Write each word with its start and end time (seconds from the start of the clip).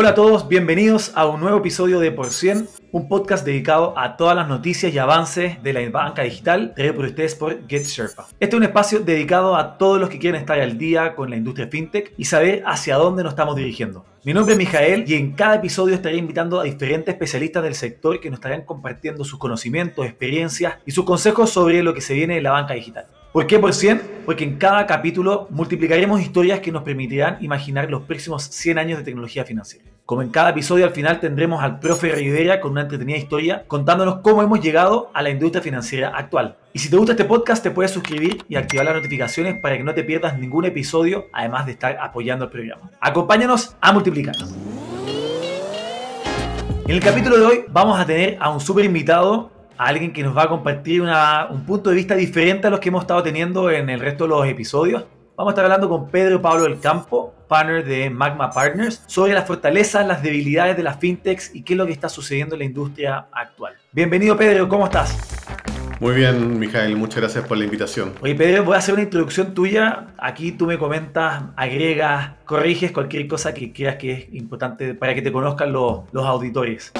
Hola 0.00 0.10
a 0.10 0.14
todos, 0.14 0.46
bienvenidos 0.46 1.10
a 1.16 1.26
un 1.26 1.40
nuevo 1.40 1.58
episodio 1.58 1.98
de 1.98 2.12
Por 2.12 2.30
100, 2.30 2.68
un 2.92 3.08
podcast 3.08 3.44
dedicado 3.44 3.98
a 3.98 4.16
todas 4.16 4.36
las 4.36 4.46
noticias 4.46 4.94
y 4.94 4.98
avances 4.98 5.60
de 5.60 5.72
la 5.72 5.90
banca 5.90 6.22
digital, 6.22 6.72
traído 6.76 6.94
por 6.94 7.06
ustedes 7.06 7.34
por 7.34 7.66
GetSherpa. 7.66 8.28
Este 8.38 8.54
es 8.54 8.54
un 8.54 8.62
espacio 8.62 9.00
dedicado 9.00 9.56
a 9.56 9.76
todos 9.76 9.98
los 9.98 10.08
que 10.08 10.20
quieren 10.20 10.40
estar 10.40 10.60
al 10.60 10.78
día 10.78 11.16
con 11.16 11.30
la 11.30 11.36
industria 11.36 11.66
fintech 11.66 12.14
y 12.16 12.26
saber 12.26 12.62
hacia 12.64 12.94
dónde 12.94 13.24
nos 13.24 13.32
estamos 13.32 13.56
dirigiendo. 13.56 14.06
Mi 14.22 14.32
nombre 14.32 14.52
es 14.52 14.58
Mijael 14.58 15.04
y 15.04 15.14
en 15.14 15.32
cada 15.32 15.56
episodio 15.56 15.96
estaré 15.96 16.16
invitando 16.16 16.60
a 16.60 16.62
diferentes 16.62 17.12
especialistas 17.12 17.64
del 17.64 17.74
sector 17.74 18.20
que 18.20 18.30
nos 18.30 18.36
estarán 18.36 18.64
compartiendo 18.64 19.24
sus 19.24 19.40
conocimientos, 19.40 20.06
experiencias 20.06 20.76
y 20.86 20.92
sus 20.92 21.04
consejos 21.04 21.50
sobre 21.50 21.82
lo 21.82 21.92
que 21.92 22.02
se 22.02 22.14
viene 22.14 22.36
en 22.36 22.44
la 22.44 22.52
banca 22.52 22.74
digital. 22.74 23.08
¿Por 23.32 23.46
qué 23.46 23.58
por 23.58 23.74
100? 23.74 24.22
Porque 24.24 24.44
en 24.44 24.56
cada 24.56 24.86
capítulo 24.86 25.48
multiplicaremos 25.50 26.22
historias 26.22 26.60
que 26.60 26.72
nos 26.72 26.82
permitirán 26.82 27.36
imaginar 27.42 27.90
los 27.90 28.02
próximos 28.02 28.44
100 28.44 28.78
años 28.78 28.98
de 28.98 29.04
tecnología 29.04 29.44
financiera. 29.44 29.84
Como 30.06 30.22
en 30.22 30.30
cada 30.30 30.50
episodio 30.50 30.86
al 30.86 30.92
final 30.92 31.20
tendremos 31.20 31.62
al 31.62 31.78
profe 31.78 32.10
Rivera 32.12 32.58
con 32.58 32.70
una 32.72 32.80
entretenida 32.80 33.18
historia 33.18 33.64
contándonos 33.68 34.20
cómo 34.20 34.42
hemos 34.42 34.62
llegado 34.62 35.10
a 35.12 35.20
la 35.20 35.28
industria 35.28 35.60
financiera 35.60 36.08
actual. 36.16 36.56
Y 36.72 36.78
si 36.78 36.88
te 36.88 36.96
gusta 36.96 37.12
este 37.12 37.26
podcast 37.26 37.62
te 37.62 37.70
puedes 37.70 37.90
suscribir 37.90 38.42
y 38.48 38.56
activar 38.56 38.86
las 38.86 38.94
notificaciones 38.94 39.60
para 39.60 39.76
que 39.76 39.84
no 39.84 39.92
te 39.92 40.04
pierdas 40.04 40.38
ningún 40.38 40.64
episodio, 40.64 41.26
además 41.34 41.66
de 41.66 41.72
estar 41.72 41.98
apoyando 42.00 42.46
el 42.46 42.50
programa. 42.50 42.90
Acompáñanos 42.98 43.76
a 43.82 43.92
multiplicar. 43.92 44.36
En 46.86 46.94
el 46.94 47.00
capítulo 47.00 47.36
de 47.36 47.44
hoy 47.44 47.64
vamos 47.68 48.00
a 48.00 48.06
tener 48.06 48.38
a 48.40 48.48
un 48.48 48.60
super 48.60 48.86
invitado 48.86 49.57
a 49.78 49.86
alguien 49.86 50.12
que 50.12 50.22
nos 50.22 50.36
va 50.36 50.42
a 50.42 50.48
compartir 50.48 51.02
un 51.02 51.64
punto 51.64 51.90
de 51.90 51.96
vista 51.96 52.16
diferente 52.16 52.66
a 52.66 52.70
los 52.70 52.80
que 52.80 52.88
hemos 52.88 53.02
estado 53.02 53.22
teniendo 53.22 53.70
en 53.70 53.88
el 53.88 54.00
resto 54.00 54.24
de 54.24 54.30
los 54.30 54.46
episodios. 54.46 55.04
Vamos 55.36 55.52
a 55.52 55.52
estar 55.52 55.64
hablando 55.64 55.88
con 55.88 56.08
Pedro 56.08 56.42
Pablo 56.42 56.64
del 56.64 56.80
Campo, 56.80 57.32
partner 57.46 57.84
de 57.84 58.10
Magma 58.10 58.50
Partners, 58.50 59.04
sobre 59.06 59.34
las 59.34 59.46
fortalezas, 59.46 60.04
las 60.04 60.20
debilidades 60.20 60.76
de 60.76 60.82
las 60.82 60.98
fintechs 60.98 61.54
y 61.54 61.62
qué 61.62 61.74
es 61.74 61.76
lo 61.78 61.86
que 61.86 61.92
está 61.92 62.08
sucediendo 62.08 62.56
en 62.56 62.58
la 62.58 62.64
industria 62.64 63.26
actual. 63.30 63.74
Bienvenido 63.92 64.36
Pedro, 64.36 64.68
¿cómo 64.68 64.86
estás? 64.86 65.16
Muy 66.00 66.14
bien, 66.14 66.58
Mijael, 66.58 66.96
muchas 66.96 67.20
gracias 67.20 67.44
por 67.46 67.56
la 67.56 67.64
invitación. 67.64 68.14
Oye, 68.20 68.34
Pedro, 68.34 68.64
voy 68.64 68.74
a 68.74 68.78
hacer 68.78 68.94
una 68.94 69.02
introducción 69.04 69.54
tuya. 69.54 70.08
Aquí 70.18 70.52
tú 70.52 70.66
me 70.66 70.76
comentas, 70.76 71.42
agregas, 71.56 72.32
corriges 72.44 72.90
cualquier 72.90 73.28
cosa 73.28 73.54
que 73.54 73.72
creas 73.72 73.96
que 73.96 74.12
es 74.12 74.34
importante 74.34 74.94
para 74.94 75.14
que 75.14 75.22
te 75.22 75.30
conozcan 75.30 75.72
los, 75.72 76.00
los 76.12 76.24
auditores. 76.24 76.92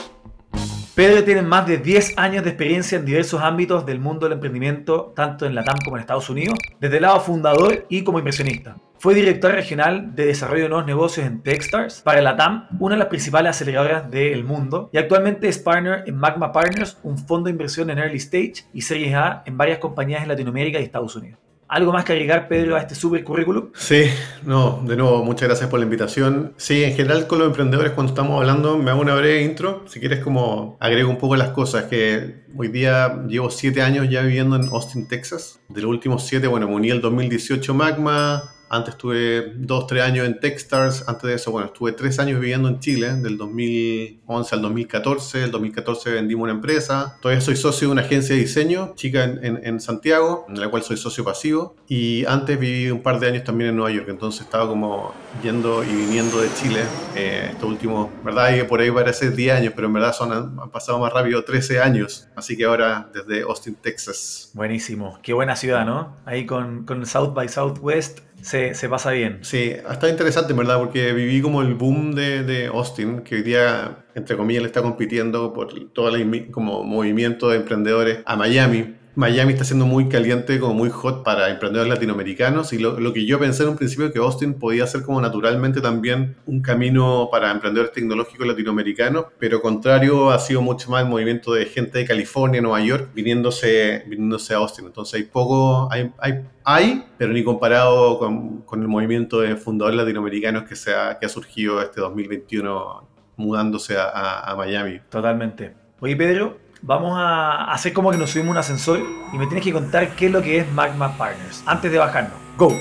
Pedro 0.98 1.22
tiene 1.22 1.42
más 1.42 1.64
de 1.64 1.78
10 1.78 2.14
años 2.18 2.42
de 2.42 2.50
experiencia 2.50 2.98
en 2.98 3.04
diversos 3.04 3.40
ámbitos 3.40 3.86
del 3.86 4.00
mundo 4.00 4.26
del 4.26 4.32
emprendimiento, 4.32 5.12
tanto 5.14 5.46
en 5.46 5.54
la 5.54 5.62
TAM 5.62 5.78
como 5.84 5.96
en 5.96 6.00
Estados 6.00 6.28
Unidos, 6.28 6.58
desde 6.80 6.96
el 6.96 7.02
lado 7.02 7.20
fundador 7.20 7.86
y 7.88 8.02
como 8.02 8.18
inversionista. 8.18 8.78
Fue 8.98 9.14
director 9.14 9.52
regional 9.52 10.16
de 10.16 10.26
desarrollo 10.26 10.64
de 10.64 10.70
nuevos 10.70 10.86
negocios 10.88 11.24
en 11.24 11.40
Techstars 11.40 12.00
para 12.00 12.20
la 12.20 12.34
TAM, 12.34 12.66
una 12.80 12.96
de 12.96 12.98
las 12.98 13.06
principales 13.06 13.50
aceleradoras 13.50 14.10
del 14.10 14.42
mundo, 14.42 14.90
y 14.92 14.98
actualmente 14.98 15.46
es 15.46 15.60
partner 15.60 16.02
en 16.04 16.16
Magma 16.16 16.50
Partners, 16.50 16.98
un 17.04 17.16
fondo 17.16 17.44
de 17.44 17.52
inversión 17.52 17.90
en 17.90 17.98
early 18.00 18.16
stage 18.16 18.64
y 18.72 18.80
series 18.80 19.14
A 19.14 19.44
en 19.46 19.56
varias 19.56 19.78
compañías 19.78 20.22
en 20.22 20.28
Latinoamérica 20.28 20.80
y 20.80 20.82
Estados 20.82 21.14
Unidos. 21.14 21.38
¿Algo 21.68 21.92
más 21.92 22.06
que 22.06 22.12
agregar, 22.14 22.48
Pedro, 22.48 22.76
a 22.76 22.80
este 22.80 22.94
super 22.94 23.22
currículum? 23.22 23.68
Sí, 23.74 24.04
no, 24.42 24.80
de 24.84 24.96
nuevo, 24.96 25.22
muchas 25.22 25.48
gracias 25.48 25.68
por 25.68 25.78
la 25.78 25.84
invitación. 25.84 26.54
Sí, 26.56 26.82
en 26.82 26.94
general 26.94 27.26
con 27.26 27.40
los 27.40 27.48
emprendedores 27.48 27.92
cuando 27.92 28.12
estamos 28.12 28.40
hablando, 28.40 28.78
me 28.78 28.90
hago 28.90 29.02
una 29.02 29.14
breve 29.14 29.42
intro. 29.42 29.84
Si 29.86 30.00
quieres, 30.00 30.20
como 30.20 30.78
agrego 30.80 31.10
un 31.10 31.18
poco 31.18 31.36
las 31.36 31.50
cosas, 31.50 31.84
que 31.84 32.44
hoy 32.56 32.68
día 32.68 33.22
llevo 33.28 33.50
siete 33.50 33.82
años 33.82 34.08
ya 34.08 34.22
viviendo 34.22 34.56
en 34.56 34.62
Austin, 34.68 35.06
Texas. 35.08 35.60
De 35.68 35.82
los 35.82 35.90
últimos 35.90 36.26
siete, 36.26 36.46
bueno, 36.46 36.68
me 36.68 36.74
uní 36.74 36.88
el 36.88 37.02
2018 37.02 37.74
Magma, 37.74 38.54
antes 38.70 38.94
estuve 38.94 39.52
dos, 39.56 39.86
tres 39.86 40.02
años 40.02 40.26
en 40.26 40.38
Techstars. 40.40 41.08
Antes 41.08 41.22
de 41.28 41.34
eso, 41.34 41.50
bueno, 41.50 41.68
estuve 41.68 41.92
tres 41.92 42.18
años 42.18 42.40
viviendo 42.40 42.68
en 42.68 42.80
Chile, 42.80 43.14
del 43.14 43.36
2011 43.36 44.54
al 44.54 44.62
2014. 44.62 45.44
El 45.44 45.50
2014 45.50 46.12
vendimos 46.12 46.44
una 46.44 46.52
empresa. 46.52 47.16
Todavía 47.20 47.40
soy 47.40 47.56
socio 47.56 47.88
de 47.88 47.92
una 47.92 48.02
agencia 48.02 48.34
de 48.34 48.42
diseño, 48.42 48.92
chica 48.94 49.24
en, 49.24 49.60
en, 49.64 49.80
Santiago, 49.80 50.46
en 50.48 50.60
la 50.60 50.68
cual 50.68 50.82
soy 50.82 50.96
socio 50.96 51.24
pasivo. 51.24 51.76
Y 51.88 52.24
antes 52.26 52.58
viví 52.58 52.90
un 52.90 53.02
par 53.02 53.20
de 53.20 53.28
años 53.28 53.44
también 53.44 53.70
en 53.70 53.76
Nueva 53.76 53.90
York. 53.90 54.08
Entonces 54.08 54.42
estaba 54.42 54.68
como 54.68 55.14
yendo 55.42 55.82
y 55.82 55.88
viniendo 55.88 56.40
de 56.40 56.48
Chile 56.54 56.82
eh, 57.16 57.48
estos 57.52 57.68
últimos, 57.68 58.10
¿verdad? 58.24 58.54
Y 58.54 58.62
por 58.64 58.80
ahí 58.80 58.90
parece 58.90 59.30
10 59.30 59.56
años, 59.56 59.72
pero 59.74 59.86
en 59.86 59.94
verdad 59.94 60.12
son, 60.12 60.32
han 60.32 60.70
pasado 60.70 60.98
más 60.98 61.12
rápido 61.12 61.42
13 61.42 61.80
años. 61.80 62.28
Así 62.36 62.56
que 62.56 62.64
ahora 62.64 63.10
desde 63.12 63.42
Austin, 63.42 63.74
Texas. 63.74 64.50
Buenísimo. 64.54 65.18
Qué 65.22 65.32
buena 65.32 65.56
ciudad, 65.56 65.86
¿no? 65.86 66.16
Ahí 66.24 66.46
con, 66.46 66.84
con 66.84 67.04
South 67.06 67.34
by 67.34 67.48
Southwest 67.48 68.27
se, 68.42 68.74
se, 68.74 68.88
pasa 68.88 69.10
bien. 69.10 69.38
Sí, 69.42 69.72
está 69.90 70.08
interesante, 70.08 70.52
¿verdad? 70.52 70.78
Porque 70.78 71.12
viví 71.12 71.40
como 71.40 71.62
el 71.62 71.74
boom 71.74 72.14
de, 72.14 72.42
de, 72.42 72.66
Austin, 72.66 73.20
que 73.20 73.36
hoy 73.36 73.42
día, 73.42 74.04
entre 74.14 74.36
comillas, 74.36 74.62
le 74.62 74.68
está 74.68 74.82
compitiendo 74.82 75.52
por 75.52 75.72
todo 75.90 76.14
el 76.14 76.50
como 76.50 76.84
movimiento 76.84 77.50
de 77.50 77.56
emprendedores 77.56 78.20
a 78.24 78.36
Miami. 78.36 78.97
Miami 79.18 79.54
está 79.54 79.64
siendo 79.64 79.84
muy 79.84 80.08
caliente, 80.08 80.60
como 80.60 80.74
muy 80.74 80.90
hot 80.90 81.24
para 81.24 81.50
emprendedores 81.50 81.92
latinoamericanos 81.92 82.72
y 82.72 82.78
lo, 82.78 83.00
lo, 83.00 83.12
que 83.12 83.26
yo 83.26 83.40
pensé 83.40 83.64
en 83.64 83.70
un 83.70 83.76
principio 83.76 84.12
que 84.12 84.20
Austin 84.20 84.54
podía 84.54 84.86
ser 84.86 85.02
como 85.02 85.20
naturalmente 85.20 85.80
también 85.80 86.36
un 86.46 86.62
camino 86.62 87.28
para 87.28 87.50
emprendedores 87.50 87.90
tecnológicos 87.90 88.46
latinoamericanos, 88.46 89.26
pero 89.40 89.60
contrario 89.60 90.30
ha 90.30 90.38
sido 90.38 90.62
mucho 90.62 90.92
más 90.92 91.02
el 91.02 91.08
movimiento 91.08 91.52
de 91.52 91.66
gente 91.66 91.98
de 91.98 92.04
California, 92.04 92.60
Nueva 92.60 92.80
York, 92.80 93.10
viniéndose, 93.12 94.04
viniéndose 94.06 94.54
a 94.54 94.58
Austin. 94.58 94.86
Entonces 94.86 95.14
hay 95.14 95.24
poco, 95.24 95.90
hay, 95.90 96.12
hay, 96.18 96.44
hay 96.62 97.04
pero 97.18 97.32
ni 97.32 97.42
comparado 97.42 98.20
con, 98.20 98.58
con, 98.58 98.82
el 98.82 98.86
movimiento 98.86 99.40
de 99.40 99.56
fundadores 99.56 99.96
latinoamericanos 99.96 100.62
que, 100.62 100.76
se 100.76 100.94
ha, 100.94 101.18
que 101.18 101.26
ha 101.26 101.28
surgido 101.28 101.82
este 101.82 102.00
2021 102.00 103.08
mudándose 103.34 103.96
a, 103.96 104.04
a, 104.04 104.52
a 104.52 104.54
Miami. 104.54 105.00
Totalmente. 105.08 105.74
Oye, 106.00 106.14
Pedro, 106.14 106.58
vamos 106.82 107.12
a 107.16 107.72
hacer 107.72 107.92
como 107.92 108.10
que 108.10 108.18
nos 108.18 108.30
subimos 108.30 108.52
un 108.52 108.58
ascensor 108.58 109.00
y 109.32 109.38
me 109.38 109.46
tienes 109.46 109.64
que 109.64 109.72
contar 109.72 110.14
qué 110.16 110.26
es 110.26 110.32
lo 110.32 110.42
que 110.42 110.58
es 110.58 110.72
Magma 110.72 111.16
Partners 111.16 111.62
antes 111.66 111.90
de 111.90 111.98
bajarnos. 111.98 112.38
Go. 112.56 112.74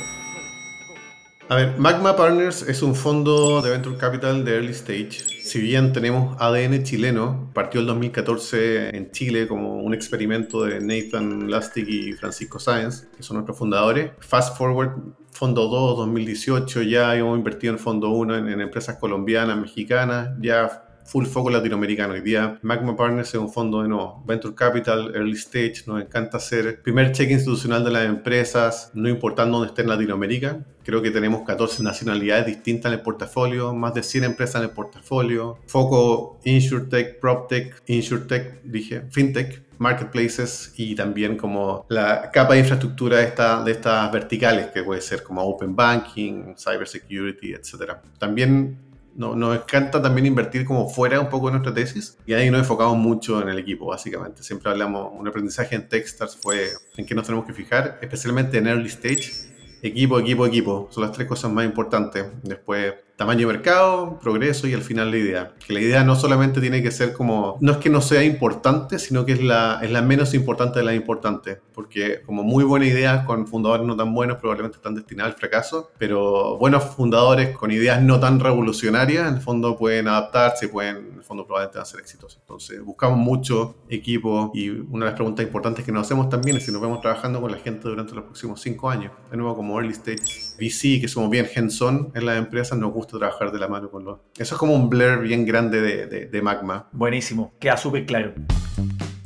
A 1.50 1.56
ver, 1.56 1.78
Magma 1.78 2.18
Partners 2.18 2.62
es 2.64 2.82
un 2.82 2.94
fondo 2.94 3.62
de 3.62 3.70
venture 3.70 3.96
capital 3.96 4.44
de 4.44 4.56
early 4.56 4.74
stage. 4.74 5.12
Si 5.12 5.62
bien 5.62 5.94
tenemos 5.94 6.36
ADN 6.42 6.84
chileno, 6.84 7.50
partió 7.54 7.80
el 7.80 7.88
2014 7.88 8.98
en 8.98 9.12
Chile 9.12 9.48
como 9.48 9.78
un 9.78 9.94
experimento 9.94 10.66
de 10.66 10.82
Nathan 10.82 11.50
Lustig 11.50 11.88
y 11.88 12.12
Francisco 12.14 12.60
Sáenz, 12.60 13.08
que 13.16 13.24
son 13.24 13.38
nuestros 13.38 13.58
fundadores. 13.58 14.12
Fast 14.20 14.58
forward, 14.58 14.92
fondo 15.32 15.70
2, 15.70 15.98
2018, 16.00 16.82
ya 16.82 17.16
hemos 17.16 17.38
invertido 17.38 17.72
en 17.72 17.80
fondo 17.80 18.10
1 18.10 18.36
en, 18.40 18.50
en 18.50 18.60
empresas 18.60 18.98
colombianas, 18.98 19.58
mexicanas, 19.58 20.32
ya 20.42 20.87
full 21.08 21.26
foco 21.26 21.50
latinoamericano. 21.50 22.14
Hoy 22.14 22.22
día 22.22 22.60
Magma 22.62 22.96
Partners 22.96 23.30
es 23.30 23.36
un 23.36 23.52
fondo 23.52 23.82
de 23.82 23.88
nuevo, 23.88 24.22
Venture 24.28 24.54
Capital, 24.54 25.16
Early 25.16 25.38
Stage, 25.38 25.84
nos 25.88 26.02
encanta 26.02 26.38
hacer 26.38 26.82
primer 26.82 27.14
cheque 27.14 27.34
institucional 27.34 27.84
de 27.84 27.92
las 27.92 28.06
empresas, 28.06 28.92
no 28.94 29.08
importando 29.08 29.58
dónde 29.58 29.70
esté 29.70 29.84
en 29.84 29.90
Latinoamérica. 29.90 30.66
Creo 30.84 31.02
que 31.02 31.12
tenemos 31.12 31.42
14 31.46 31.84
nacionalidades 31.84 32.46
distintas 32.46 32.92
en 32.92 33.00
el 33.00 33.04
portafolio, 33.04 33.74
más 33.74 33.94
de 33.94 34.04
100 34.04 34.24
empresas 34.24 34.56
en 34.58 34.70
el 34.70 34.70
portafolio. 34.72 35.60
Foco 35.66 36.40
InsurTech, 36.44 37.20
PropTech, 37.20 37.84
InsurTech, 37.88 38.64
dije, 38.64 39.04
FinTech, 39.10 39.64
marketplaces 39.80 40.74
y 40.78 40.96
también 40.96 41.38
como 41.38 41.86
la 41.90 42.32
capa 42.32 42.54
de 42.54 42.62
infraestructura 42.62 43.18
de, 43.18 43.26
esta, 43.26 43.64
de 43.64 43.72
estas 43.72 44.12
verticales 44.12 44.68
que 44.68 44.84
puede 44.84 45.02
ser 45.02 45.24
como 45.24 45.42
open 45.42 45.76
banking, 45.76 46.56
cybersecurity, 46.58 47.54
etc. 47.54 47.94
También 48.18 48.87
no, 49.18 49.36
nos 49.36 49.58
encanta 49.58 50.00
también 50.00 50.28
invertir 50.28 50.64
como 50.64 50.88
fuera 50.88 51.20
un 51.20 51.28
poco 51.28 51.48
de 51.48 51.54
nuestra 51.54 51.74
tesis 51.74 52.18
y 52.28 52.34
ahí 52.34 52.52
nos 52.52 52.60
enfocamos 52.60 52.98
mucho 52.98 53.42
en 53.42 53.50
el 53.50 53.58
equipo, 53.58 53.88
básicamente. 53.88 54.44
Siempre 54.44 54.72
hablamos, 54.72 55.12
un 55.12 55.28
aprendizaje 55.28 55.76
en 55.76 55.90
Techstars 55.90 56.38
fue 56.38 56.70
en 56.96 57.06
qué 57.06 57.16
nos 57.16 57.26
tenemos 57.26 57.46
que 57.46 57.54
fijar, 57.54 57.98
especialmente 58.02 58.60
en 58.60 58.68
early 58.68 58.88
stage. 58.88 59.47
Equipo, 59.82 60.20
equipo, 60.20 60.46
equipo. 60.46 60.88
Son 60.92 61.04
las 61.04 61.12
tres 61.12 61.28
cosas 61.28 61.52
más 61.52 61.66
importantes. 61.66 62.26
Después 62.44 62.94
tamaño 63.18 63.48
de 63.48 63.54
mercado, 63.54 64.20
progreso 64.22 64.68
y 64.68 64.74
al 64.74 64.84
final 64.84 65.10
la 65.10 65.18
idea. 65.18 65.54
Que 65.66 65.74
la 65.74 65.82
idea 65.82 66.04
no 66.04 66.16
solamente 66.16 66.62
tiene 66.62 66.84
que 66.84 66.92
ser 66.92 67.14
como, 67.14 67.58
no 67.62 67.72
es 67.74 67.78
que 67.80 67.90
no 67.90 68.00
sea 68.00 68.24
importante, 68.24 69.00
sino 69.00 69.26
que 69.26 69.34
es 69.34 69.42
la, 69.44 69.80
es 69.82 69.92
la 69.92 70.04
menos 70.04 70.36
importante 70.36 70.80
de 70.80 70.86
las 70.86 70.96
importantes, 70.96 71.58
porque 71.74 72.22
como 72.22 72.44
muy 72.44 72.64
buenas 72.64 72.90
ideas 72.90 73.26
con 73.26 73.48
fundadores 73.48 73.86
no 73.88 73.98
tan 73.98 74.14
buenos 74.14 74.38
probablemente 74.38 74.78
están 74.78 74.94
destinadas 74.94 75.34
al 75.34 75.40
fracaso, 75.40 75.92
pero 75.98 76.58
buenos 76.58 76.84
fundadores 76.84 77.58
con 77.58 77.72
ideas 77.72 78.02
no 78.04 78.20
tan 78.20 78.40
revolucionarias 78.40 79.28
en 79.28 79.36
el 79.36 79.42
fondo 79.42 79.76
pueden 79.76 80.08
adaptarse, 80.08 80.70
pueden, 80.70 80.98
en 80.98 81.18
el 81.18 81.24
fondo 81.24 81.44
probablemente 81.44 81.80
van 81.80 81.84
a 81.84 81.86
ser 81.86 82.00
exitosos. 82.00 82.40
Entonces 82.40 82.84
buscamos 82.84 83.18
mucho 83.18 83.78
equipo 83.90 84.52
y 84.54 84.70
una 84.70 85.06
de 85.06 85.12
las 85.12 85.16
preguntas 85.16 85.44
importantes 85.44 85.84
que 85.84 85.92
nos 85.92 86.06
hacemos 86.06 86.30
también 86.30 86.58
es 86.58 86.66
si 86.66 86.72
nos 86.72 86.82
vemos 86.82 87.02
trabajando 87.02 87.42
con 87.42 87.52
la 87.52 87.58
gente 87.58 87.90
durante 87.90 88.14
los 88.14 88.26
próximos 88.26 88.62
cinco 88.62 88.92
años. 88.92 89.12
De 89.32 89.38
nuevo, 89.38 89.56
como 89.56 89.67
early 89.76 89.94
stage 89.94 90.56
VC, 90.60 91.02
que 91.02 91.08
somos 91.08 91.30
bien 91.30 91.48
hands-on 91.54 92.12
en 92.16 92.26
las 92.26 92.38
empresas, 92.38 92.78
nos 92.78 92.92
gusta 92.94 93.18
trabajar 93.18 93.52
de 93.52 93.60
la 93.60 93.68
mano 93.68 93.90
con 93.90 94.04
los... 94.06 94.20
Eso 94.38 94.56
es 94.56 94.60
como 94.60 94.74
un 94.74 94.90
blur 94.90 95.22
bien 95.22 95.46
grande 95.46 95.82
de, 95.82 96.26
de, 96.28 96.42
Magma. 96.42 96.88
Buenísimo, 96.92 97.54
queda 97.60 97.78
súper 97.78 98.06
claro. 98.06 98.34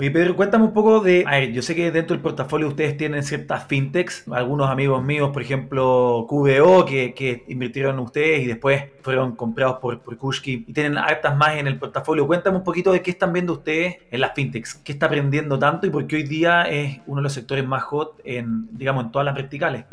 Oye, 0.01 0.09
Pedro, 0.09 0.36
cuéntame 0.36 0.63
un 0.63 0.74
poco 0.74 1.00
de. 1.00 1.24
A 1.27 1.38
ver, 1.38 1.51
yo 1.51 1.62
sé 1.62 1.75
que 1.75 1.92
dentro 1.92 2.15
del 2.15 2.24
portafolio 2.24 2.68
ustedes 2.68 2.98
tienen 2.98 3.21
ciertas 3.21 3.68
fintechs. 3.68 4.27
Algunos 4.31 4.68
amigos 4.68 5.03
míos, 5.03 5.30
por 5.31 5.44
ejemplo, 5.44 6.25
QBO, 6.27 6.86
que, 6.86 7.13
que 7.13 7.44
invirtieron 7.48 7.94
en 7.94 8.00
ustedes 8.00 8.42
y 8.42 8.48
después 8.48 8.86
fueron 9.03 9.36
comprados 9.36 9.77
por, 9.77 10.00
por 10.00 10.18
Kushki 10.18 10.65
y 10.68 10.74
tienen 10.74 10.98
hartas 10.98 11.38
más 11.38 11.56
en 11.57 11.68
el 11.68 11.77
portafolio. 11.77 12.25
Cuéntame 12.25 12.57
un 12.57 12.63
poquito 12.63 12.92
de 12.92 13.03
qué 13.03 13.12
están 13.12 13.31
viendo 13.31 13.53
ustedes 13.53 13.98
en 14.09 14.21
las 14.21 14.33
fintechs. 14.33 14.74
¿Qué 14.83 14.94
está 14.94 15.06
aprendiendo 15.06 15.59
tanto 15.59 15.86
y 15.86 15.92
por 15.92 16.07
qué 16.07 16.15
hoy 16.15 16.24
día 16.24 16.63
es 16.63 17.00
uno 17.06 17.18
de 17.18 17.24
los 17.25 17.33
sectores 17.33 17.68
más 17.68 17.83
hot 17.83 18.19
en, 18.24 18.75
digamos, 18.75 19.06
en 19.06 19.12
todas 19.12 19.27
las 19.27 19.36
verticales? 19.36 19.86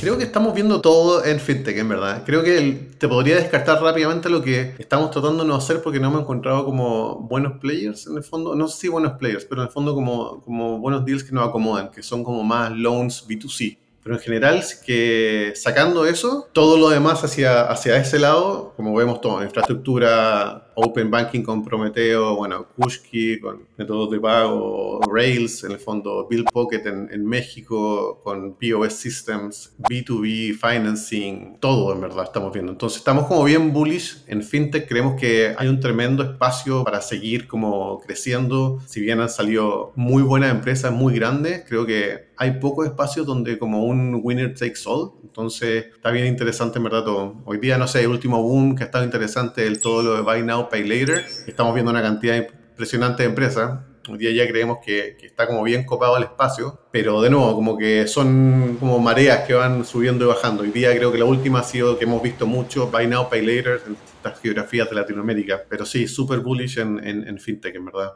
Creo 0.00 0.16
que 0.16 0.22
estamos 0.22 0.54
viendo 0.54 0.80
todo 0.80 1.24
en 1.24 1.40
fintech, 1.40 1.76
en 1.76 1.88
verdad. 1.88 2.22
Creo 2.24 2.44
que 2.44 2.92
te 2.98 3.08
podría 3.08 3.34
descartar 3.34 3.82
rápidamente 3.82 4.30
lo 4.30 4.40
que 4.40 4.76
estamos 4.78 5.10
tratando 5.10 5.42
de 5.42 5.48
no 5.48 5.56
hacer 5.56 5.82
porque 5.82 5.98
no 5.98 6.06
hemos 6.06 6.20
encontrado 6.22 6.64
como 6.64 7.16
buenos 7.16 7.58
players 7.58 8.06
en 8.06 8.16
el 8.16 8.22
fondo. 8.22 8.54
No 8.54 8.68
sé 8.68 8.82
si 8.82 8.88
buenos 8.88 9.14
players, 9.18 9.44
pero 9.44 9.62
en 9.62 9.66
el 9.66 9.72
fondo 9.72 9.96
como, 9.96 10.40
como 10.44 10.78
buenos 10.78 11.04
deals 11.04 11.24
que 11.24 11.32
nos 11.32 11.48
acomodan, 11.48 11.90
que 11.90 12.04
son 12.04 12.22
como 12.22 12.44
más 12.44 12.70
loans 12.70 13.26
B2C. 13.26 13.76
Pero 14.04 14.14
en 14.14 14.22
general, 14.22 14.64
que 14.86 15.52
sacando 15.56 16.06
eso, 16.06 16.48
todo 16.52 16.78
lo 16.78 16.90
demás 16.90 17.24
hacia, 17.24 17.62
hacia 17.62 17.96
ese 17.96 18.20
lado, 18.20 18.74
como 18.76 18.94
vemos 18.94 19.20
todo, 19.20 19.42
infraestructura, 19.42 20.67
Open 20.80 21.10
Banking 21.10 21.42
con 21.42 21.64
Prometeo, 21.64 22.36
bueno, 22.36 22.68
Kushki 22.76 23.40
con 23.40 23.66
métodos 23.76 24.12
de 24.12 24.20
pago, 24.20 25.00
Rails, 25.12 25.64
en 25.64 25.72
el 25.72 25.78
fondo 25.78 26.28
Bill 26.28 26.44
Pocket 26.44 26.82
en, 26.86 27.08
en, 27.10 27.26
México 27.26 28.20
con 28.22 28.54
POS 28.54 28.92
Systems, 28.92 29.74
B2B, 29.78 30.54
Financing, 30.54 31.58
todo 31.58 31.92
en 31.92 32.00
verdad 32.00 32.22
estamos 32.24 32.52
viendo. 32.52 32.70
Entonces 32.70 32.98
estamos 32.98 33.26
como 33.26 33.42
bien 33.42 33.72
bullish 33.72 34.22
en 34.28 34.40
FinTech, 34.44 34.86
creemos 34.88 35.20
que 35.20 35.52
hay 35.58 35.66
un 35.66 35.80
tremendo 35.80 36.22
espacio 36.22 36.84
para 36.84 37.00
seguir 37.00 37.48
como 37.48 37.98
creciendo, 37.98 38.78
si 38.86 39.00
bien 39.00 39.20
han 39.20 39.30
salido 39.30 39.92
muy 39.96 40.22
buenas 40.22 40.52
empresas, 40.52 40.92
muy 40.92 41.12
grandes, 41.12 41.64
creo 41.66 41.86
que 41.86 42.28
hay 42.38 42.52
pocos 42.60 42.86
espacios 42.86 43.26
donde 43.26 43.58
como 43.58 43.84
un 43.84 44.20
winner 44.22 44.54
takes 44.54 44.82
all, 44.86 45.10
entonces 45.24 45.86
está 45.92 46.12
bien 46.12 46.26
interesante 46.26 46.78
en 46.78 46.84
verdad 46.84 47.04
todo. 47.04 47.34
Hoy 47.44 47.58
día, 47.58 47.76
no 47.78 47.88
sé, 47.88 48.02
el 48.02 48.08
último 48.08 48.40
boom 48.40 48.76
que 48.76 48.84
ha 48.84 48.86
estado 48.86 49.04
interesante, 49.04 49.66
el 49.66 49.80
todo 49.80 50.02
lo 50.02 50.14
de 50.14 50.22
Buy 50.22 50.44
Now, 50.44 50.67
Pay 50.68 50.84
Later. 50.84 51.24
Estamos 51.46 51.74
viendo 51.74 51.90
una 51.90 52.02
cantidad 52.02 52.36
impresionante 52.36 53.22
de 53.22 53.28
empresas. 53.28 53.80
Hoy 54.08 54.18
día 54.18 54.30
ya 54.32 54.50
creemos 54.50 54.78
que, 54.84 55.16
está 55.22 55.46
como 55.46 55.62
bien 55.62 55.84
copado 55.84 56.16
el 56.16 56.22
espacio, 56.22 56.80
pero 56.90 57.20
de 57.20 57.28
nuevo, 57.28 57.54
como 57.54 57.76
que 57.76 58.06
son 58.06 58.76
como 58.80 58.98
mareas 58.98 59.46
que 59.46 59.54
van 59.54 59.84
subiendo 59.84 60.24
y 60.24 60.28
bajando. 60.28 60.62
Hoy 60.62 60.70
día 60.70 60.96
creo 60.96 61.12
que 61.12 61.18
la 61.18 61.26
última 61.26 61.60
ha 61.60 61.64
sido 61.64 61.98
que 61.98 62.04
hemos 62.04 62.22
visto 62.22 62.46
mucho 62.46 62.90
Buy 62.90 63.06
Now, 63.06 63.28
Pay 63.28 63.42
Later 63.42 63.82
en 63.86 63.96
estas 64.16 64.40
geografías 64.40 64.88
de 64.88 64.96
Latinoamérica, 64.96 65.62
pero 65.68 65.84
sí, 65.84 66.08
súper 66.08 66.40
bullish 66.40 66.78
en, 66.78 66.98
en 67.04 67.38
fintech, 67.38 67.74
en 67.74 67.84
verdad. 67.84 68.12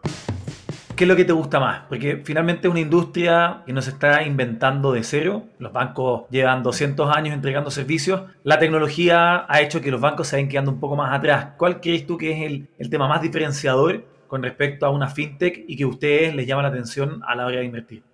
¿Qué 0.94 1.04
es 1.04 1.08
lo 1.08 1.16
que 1.16 1.24
te 1.24 1.32
gusta 1.32 1.58
más? 1.58 1.82
Porque 1.88 2.20
finalmente 2.22 2.68
es 2.68 2.70
una 2.70 2.80
industria 2.80 3.62
que 3.64 3.72
no 3.72 3.80
se 3.80 3.90
está 3.90 4.22
inventando 4.24 4.92
de 4.92 5.02
cero. 5.02 5.44
Los 5.58 5.72
bancos 5.72 6.24
llevan 6.30 6.62
200 6.62 7.16
años 7.16 7.34
entregando 7.34 7.70
servicios. 7.70 8.22
La 8.44 8.58
tecnología 8.58 9.46
ha 9.48 9.60
hecho 9.62 9.80
que 9.80 9.90
los 9.90 10.00
bancos 10.00 10.28
se 10.28 10.36
vayan 10.36 10.50
quedando 10.50 10.70
un 10.70 10.80
poco 10.80 10.94
más 10.94 11.12
atrás. 11.12 11.54
¿Cuál 11.56 11.80
crees 11.80 12.06
tú 12.06 12.18
que 12.18 12.32
es 12.32 12.50
el, 12.50 12.68
el 12.78 12.90
tema 12.90 13.08
más 13.08 13.22
diferenciador 13.22 14.04
con 14.28 14.42
respecto 14.42 14.84
a 14.84 14.90
una 14.90 15.08
fintech 15.08 15.64
y 15.66 15.76
que 15.76 15.84
a 15.84 15.88
ustedes 15.88 16.34
les 16.34 16.46
llama 16.46 16.62
la 16.62 16.68
atención 16.68 17.22
a 17.26 17.34
la 17.34 17.46
hora 17.46 17.60
de 17.60 17.64
invertir? 17.64 18.11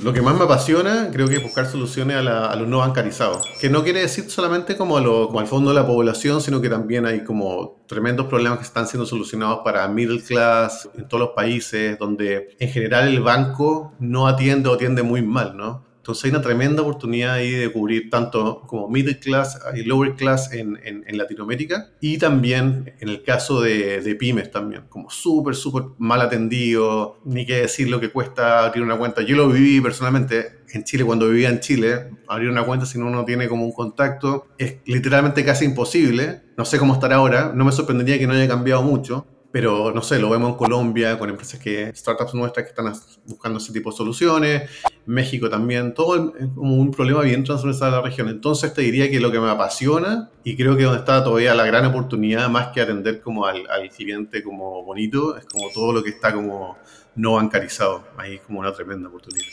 Lo 0.00 0.12
que 0.12 0.22
más 0.22 0.36
me 0.36 0.44
apasiona, 0.44 1.10
creo 1.12 1.26
que 1.26 1.36
es 1.36 1.42
buscar 1.42 1.66
soluciones 1.66 2.16
a, 2.16 2.54
los 2.54 2.68
no 2.68 2.78
bancarizados. 2.78 3.42
Que 3.60 3.68
no 3.68 3.82
quiere 3.82 4.00
decir 4.00 4.30
solamente 4.30 4.76
como, 4.76 5.00
lo, 5.00 5.26
como 5.26 5.40
al 5.40 5.48
fondo 5.48 5.70
de 5.70 5.74
la 5.74 5.86
población, 5.86 6.40
sino 6.40 6.60
que 6.60 6.68
también 6.68 7.04
hay 7.04 7.24
como 7.24 7.82
tremendos 7.88 8.26
problemas 8.26 8.60
que 8.60 8.64
están 8.64 8.86
siendo 8.86 9.06
solucionados 9.06 9.60
para 9.64 9.88
middle 9.88 10.22
class 10.22 10.88
en 10.96 11.08
todos 11.08 11.20
los 11.20 11.30
países, 11.30 11.98
donde 11.98 12.56
en 12.60 12.70
general 12.70 13.08
el 13.08 13.20
banco 13.20 13.92
no 13.98 14.28
atiende 14.28 14.68
o 14.68 14.74
atiende 14.74 15.02
muy 15.02 15.22
mal, 15.22 15.56
¿no? 15.56 15.87
Entonces 15.98 16.24
hay 16.24 16.30
una 16.30 16.40
tremenda 16.40 16.82
oportunidad 16.82 17.34
ahí 17.34 17.50
de 17.50 17.70
cubrir 17.70 18.08
tanto 18.08 18.62
como 18.66 18.88
middle 18.88 19.18
class 19.18 19.60
y 19.76 19.82
lower 19.82 20.14
class 20.14 20.52
en, 20.52 20.80
en, 20.82 21.18
Latinoamérica 21.18 21.90
y 22.00 22.16
también 22.16 22.94
en 23.00 23.08
el 23.08 23.22
caso 23.22 23.60
de, 23.60 24.00
de 24.00 24.14
pymes 24.14 24.50
también, 24.50 24.84
como 24.88 25.10
súper, 25.10 25.54
súper 25.54 25.84
mal 25.98 26.20
atendido, 26.20 27.18
ni 27.24 27.44
qué 27.44 27.56
decir 27.62 27.90
lo 27.90 28.00
que 28.00 28.10
cuesta 28.10 28.64
abrir 28.64 28.82
una 28.82 28.96
cuenta. 28.96 29.22
Yo 29.22 29.36
lo 29.36 29.48
viví 29.48 29.80
personalmente 29.80 30.58
en 30.72 30.84
Chile, 30.84 31.04
cuando 31.04 31.28
vivía 31.28 31.48
en 31.48 31.60
Chile, 31.60 32.10
abrir 32.28 32.50
una 32.50 32.64
cuenta 32.64 32.86
si 32.86 32.98
uno 32.98 33.10
no 33.10 33.24
tiene 33.24 33.48
como 33.48 33.64
un 33.64 33.72
contacto 33.72 34.48
es 34.58 34.76
literalmente 34.84 35.44
casi 35.44 35.64
imposible. 35.64 36.42
No 36.56 36.64
sé 36.64 36.78
cómo 36.78 36.94
estará 36.94 37.16
ahora, 37.16 37.52
no 37.54 37.64
me 37.64 37.72
sorprendería 37.72 38.18
que 38.18 38.26
no 38.26 38.34
haya 38.34 38.48
cambiado 38.48 38.82
mucho, 38.82 39.26
pero 39.50 39.92
no 39.92 40.02
sé, 40.02 40.18
lo 40.18 40.30
vemos 40.30 40.50
en 40.50 40.56
Colombia 40.56 41.18
con 41.18 41.30
empresas 41.30 41.58
que, 41.60 41.92
startups 41.94 42.34
nuestras 42.34 42.64
que 42.64 42.70
están 42.70 42.92
buscando 43.26 43.58
ese 43.58 43.72
tipo 43.72 43.90
de 43.90 43.96
soluciones, 43.96 44.70
México 45.08 45.48
también, 45.48 45.94
todo 45.94 46.34
es 46.38 46.48
como 46.54 46.76
un 46.76 46.90
problema 46.90 47.22
bien 47.22 47.42
transversal 47.42 47.94
a 47.94 47.96
la 47.96 48.02
región. 48.02 48.28
Entonces 48.28 48.74
te 48.74 48.82
diría 48.82 49.10
que 49.10 49.20
lo 49.20 49.32
que 49.32 49.40
me 49.40 49.48
apasiona 49.48 50.30
y 50.44 50.54
creo 50.54 50.76
que 50.76 50.84
donde 50.84 50.98
está 50.98 51.24
todavía 51.24 51.54
la 51.54 51.64
gran 51.64 51.86
oportunidad, 51.86 52.48
más 52.50 52.68
que 52.68 52.82
atender 52.82 53.20
como 53.20 53.46
al, 53.46 53.68
al 53.70 53.88
cliente 53.88 54.42
como 54.42 54.84
bonito, 54.84 55.36
es 55.38 55.46
como 55.46 55.70
todo 55.72 55.92
lo 55.94 56.02
que 56.02 56.10
está 56.10 56.34
como 56.34 56.76
no 57.16 57.34
bancarizado. 57.34 58.04
Ahí 58.16 58.34
es 58.34 58.40
como 58.42 58.60
una 58.60 58.72
tremenda 58.72 59.08
oportunidad. 59.08 59.48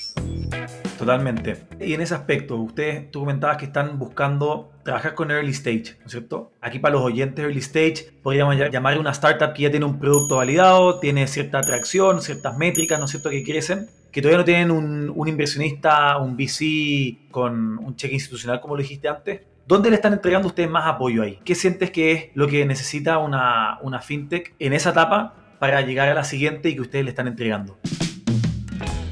Totalmente. 0.97 1.65
Y 1.79 1.93
en 1.93 2.01
ese 2.01 2.15
aspecto, 2.15 2.55
ustedes, 2.57 3.09
tú 3.11 3.21
comentabas 3.21 3.57
que 3.57 3.65
están 3.65 3.97
buscando 3.97 4.71
trabajar 4.83 5.15
con 5.15 5.31
early 5.31 5.51
stage, 5.51 5.97
¿no 5.99 6.05
es 6.05 6.11
cierto? 6.11 6.51
Aquí 6.61 6.79
para 6.79 6.95
los 6.95 7.03
oyentes 7.03 7.43
early 7.43 7.59
stage, 7.59 8.13
podríamos 8.21 8.55
llamar 8.55 8.97
una 8.99 9.11
startup 9.11 9.53
que 9.53 9.63
ya 9.63 9.71
tiene 9.71 9.85
un 9.85 9.99
producto 9.99 10.37
validado, 10.37 10.99
tiene 10.99 11.27
cierta 11.27 11.59
atracción, 11.59 12.21
ciertas 12.21 12.57
métricas, 12.57 12.99
¿no 12.99 13.05
es 13.05 13.11
cierto?, 13.11 13.29
que 13.29 13.43
crecen, 13.43 13.89
que 14.15 14.21
todavía 14.21 14.37
no 14.37 14.45
tienen 14.45 14.71
un, 14.71 15.27
inversionista, 15.27 16.17
un 16.19 16.37
VC 16.37 17.29
con 17.31 17.77
un 17.79 17.97
cheque 17.97 18.13
institucional, 18.13 18.61
como 18.61 18.77
lo 18.77 18.81
dijiste 18.81 19.09
antes. 19.09 19.41
¿Dónde 19.67 19.89
le 19.89 19.97
están 19.97 20.13
entregando 20.13 20.47
ustedes 20.47 20.69
más 20.69 20.87
apoyo 20.87 21.21
ahí? 21.21 21.41
¿Qué 21.43 21.53
sientes 21.53 21.91
que 21.91 22.11
es 22.13 22.25
lo 22.33 22.47
que 22.47 22.65
necesita 22.65 23.17
una 23.17 23.99
fintech 24.01 24.55
en 24.57 24.71
esa 24.71 24.91
etapa 24.91 25.35
para 25.59 25.81
llegar 25.81 26.07
a 26.07 26.13
la 26.13 26.23
siguiente 26.23 26.69
y 26.69 26.75
que 26.75 26.81
ustedes 26.81 27.03
le 27.03 27.09
están 27.09 27.27
entregando? 27.27 27.77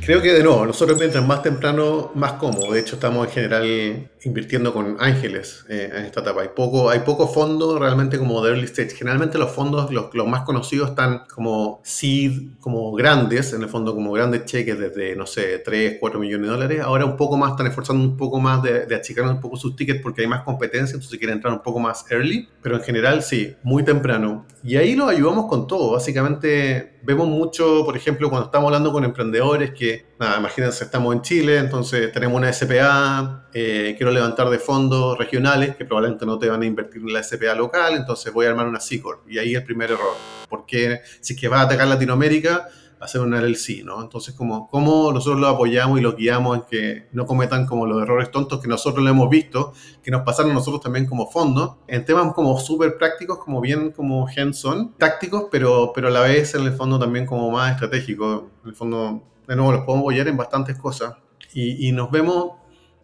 Creo 0.06 0.22
que 0.22 0.34
de 0.34 0.44
nuevo, 0.44 0.66
nosotros 0.66 1.00
mientras 1.00 1.26
más 1.26 1.42
temprano, 1.42 2.12
más 2.14 2.34
cómodo. 2.34 2.74
De 2.74 2.82
hecho, 2.82 2.96
estamos 2.96 3.26
en 3.26 3.32
general 3.32 4.10
invirtiendo 4.26 4.74
con 4.74 4.98
ángeles 5.00 5.66
eh, 5.70 5.90
en 5.96 6.04
esta 6.04 6.20
etapa. 6.20 6.42
Hay 6.42 6.50
poco, 6.54 6.90
hay 6.90 7.00
poco 7.00 7.26
fondo 7.26 7.80
realmente 7.80 8.20
como 8.20 8.44
de 8.44 8.52
early 8.52 8.66
stage. 8.66 8.90
Generalmente 8.98 9.38
los 9.38 9.52
fondos, 9.52 9.94
los, 9.94 10.14
los, 10.14 10.28
más 10.28 10.42
conocidos, 10.42 10.90
están 10.90 11.24
como 11.34 11.80
seed, 11.86 12.50
como 12.60 12.92
grandes, 12.92 13.54
en 13.54 13.62
el 13.64 13.70
fondo 13.70 13.96
como 13.96 14.12
grandes 14.12 14.44
cheques 14.44 14.78
desde, 14.78 15.16
no 15.16 15.26
sé, 15.26 15.60
3, 15.60 15.96
4 16.02 16.20
millones 16.20 16.48
de 16.48 16.54
dólares. 16.54 16.82
Ahora 16.82 17.06
un 17.06 17.16
poco 17.16 17.38
más, 17.38 17.52
están 17.52 17.68
esforzando 17.68 18.04
un 18.04 18.18
poco 18.18 18.42
más 18.42 18.62
de, 18.62 18.86
de 18.86 18.96
achicar 18.96 19.26
un 19.26 19.40
poco 19.40 19.56
sus 19.56 19.74
tickets 19.78 20.02
porque 20.02 20.24
hay 20.24 20.28
más 20.28 20.44
competencia, 20.44 20.96
entonces 20.96 21.18
quieren 21.18 21.38
entrar 21.38 21.54
un 21.54 21.64
poco 21.64 21.80
más 21.80 22.06
early. 22.12 22.50
Pero 22.62 22.76
en 22.76 22.84
general 22.84 23.24
sí, 23.24 23.56
muy 23.64 23.84
temprano. 23.84 24.46
Y 24.66 24.78
ahí 24.78 24.96
los 24.96 25.10
ayudamos 25.10 25.48
con 25.48 25.68
todo. 25.68 25.92
Básicamente 25.92 26.94
vemos 27.04 27.28
mucho, 27.28 27.84
por 27.84 27.98
ejemplo, 27.98 28.30
cuando 28.30 28.46
estamos 28.46 28.68
hablando 28.68 28.94
con 28.94 29.04
emprendedores 29.04 29.72
que, 29.72 30.06
nada, 30.18 30.40
imagínense, 30.40 30.86
estamos 30.86 31.14
en 31.14 31.22
Chile, 31.22 31.58
entonces 31.58 32.14
tenemos 32.14 32.38
una 32.38 32.52
SPA, 32.54 33.50
eh, 33.54 33.94
quiero 33.98 34.10
levantar 34.14 34.50
de 34.50 34.60
fondos 34.60 35.18
regionales 35.18 35.76
que 35.76 35.84
probablemente 35.84 36.26
no 36.26 36.40
te 36.40 36.48
van 36.48 36.62
a 36.62 36.66
invertir 36.66 37.02
en 37.02 37.12
la 37.12 37.22
SPA 37.22 37.54
local, 37.56 37.96
entonces 37.96 38.32
voy 38.32 38.46
a 38.46 38.52
armar 38.52 38.66
una 38.68 38.80
c 38.80 39.02
Y 39.28 39.38
ahí 39.38 39.54
el 39.54 39.66
primer 39.66 39.92
error. 39.92 40.16
Porque 40.48 41.02
si 41.20 41.34
es 41.34 41.40
que 41.40 41.50
va 41.50 41.60
a 41.60 41.64
atacar 41.64 41.86
Latinoamérica, 41.86 42.70
hacer 43.04 43.22
un 43.22 43.34
LLC, 43.34 43.84
¿no? 43.84 44.02
Entonces, 44.02 44.34
como, 44.34 44.68
¿cómo 44.68 45.12
nosotros 45.12 45.40
los 45.40 45.54
apoyamos 45.54 46.00
y 46.00 46.02
los 46.02 46.16
guiamos 46.16 46.58
en 46.58 46.64
que 46.64 47.08
no 47.12 47.26
cometan 47.26 47.66
como 47.66 47.86
los 47.86 48.02
errores 48.02 48.32
tontos 48.32 48.62
que 48.62 48.68
nosotros 48.68 49.04
lo 49.04 49.10
hemos 49.10 49.30
visto, 49.30 49.74
que 50.02 50.10
nos 50.10 50.22
pasaron 50.24 50.52
a 50.52 50.54
nosotros 50.54 50.82
también 50.82 51.06
como 51.06 51.30
fondo, 51.30 51.80
en 51.88 52.06
temas 52.06 52.34
como 52.34 52.58
súper 52.58 52.98
prácticos, 52.98 53.40
como 53.40 53.60
bien 53.60 53.92
como 53.92 54.26
hands-on, 54.28 54.94
tácticos, 54.98 55.46
pero, 55.52 55.92
pero 55.94 56.08
a 56.08 56.12
la 56.12 56.22
vez 56.22 56.56
en 56.56 56.64
el 56.64 56.74
fondo 56.74 56.98
también 56.98 57.26
como 57.26 57.52
más 57.52 57.74
estratégico. 57.74 58.50
En 58.64 58.70
el 58.70 58.76
fondo, 58.76 59.24
de 59.48 59.56
nuevo, 59.56 59.74
los 59.74 59.82
podemos 59.82 60.04
apoyar 60.04 60.28
en 60.30 60.38
bastantes 60.38 60.78
cosas. 60.78 61.16
Y, 61.54 61.88
y 61.88 61.92
nos 61.92 62.10
vemos 62.10 62.54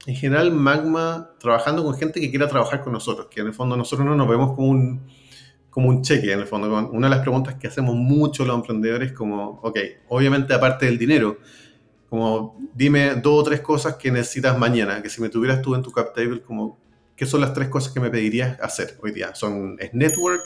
en 0.06 0.16
general 0.16 0.52
Magma 0.52 1.32
trabajando 1.40 1.84
con 1.84 1.94
gente 1.94 2.22
que 2.22 2.30
quiera 2.30 2.48
trabajar 2.48 2.84
con 2.84 2.94
nosotros, 2.94 3.28
que 3.30 3.42
en 3.42 3.48
el 3.48 3.54
fondo 3.54 3.76
nosotros 3.76 4.08
no 4.08 4.16
nos 4.16 4.28
vemos 4.30 4.54
como 4.56 4.70
un, 4.70 5.02
como 5.80 5.92
un 5.92 6.02
cheque, 6.02 6.34
en 6.34 6.42
el 6.42 6.46
fondo. 6.46 6.68
Una 6.92 7.08
de 7.08 7.16
las 7.16 7.22
preguntas 7.22 7.56
que 7.56 7.68
hacemos 7.68 7.96
mucho 7.96 8.44
los 8.44 8.54
emprendedores 8.54 9.14
como, 9.14 9.62
ok, 9.64 9.80
obviamente 10.10 10.54
aparte 10.54 10.86
del 10.88 10.98
dinero, 10.98 11.38
como 12.10 12.60
dime 12.76 13.16
dos 13.16 13.40
o 13.40 13.44
tres 13.44 13.62
cosas 13.62 13.96
que 13.96 14.12
necesitas 14.12 14.58
mañana, 14.58 15.02
que 15.02 15.10
si 15.10 15.22
me 15.22 15.30
tuvieras 15.30 15.62
tú 15.62 15.76
en 15.76 15.82
tu 15.82 15.90
cap 15.90 16.14
table, 16.14 16.42
como, 16.42 16.78
¿qué 17.16 17.26
son 17.26 17.40
las 17.40 17.54
tres 17.54 17.70
cosas 17.70 17.94
que 17.94 18.02
me 18.02 18.10
pedirías 18.10 18.60
hacer 18.60 18.98
hoy 19.02 19.14
día? 19.14 19.34
Son, 19.36 19.78
es 19.80 19.94
network 19.94 20.42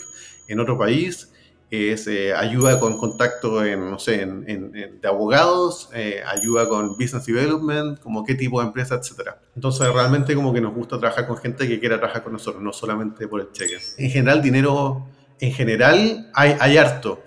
en 0.48 0.60
otro 0.60 0.78
país, 0.78 1.32
es 1.72 2.06
eh, 2.06 2.32
ayuda 2.32 2.80
con 2.80 3.00
contacto 3.00 3.66
en, 3.66 3.90
no 3.90 3.98
sé, 3.98 4.22
en, 4.22 4.72
de 5.02 5.08
abogados, 5.08 5.90
eh, 5.96 6.22
ayuda 6.28 6.70
con 6.70 6.90
business 6.90 7.26
development, 7.26 8.00
como 8.02 8.24
qué 8.24 8.36
tipo 8.36 8.62
de 8.62 8.68
empresa, 8.68 9.00
etcétera. 9.02 9.42
Entonces 9.56 9.92
realmente 9.92 10.36
como 10.36 10.54
que 10.54 10.62
nos 10.62 10.76
gusta 10.76 11.00
trabajar 11.00 11.26
con 11.26 11.38
gente 11.38 11.68
que 11.68 11.80
quiera 11.80 11.98
trabajar 11.98 12.22
con 12.22 12.34
nosotros, 12.34 12.62
no 12.62 12.72
solamente 12.72 13.28
por 13.28 13.42
el 13.42 13.52
cheque. 13.52 13.80
En 13.98 14.12
general 14.12 14.44
dinero, 14.44 15.08
en 15.44 15.52
general 15.52 16.30
hay, 16.34 16.56
hay 16.60 16.78
harto, 16.78 17.22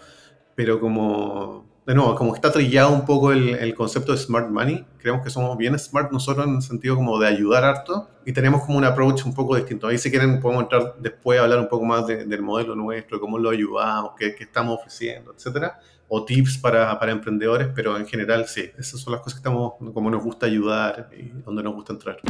pero 0.54 0.80
como 0.80 1.66
de 1.86 1.94
nuevo, 1.94 2.16
como 2.16 2.34
está 2.34 2.50
trillado 2.50 2.92
un 2.92 3.04
poco 3.04 3.30
el, 3.30 3.74
concepto 3.74 4.10
de 4.10 4.18
smart 4.18 4.48
money, 4.48 4.84
creemos 4.98 5.22
que 5.22 5.30
somos 5.30 5.56
bien 5.56 5.78
smart 5.78 6.10
nosotros 6.10 6.46
en 6.46 6.56
el 6.56 6.62
sentido 6.62 6.96
como 6.96 7.18
de 7.20 7.28
ayudar 7.28 7.62
harto 7.62 8.08
y 8.24 8.32
tenemos 8.32 8.64
como 8.64 8.78
un 8.78 8.84
approach 8.84 9.24
un 9.24 9.34
poco 9.34 9.54
distinto. 9.54 9.86
Ahí 9.86 9.98
si 9.98 10.10
quieren 10.10 10.40
podemos 10.40 10.64
entrar 10.64 10.96
después 10.98 11.38
a 11.38 11.44
hablar 11.44 11.60
un 11.60 11.68
poco 11.68 11.84
más 11.84 12.06
del 12.06 12.42
modelo 12.42 12.74
nuestro, 12.74 13.20
cómo 13.20 13.38
lo 13.38 13.50
ayudamos, 13.50 14.12
qué, 14.18 14.34
qué 14.34 14.44
estamos 14.44 14.78
ofreciendo, 14.80 15.32
etcétera 15.32 15.78
o 16.08 16.24
tips 16.24 16.58
para, 16.58 16.98
para, 17.00 17.10
emprendedores, 17.10 17.68
pero 17.74 17.96
en 17.96 18.06
general 18.06 18.46
sí, 18.46 18.70
esas 18.78 19.00
son 19.00 19.12
las 19.12 19.22
cosas 19.22 19.34
que 19.34 19.40
estamos, 19.40 19.72
como 19.92 20.08
nos 20.08 20.22
gusta 20.22 20.46
ayudar 20.46 21.10
y 21.16 21.30
donde 21.44 21.64
nos 21.64 21.74
gusta 21.74 21.92
entrar. 21.92 22.20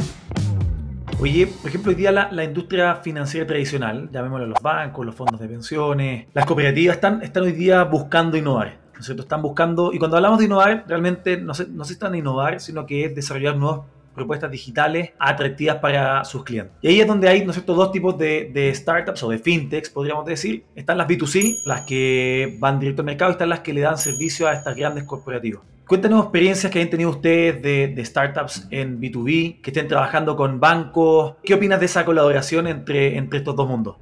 Oye, 1.19 1.47
por 1.47 1.69
ejemplo, 1.69 1.89
hoy 1.89 1.95
día 1.95 2.11
la, 2.11 2.43
industria 2.43 2.97
financiera 2.97 3.47
tradicional, 3.47 4.07
llamémoslo 4.11 4.45
los 4.45 4.61
bancos, 4.61 5.03
los 5.03 5.15
fondos 5.15 5.39
de 5.39 5.47
pensiones, 5.47 6.27
las 6.31 6.45
cooperativas, 6.45 6.97
están, 6.97 7.23
están 7.23 7.41
hoy 7.41 7.53
día 7.53 7.83
buscando 7.85 8.37
innovar. 8.37 8.77
¿no 8.93 9.15
Están 9.15 9.41
buscando, 9.41 9.91
y 9.91 9.97
cuando 9.97 10.17
hablamos 10.17 10.37
de 10.37 10.45
innovar, 10.45 10.85
realmente 10.87 11.37
no 11.37 11.55
se, 11.55 11.67
no 11.69 11.85
se 11.85 11.93
están 11.93 12.13
innovar, 12.13 12.59
sino 12.59 12.85
que 12.85 13.05
es 13.05 13.15
desarrollar 13.15 13.57
nuevas 13.57 13.81
propuestas 14.13 14.51
digitales 14.51 15.11
atractivas 15.17 15.77
para 15.77 16.23
sus 16.23 16.43
clientes. 16.43 16.75
Y 16.81 16.87
ahí 16.89 17.01
es 17.01 17.07
donde 17.07 17.27
hay, 17.27 17.43
¿no 17.43 17.51
es 17.51 17.65
dos 17.65 17.91
tipos 17.91 18.15
de, 18.19 18.51
de, 18.53 18.73
startups 18.75 19.23
o 19.23 19.29
de 19.29 19.39
fintechs, 19.39 19.89
podríamos 19.89 20.23
decir. 20.23 20.65
Están 20.75 20.99
las 20.99 21.07
B2C, 21.07 21.63
las 21.65 21.81
que 21.81 22.57
van 22.59 22.79
directo 22.79 23.01
al 23.01 23.07
mercado, 23.07 23.31
y 23.31 23.33
están 23.33 23.49
las 23.49 23.61
que 23.61 23.73
le 23.73 23.81
dan 23.81 23.97
servicio 23.97 24.47
a 24.47 24.53
estas 24.53 24.75
grandes 24.75 25.03
corporativas. 25.05 25.61
Cuéntanos 25.87 26.23
experiencias 26.23 26.69
que 26.69 26.79
hayan 26.79 26.89
tenido 26.89 27.09
ustedes 27.11 27.61
de, 27.61 28.03
startups 28.03 28.67
en 28.71 28.99
B2B, 28.99 29.61
que 29.61 29.69
estén 29.69 29.87
trabajando 29.87 30.35
con 30.35 30.59
bancos. 30.59 31.35
¿Qué 31.45 31.53
opinas 31.53 31.79
de 31.79 31.85
esa 31.85 32.03
colaboración 32.03 32.67
entre, 32.67 33.15
entre 33.15 33.39
estos 33.39 33.55
dos 33.55 33.69
mundos? 33.69 33.95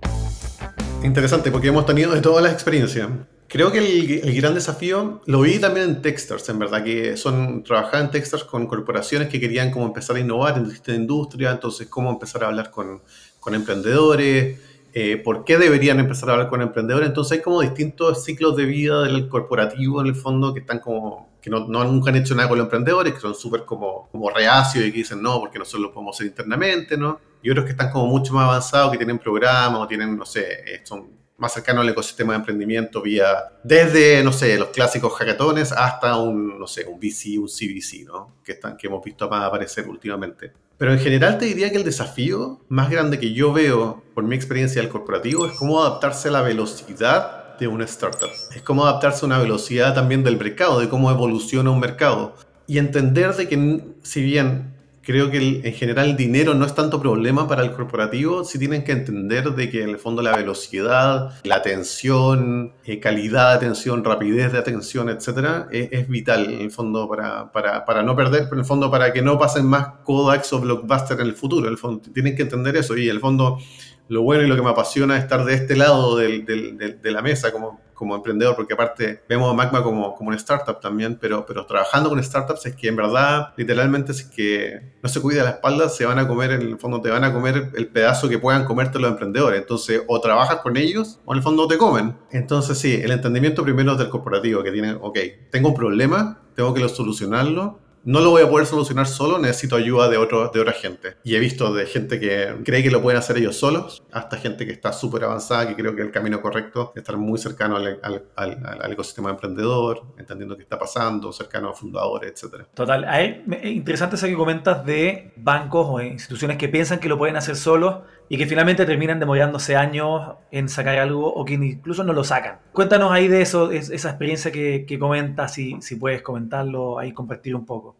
Interesante, 1.03 1.51
porque 1.51 1.67
hemos 1.67 1.85
tenido 1.85 2.11
de 2.11 2.21
todas 2.21 2.43
las 2.43 2.53
experiencias. 2.53 3.07
Creo 3.47 3.71
que 3.71 3.77
el, 4.23 4.35
gran 4.35 4.55
desafío 4.55 5.21
lo 5.27 5.41
vi 5.41 5.59
también 5.59 5.87
en 5.87 6.01
Techstars, 6.01 6.49
en 6.49 6.57
verdad, 6.57 6.83
que 6.83 7.17
son 7.17 7.63
trabajar 7.63 8.01
en 8.01 8.09
Techstars 8.09 8.45
con 8.45 8.65
corporaciones 8.65 9.27
que 9.29 9.39
querían 9.39 9.69
como 9.69 9.85
empezar 9.85 10.15
a 10.15 10.19
innovar 10.19 10.57
en 10.57 10.63
distintas 10.63 10.95
industria, 10.95 11.51
entonces 11.51 11.85
cómo 11.85 12.09
empezar 12.09 12.43
a 12.45 12.47
hablar 12.47 12.71
con, 12.71 13.03
con 13.39 13.53
emprendedores, 13.53 14.59
eh, 14.91 15.17
por 15.17 15.43
qué 15.45 15.59
deberían 15.59 15.99
empezar 15.99 16.29
a 16.29 16.31
hablar 16.33 16.49
con 16.49 16.63
emprendedores. 16.63 17.09
Entonces 17.09 17.37
hay 17.37 17.43
como 17.43 17.61
distintos 17.61 18.23
ciclos 18.23 18.55
de 18.55 18.65
vida 18.65 19.03
del 19.03 19.29
corporativo 19.29 20.01
en 20.01 20.07
el 20.07 20.15
fondo 20.15 20.51
que 20.51 20.61
están 20.61 20.79
como 20.79 21.34
que 21.45 21.51
no, 21.51 21.67
no 21.67 21.83
nunca 21.83 22.09
han 22.09 22.15
hecho 22.15 22.33
nada 22.33 22.49
con 22.49 22.57
los 22.57 22.65
emprendedores, 22.65 23.13
que 23.13 23.19
son 23.19 23.35
súper 23.35 23.65
como, 23.65 24.09
como 24.11 24.31
reacios 24.31 24.83
y 24.83 24.91
que 24.91 24.97
dicen 24.97 25.21
no, 25.21 25.39
porque 25.39 25.59
nosotros 25.59 25.83
lo 25.83 25.93
podemos 25.93 26.15
hacer 26.15 26.25
internamente, 26.25 26.97
¿no? 26.97 27.19
Y 27.43 27.51
otros 27.51 27.65
que 27.65 27.71
están 27.73 27.91
como 27.91 28.07
mucho 28.07 28.33
más 28.33 28.45
avanzados, 28.45 28.91
que 28.91 28.97
tienen 28.97 29.19
programas 29.19 29.79
o 29.79 29.87
tienen, 29.87 30.17
no 30.17 30.25
sé, 30.25 30.41
eh, 30.65 30.81
son 30.83 31.07
más 31.37 31.53
cercano 31.53 31.81
al 31.81 31.89
ecosistema 31.89 32.33
de 32.33 32.39
emprendimiento 32.39 32.99
vía 32.99 33.27
desde, 33.63 34.23
no 34.23 34.31
sé, 34.31 34.57
los 34.57 34.69
clásicos 34.69 35.13
hackatones 35.13 35.71
hasta 35.71 36.17
un, 36.17 36.57
no 36.57 36.65
sé, 36.65 36.87
un 36.87 36.97
VC, 36.97 37.37
un 37.37 37.47
CVC, 37.47 38.05
¿no? 38.07 38.37
Que, 38.43 38.53
están, 38.53 38.75
que 38.75 38.87
hemos 38.87 39.03
visto 39.03 39.29
más 39.29 39.43
aparecer 39.43 39.87
últimamente. 39.87 40.51
Pero 40.79 40.93
en 40.93 40.99
general 40.99 41.37
te 41.37 41.45
diría 41.45 41.69
que 41.69 41.77
el 41.77 41.83
desafío 41.83 42.61
más 42.69 42.89
grande 42.89 43.19
que 43.19 43.33
yo 43.33 43.53
veo 43.53 44.03
por 44.15 44.23
mi 44.23 44.35
experiencia 44.35 44.81
del 44.81 44.89
corporativo 44.89 45.45
es 45.45 45.55
cómo 45.55 45.79
adaptarse 45.79 46.29
a 46.29 46.31
la 46.31 46.41
velocidad 46.41 47.44
de 47.59 47.67
una 47.67 47.85
startup. 47.85 48.29
Es 48.55 48.61
cómo 48.61 48.85
adaptarse 48.85 49.25
a 49.25 49.27
una 49.27 49.39
velocidad 49.39 49.93
también 49.93 50.23
del 50.23 50.37
mercado, 50.37 50.79
de 50.79 50.89
cómo 50.89 51.11
evoluciona 51.11 51.71
un 51.71 51.79
mercado. 51.79 52.35
Y 52.67 52.77
entender 52.79 53.33
de 53.35 53.47
que 53.47 53.81
si 54.03 54.23
bien 54.23 54.75
creo 55.05 55.29
que 55.29 55.61
en 55.63 55.73
general 55.73 56.09
el 56.09 56.17
dinero 56.17 56.55
no 56.55 56.65
es 56.65 56.73
tanto 56.73 56.99
problema 56.99 57.47
para 57.47 57.63
el 57.63 57.71
corporativo, 57.71 58.43
si 58.43 58.57
tienen 58.57 58.83
que 58.83 58.91
entender 58.91 59.51
de 59.51 59.69
que 59.69 59.83
en 59.83 59.89
el 59.89 59.99
fondo 59.99 60.21
la 60.23 60.35
velocidad, 60.35 61.31
la 61.43 61.55
atención, 61.55 62.73
eh, 62.83 62.99
calidad 62.99 63.51
de 63.51 63.55
atención, 63.55 64.03
rapidez 64.03 64.51
de 64.51 64.57
atención, 64.57 65.09
etcétera, 65.09 65.67
es, 65.71 66.07
vital 66.07 66.45
en 66.45 66.61
el 66.61 66.71
fondo 66.71 67.07
para, 67.07 67.51
para, 67.51 67.85
para, 67.85 68.01
no 68.01 68.15
perder, 68.15 68.43
pero 68.45 68.55
en 68.55 68.59
el 68.59 68.65
fondo 68.65 68.89
para 68.89 69.13
que 69.13 69.21
no 69.21 69.37
pasen 69.37 69.65
más 69.65 69.87
Kodaks 70.03 70.51
o 70.53 70.59
Blockbuster 70.59 71.19
en 71.19 71.27
el 71.27 71.35
futuro. 71.35 71.69
El 71.69 71.77
fondo 71.77 72.09
tienen 72.11 72.35
que 72.35 72.43
entender 72.43 72.75
eso 72.75 72.97
y 72.97 73.05
en 73.05 73.15
el 73.15 73.19
fondo 73.19 73.59
lo 74.07 74.21
bueno 74.21 74.43
y 74.43 74.47
lo 74.47 74.55
que 74.55 74.61
me 74.61 74.69
apasiona 74.69 75.17
es 75.17 75.23
estar 75.23 75.45
de 75.45 75.53
este 75.53 75.75
lado 75.75 76.17
del, 76.17 76.45
del, 76.45 77.01
de 77.01 77.11
la 77.11 77.21
mesa 77.21 77.51
como 77.51 77.85
como 77.95 78.13
emprendedor, 78.13 78.55
porque 78.55 78.73
aparte 78.73 79.23
vemos 79.27 79.49
a 79.49 79.53
Magma 79.53 79.81
como, 79.81 80.13
como 80.13 80.27
una 80.27 80.37
startup 80.37 80.79
también, 80.79 81.17
pero, 81.19 81.45
pero 81.45 81.65
trabajando 81.65 82.09
con 82.09 82.21
startups 82.21 82.65
es 82.67 82.75
que 82.75 82.89
en 82.89 82.97
verdad, 82.97 83.53
literalmente, 83.55 84.11
es 84.11 84.23
que 84.23 84.81
no 85.01 85.09
se 85.09 85.21
cuida 85.21 85.43
la 85.43 85.51
espalda, 85.51 85.89
se 85.89 86.05
van 86.05 86.19
a 86.19 86.27
comer, 86.27 86.51
en 86.51 86.61
el 86.61 86.77
fondo 86.77 87.01
te 87.01 87.09
van 87.09 87.23
a 87.23 87.33
comer 87.33 87.71
el 87.73 87.87
pedazo 87.87 88.29
que 88.29 88.37
puedan 88.37 88.65
comerte 88.65 88.99
los 88.99 89.09
emprendedores. 89.09 89.59
Entonces, 89.59 90.03
o 90.07 90.19
trabajas 90.19 90.57
con 90.57 90.77
ellos 90.77 91.19
o 91.25 91.33
en 91.33 91.37
el 91.37 91.43
fondo 91.43 91.67
te 91.67 91.77
comen. 91.77 92.17
Entonces, 92.31 92.77
sí, 92.77 92.99
el 93.01 93.11
entendimiento 93.11 93.63
primero 93.63 93.93
es 93.93 93.97
del 93.97 94.09
corporativo, 94.09 94.61
que 94.61 94.71
tiene, 94.71 94.93
ok, 94.93 95.17
tengo 95.49 95.69
un 95.69 95.75
problema, 95.75 96.41
tengo 96.53 96.73
que 96.73 96.87
solucionarlo, 96.89 97.79
no 98.05 98.21
lo 98.21 98.29
voy 98.29 98.43
a 98.43 98.49
poder 98.49 98.67
solucionar 98.67 99.07
solo, 99.07 99.39
necesito 99.39 99.75
ayuda 99.75 100.07
de, 100.07 100.17
otro, 100.17 100.49
de 100.49 100.59
otra 100.59 100.73
gente. 100.73 101.17
Y 101.23 101.35
he 101.35 101.39
visto 101.39 101.73
de 101.73 101.85
gente 101.87 102.19
que 102.19 102.55
cree 102.63 102.83
que 102.83 102.91
lo 102.91 103.01
pueden 103.01 103.17
hacer 103.17 103.37
ellos 103.37 103.57
solos, 103.57 104.03
hasta 104.11 104.37
gente 104.37 104.65
que 104.65 104.71
está 104.71 104.93
súper 104.93 105.23
avanzada, 105.23 105.67
que 105.67 105.75
creo 105.75 105.95
que 105.95 106.03
el 106.03 106.11
camino 106.11 106.41
correcto 106.41 106.91
es 106.95 107.01
estar 107.01 107.17
muy 107.17 107.39
cercano 107.39 107.75
al, 107.75 107.99
al, 108.35 108.91
ecosistema 108.91 109.31
emprendedor, 109.31 110.03
entendiendo 110.17 110.55
qué 110.55 110.63
está 110.63 110.77
pasando, 110.77 111.33
cercano 111.33 111.69
a 111.69 111.73
fundadores, 111.73 112.31
etc. 112.31 112.67
Total. 112.73 113.05
Es 113.49 113.65
interesante 113.65 114.15
eso 114.15 114.27
que 114.27 114.35
comentas 114.35 114.85
de 114.85 115.33
bancos 115.35 115.87
o 115.89 115.99
instituciones 115.99 116.57
que 116.57 116.69
piensan 116.69 116.99
que 116.99 117.09
lo 117.09 117.17
pueden 117.17 117.35
hacer 117.35 117.55
solos 117.55 118.03
y 118.29 118.37
que 118.37 118.45
finalmente 118.45 118.85
terminan 118.85 119.19
demorándose 119.19 119.75
años 119.75 120.35
en 120.51 120.69
sacar 120.69 120.97
algo 120.97 121.33
o 121.33 121.45
que 121.45 121.53
incluso 121.53 122.03
no 122.03 122.13
lo 122.13 122.23
sacan. 122.23 122.57
Cuéntanos 122.73 123.11
ahí 123.11 123.27
de 123.27 123.41
eso, 123.41 123.71
esa 123.71 124.09
experiencia 124.09 124.51
que, 124.51 124.85
que 124.87 124.97
comentas, 124.97 125.53
si, 125.53 125.77
si 125.81 125.95
puedes 125.95 126.21
comentarlo 126.21 126.99
ahí, 126.99 127.11
compartir 127.11 127.55
un 127.55 127.65
poco. 127.65 127.95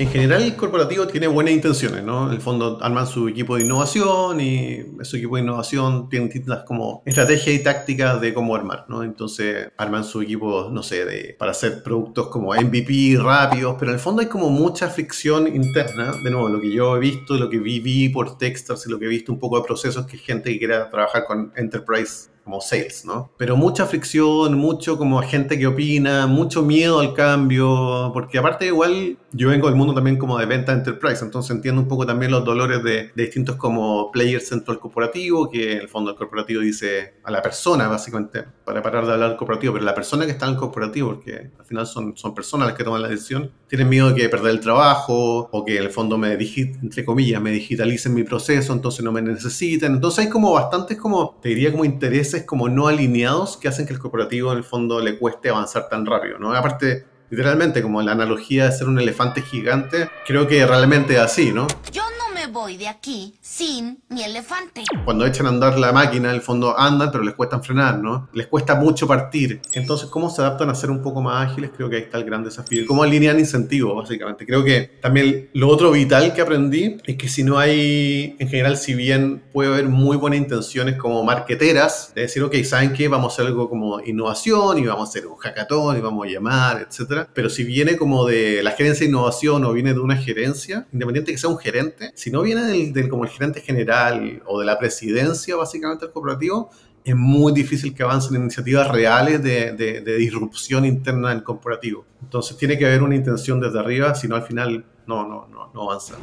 En 0.00 0.08
general, 0.08 0.42
el 0.44 0.56
corporativo 0.56 1.06
tiene 1.06 1.26
buenas 1.26 1.52
intenciones, 1.52 2.02
¿no? 2.02 2.26
En 2.26 2.32
el 2.32 2.40
fondo 2.40 2.78
arman 2.80 3.06
su 3.06 3.28
equipo 3.28 3.56
de 3.56 3.64
innovación 3.64 4.40
y 4.40 4.82
su 5.02 5.18
equipo 5.18 5.36
de 5.36 5.42
innovación 5.42 6.08
tiene 6.08 6.24
distintas 6.24 6.64
como 6.64 7.02
estrategias 7.04 7.54
y 7.54 7.62
tácticas 7.62 8.18
de 8.18 8.32
cómo 8.32 8.56
armar, 8.56 8.86
¿no? 8.88 9.02
Entonces 9.02 9.68
arman 9.76 10.04
su 10.04 10.22
equipo, 10.22 10.70
no 10.72 10.82
sé, 10.82 11.04
de, 11.04 11.36
para 11.38 11.50
hacer 11.50 11.82
productos 11.82 12.28
como 12.28 12.54
MVP 12.54 13.18
rápidos, 13.20 13.76
pero 13.78 13.90
en 13.90 13.96
el 13.96 14.00
fondo 14.00 14.22
hay 14.22 14.28
como 14.28 14.48
mucha 14.48 14.88
fricción 14.88 15.46
interna. 15.46 16.12
De 16.24 16.30
nuevo, 16.30 16.48
lo 16.48 16.62
que 16.62 16.72
yo 16.72 16.96
he 16.96 17.00
visto, 17.00 17.34
lo 17.34 17.50
que 17.50 17.58
viví 17.58 18.08
por 18.08 18.38
Techstars 18.38 18.86
y 18.86 18.90
lo 18.90 18.98
que 18.98 19.04
he 19.04 19.08
visto 19.08 19.30
un 19.32 19.38
poco 19.38 19.58
de 19.58 19.66
procesos 19.66 20.06
que 20.06 20.16
gente 20.16 20.50
que 20.50 20.58
quiera 20.58 20.88
trabajar 20.88 21.26
con 21.26 21.52
Enterprise 21.56 22.30
como 22.50 22.60
sales, 22.60 23.04
¿no? 23.04 23.30
Pero 23.36 23.56
mucha 23.56 23.86
fricción, 23.86 24.58
mucho 24.58 24.98
como 24.98 25.22
gente 25.22 25.56
que 25.56 25.68
opina, 25.68 26.26
mucho 26.26 26.62
miedo 26.62 26.98
al 26.98 27.14
cambio, 27.14 28.10
porque 28.12 28.38
aparte 28.38 28.66
igual 28.66 29.16
yo 29.30 29.50
vengo 29.50 29.68
del 29.68 29.76
mundo 29.76 29.94
también 29.94 30.16
como 30.16 30.36
de 30.36 30.46
venta 30.46 30.72
enterprise, 30.72 31.24
entonces 31.24 31.52
entiendo 31.52 31.80
un 31.80 31.86
poco 31.86 32.04
también 32.04 32.32
los 32.32 32.44
dolores 32.44 32.82
de, 32.82 33.12
distintos 33.14 33.54
como 33.54 34.10
players 34.10 34.50
dentro 34.50 34.74
del 34.74 34.80
corporativo, 34.80 35.48
que 35.48 35.74
en 35.74 35.78
el 35.82 35.88
fondo 35.88 36.10
el 36.10 36.16
corporativo 36.16 36.60
dice 36.60 37.14
a 37.22 37.30
la 37.30 37.40
persona 37.40 37.86
básicamente, 37.86 38.44
para 38.64 38.82
parar 38.82 39.06
de 39.06 39.12
hablar 39.12 39.28
del 39.28 39.38
corporativo, 39.38 39.74
pero 39.74 39.84
la 39.84 39.94
persona 39.94 40.26
que 40.26 40.32
está 40.32 40.46
en 40.46 40.54
el 40.54 40.58
corporativo, 40.58 41.10
porque 41.10 41.52
al 41.56 41.64
final 41.64 41.86
son, 41.86 42.16
son 42.16 42.34
personas 42.34 42.66
las 42.66 42.76
que 42.76 42.82
toman 42.82 43.00
la 43.00 43.08
decisión, 43.08 43.52
tienen 43.68 43.88
miedo 43.88 44.08
de 44.08 44.16
que 44.16 44.28
perder 44.28 44.50
el 44.50 44.60
trabajo 44.60 45.48
o 45.52 45.64
que 45.64 45.76
en 45.76 45.84
el 45.84 45.90
fondo 45.90 46.18
me, 46.18 46.32
entre 46.32 47.04
comillas, 47.04 47.40
me 47.40 47.52
digitalicen 47.52 48.12
mi 48.12 48.24
proceso, 48.24 48.72
entonces 48.72 49.04
no 49.04 49.12
me 49.12 49.22
necesiten, 49.22 49.94
entonces 49.94 50.24
hay 50.24 50.30
como 50.30 50.52
bastantes 50.52 50.98
como, 50.98 51.38
te 51.40 51.50
diría 51.50 51.70
como 51.70 51.84
intereses 51.84 52.39
como 52.44 52.68
no 52.68 52.88
alineados 52.88 53.56
que 53.56 53.68
hacen 53.68 53.86
que 53.86 53.92
el 53.92 53.98
corporativo 53.98 54.52
en 54.52 54.58
el 54.58 54.64
fondo 54.64 55.00
le 55.00 55.18
cueste 55.18 55.50
avanzar 55.50 55.88
tan 55.88 56.06
rápido, 56.06 56.38
¿no? 56.38 56.52
Aparte, 56.54 57.06
literalmente, 57.30 57.82
como 57.82 58.02
la 58.02 58.12
analogía 58.12 58.66
de 58.66 58.72
ser 58.72 58.88
un 58.88 58.98
elefante 58.98 59.42
gigante, 59.42 60.10
creo 60.26 60.46
que 60.46 60.66
realmente 60.66 61.14
es 61.14 61.20
así, 61.20 61.52
¿no? 61.52 61.66
Yo 61.92 62.02
no 62.18 62.29
me 62.40 62.46
voy 62.46 62.78
de 62.78 62.88
aquí 62.88 63.34
sin 63.42 64.02
mi 64.08 64.22
elefante. 64.22 64.82
Cuando 65.04 65.26
echan 65.26 65.44
a 65.44 65.50
andar 65.50 65.78
la 65.78 65.92
máquina, 65.92 66.30
en 66.30 66.36
el 66.36 66.40
fondo 66.40 66.78
andan, 66.78 67.10
pero 67.12 67.22
les 67.22 67.34
cuesta 67.34 67.60
frenar, 67.60 67.98
¿no? 67.98 68.30
Les 68.32 68.46
cuesta 68.46 68.74
mucho 68.76 69.06
partir. 69.06 69.60
Entonces, 69.74 70.08
¿cómo 70.08 70.30
se 70.30 70.40
adaptan 70.40 70.70
a 70.70 70.74
ser 70.74 70.90
un 70.90 71.02
poco 71.02 71.20
más 71.20 71.50
ágiles? 71.50 71.70
Creo 71.76 71.90
que 71.90 71.96
ahí 71.96 72.02
está 72.02 72.16
el 72.16 72.24
gran 72.24 72.42
desafío. 72.42 72.86
¿Cómo 72.86 73.02
alinean 73.02 73.38
incentivos, 73.38 73.94
básicamente? 73.94 74.46
Creo 74.46 74.64
que 74.64 74.90
también 75.02 75.50
lo 75.52 75.68
otro 75.68 75.90
vital 75.90 76.32
que 76.32 76.40
aprendí 76.40 76.96
es 77.04 77.16
que 77.16 77.28
si 77.28 77.44
no 77.44 77.58
hay, 77.58 78.36
en 78.38 78.48
general, 78.48 78.78
si 78.78 78.94
bien 78.94 79.42
puede 79.52 79.74
haber 79.74 79.88
muy 79.88 80.16
buenas 80.16 80.38
intenciones 80.38 80.96
como 80.96 81.22
marqueteras, 81.22 82.12
de 82.14 82.22
decir, 82.22 82.42
ok, 82.42 82.56
¿saben 82.64 82.94
qué? 82.94 83.08
Vamos 83.08 83.32
a 83.32 83.34
hacer 83.34 83.46
algo 83.48 83.68
como 83.68 84.00
innovación 84.00 84.78
y 84.78 84.86
vamos 84.86 85.08
a 85.08 85.10
hacer 85.10 85.26
un 85.26 85.36
hackathon 85.36 85.98
y 85.98 86.00
vamos 86.00 86.26
a 86.26 86.30
llamar, 86.30 86.86
etcétera. 86.88 87.28
Pero 87.34 87.50
si 87.50 87.64
viene 87.64 87.98
como 87.98 88.24
de 88.24 88.62
la 88.62 88.70
gerencia 88.70 89.04
de 89.04 89.10
innovación 89.10 89.62
o 89.66 89.74
viene 89.74 89.92
de 89.92 90.00
una 90.00 90.16
gerencia, 90.16 90.86
independiente 90.90 91.32
que 91.32 91.38
sea 91.38 91.50
un 91.50 91.58
gerente, 91.58 92.12
si 92.14 92.29
no 92.30 92.42
viene 92.42 92.62
del, 92.92 93.08
como 93.08 93.24
el 93.24 93.30
gerente 93.30 93.60
general 93.60 94.42
o 94.46 94.60
de 94.60 94.66
la 94.66 94.78
presidencia, 94.78 95.56
básicamente, 95.56 96.06
del 96.06 96.12
corporativo, 96.12 96.70
es 97.04 97.16
muy 97.16 97.52
difícil 97.52 97.94
que 97.94 98.02
avancen 98.02 98.36
iniciativas 98.36 98.88
reales 98.88 99.42
de, 99.42 99.72
de, 99.72 100.02
de, 100.02 100.16
disrupción 100.16 100.84
interna 100.84 101.30
del 101.30 101.42
corporativo. 101.42 102.04
Entonces 102.22 102.56
tiene 102.56 102.76
que 102.78 102.86
haber 102.86 103.02
una 103.02 103.16
intención 103.16 103.60
desde 103.60 103.78
arriba, 103.78 104.14
si 104.14 104.28
no 104.28 104.36
al 104.36 104.42
final 104.42 104.84
no, 105.06 105.26
no, 105.26 105.48
no, 105.48 105.70
no 105.72 105.82
avanza. 105.82 106.16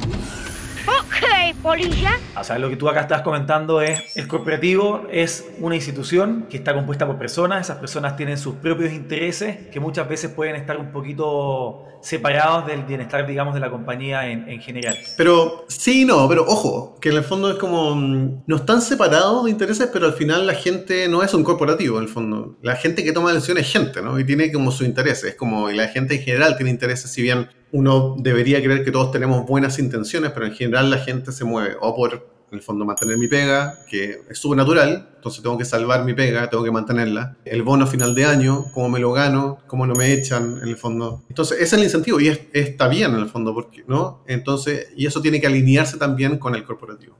Ok, 0.88 1.56
polilla. 1.62 2.18
O 2.40 2.44
sea, 2.44 2.58
lo 2.58 2.70
que 2.70 2.78
tú 2.78 2.88
acá 2.88 3.02
estás 3.02 3.22
comentando 3.22 3.82
es, 3.82 4.16
el 4.16 4.28
corporativo 4.28 5.06
es 5.12 5.46
una 5.60 5.76
institución 5.76 6.48
que 6.50 6.58
está 6.58 6.74
compuesta 6.74 7.06
por 7.06 7.18
personas, 7.18 7.62
esas 7.62 7.78
personas 7.78 8.16
tienen 8.16 8.38
sus 8.38 8.56
propios 8.56 8.94
intereses 8.94 9.68
que 9.68 9.80
muchas 9.82 10.08
veces 10.08 10.32
pueden 10.32 10.56
estar 10.56 10.78
un 10.78 10.92
poquito 10.92 11.84
separados 12.02 12.68
del 12.68 12.84
bienestar, 12.84 13.28
digamos, 13.28 13.54
de 13.54 13.60
la 13.60 13.70
compañía 13.70 14.30
en, 14.30 14.48
en 14.48 14.62
general. 14.62 14.98
Pero 15.18 15.66
sí, 15.68 16.06
no, 16.06 16.28
pero 16.30 16.46
ojo, 16.48 16.98
que 17.02 17.10
en 17.10 17.18
el 17.18 17.24
fondo 17.24 17.50
es 17.52 17.58
como, 17.58 17.96
mm, 17.96 18.44
no 18.46 18.56
están 18.56 18.82
separados 18.82 19.44
de 19.44 19.52
intereses, 19.52 19.90
pero 19.92 20.06
al 20.06 20.14
final 20.14 20.48
la 20.48 20.54
gente 20.54 21.10
no 21.10 21.22
es 21.22 21.34
un 21.34 21.44
corporativo, 21.44 21.98
en 21.98 22.04
el 22.04 22.10
fondo. 22.10 22.58
La 22.62 22.76
gente 22.76 23.04
que 23.04 23.12
toma 23.12 23.34
decisiones 23.34 23.66
es 23.66 23.74
gente, 23.74 24.02
¿no? 24.02 24.18
Y 24.20 24.26
tiene 24.26 24.52
como 24.52 24.72
sus 24.72 24.88
intereses, 24.88 25.32
es 25.32 25.36
como, 25.36 25.70
y 25.70 25.76
la 25.76 25.88
gente 25.90 26.16
en 26.16 26.22
general 26.22 26.56
tiene 26.56 26.72
intereses, 26.72 27.12
si 27.12 27.22
bien 27.22 27.50
uno 27.72 28.16
debería 28.18 28.62
creer 28.62 28.84
que 28.84 28.92
todos 28.92 29.12
tenemos 29.12 29.46
buenas 29.46 29.80
intenciones, 29.80 30.32
pero 30.32 30.46
en 30.46 30.54
general 30.54 30.90
la 30.90 30.98
gente 30.98 31.32
se 31.32 31.44
mueve 31.44 31.76
o 31.80 31.96
por, 31.96 32.14
en 32.52 32.58
el 32.58 32.62
fondo, 32.62 32.86
mantener 32.86 33.18
mi 33.18 33.28
pega, 33.28 33.80
que 33.90 34.22
es 34.30 34.46
natural, 34.46 35.10
entonces 35.16 35.44
tengo 35.44 35.58
que 35.58 35.66
salvar 35.66 36.06
mi 36.06 36.14
pega, 36.14 36.50
tengo 36.50 36.64
que 36.64 36.72
mantenerla. 36.72 37.36
El 37.44 37.64
bono 37.64 37.86
final 37.86 38.16
de 38.16 38.26
año, 38.26 38.66
cómo 38.74 38.90
me 38.90 39.00
lo 39.00 39.12
gano, 39.12 39.60
cómo 39.68 39.86
no 39.86 39.96
me 39.96 40.14
echan, 40.14 40.60
en 40.62 40.70
el 40.70 40.78
fondo. 40.78 41.24
Entonces, 41.30 41.58
ese 41.58 41.66
es 41.66 41.74
el 41.74 41.84
incentivo 41.84 42.22
y 42.22 42.30
está 42.54 42.88
bien, 42.88 43.14
en 43.14 43.20
el 43.20 43.30
fondo, 43.30 43.54
porque, 43.54 43.84
¿no? 43.88 44.24
Entonces, 44.28 44.94
y 44.96 45.06
eso 45.06 45.22
tiene 45.22 45.42
que 45.42 45.48
alinearse 45.48 45.98
también 45.98 46.38
con 46.38 46.56
el 46.56 46.64
corporativo. 46.64 47.18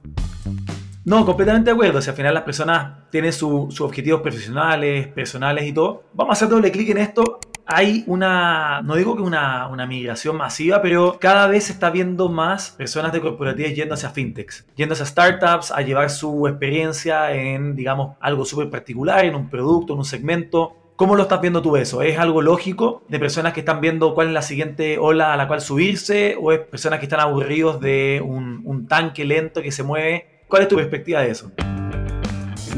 No, 1.04 1.24
completamente 1.24 1.70
de 1.70 1.74
acuerdo. 1.74 2.02
Si 2.02 2.10
al 2.10 2.16
final 2.16 2.34
las 2.34 2.42
personas 2.42 3.08
tienen 3.10 3.32
sus 3.32 3.80
objetivos 3.80 4.20
profesionales, 4.20 5.08
personales 5.08 5.66
y 5.66 5.72
todo, 5.72 6.04
vamos 6.12 6.32
a 6.32 6.34
hacer 6.34 6.48
doble 6.48 6.70
clic 6.70 6.90
en 6.90 6.98
esto 6.98 7.40
hay 7.70 8.02
una, 8.06 8.80
no 8.80 8.96
digo 8.96 9.14
que 9.14 9.20
una, 9.20 9.68
una, 9.68 9.86
migración 9.86 10.36
masiva, 10.36 10.80
pero 10.80 11.18
cada 11.20 11.46
vez 11.46 11.64
se 11.64 11.72
está 11.72 11.90
viendo 11.90 12.30
más 12.30 12.70
personas 12.70 13.12
de 13.12 13.20
corporativas 13.20 13.74
yendo 13.74 13.92
hacia 13.92 14.08
fintechs, 14.08 14.64
yendo 14.74 14.94
hacia 14.94 15.04
startups, 15.04 15.70
a 15.70 15.82
llevar 15.82 16.08
su 16.08 16.48
experiencia 16.48 17.30
en, 17.34 17.76
digamos, 17.76 18.16
algo 18.20 18.46
súper 18.46 18.70
particular, 18.70 19.26
en 19.26 19.34
un 19.34 19.50
producto, 19.50 19.92
en 19.92 19.98
un 19.98 20.06
segmento. 20.06 20.76
¿Cómo 20.96 21.14
lo 21.14 21.24
estás 21.24 21.42
viendo 21.42 21.60
tú 21.60 21.76
eso? 21.76 22.00
¿Es 22.00 22.18
algo 22.18 22.40
lógico 22.40 23.02
de 23.06 23.18
personas 23.18 23.52
que 23.52 23.60
están 23.60 23.82
viendo 23.82 24.14
cuál 24.14 24.28
es 24.28 24.32
la 24.32 24.42
siguiente 24.42 24.96
ola 24.98 25.34
a 25.34 25.36
la 25.36 25.46
cual 25.46 25.60
subirse? 25.60 26.36
¿O 26.40 26.52
es 26.52 26.60
personas 26.60 27.00
que 27.00 27.04
están 27.04 27.20
aburridos 27.20 27.80
de 27.80 28.22
un, 28.24 28.62
un 28.64 28.88
tanque 28.88 29.26
lento 29.26 29.60
que 29.60 29.72
se 29.72 29.82
mueve? 29.82 30.40
¿Cuál 30.48 30.62
es 30.62 30.68
tu 30.68 30.76
perspectiva 30.76 31.20
de 31.20 31.30
eso? 31.32 31.52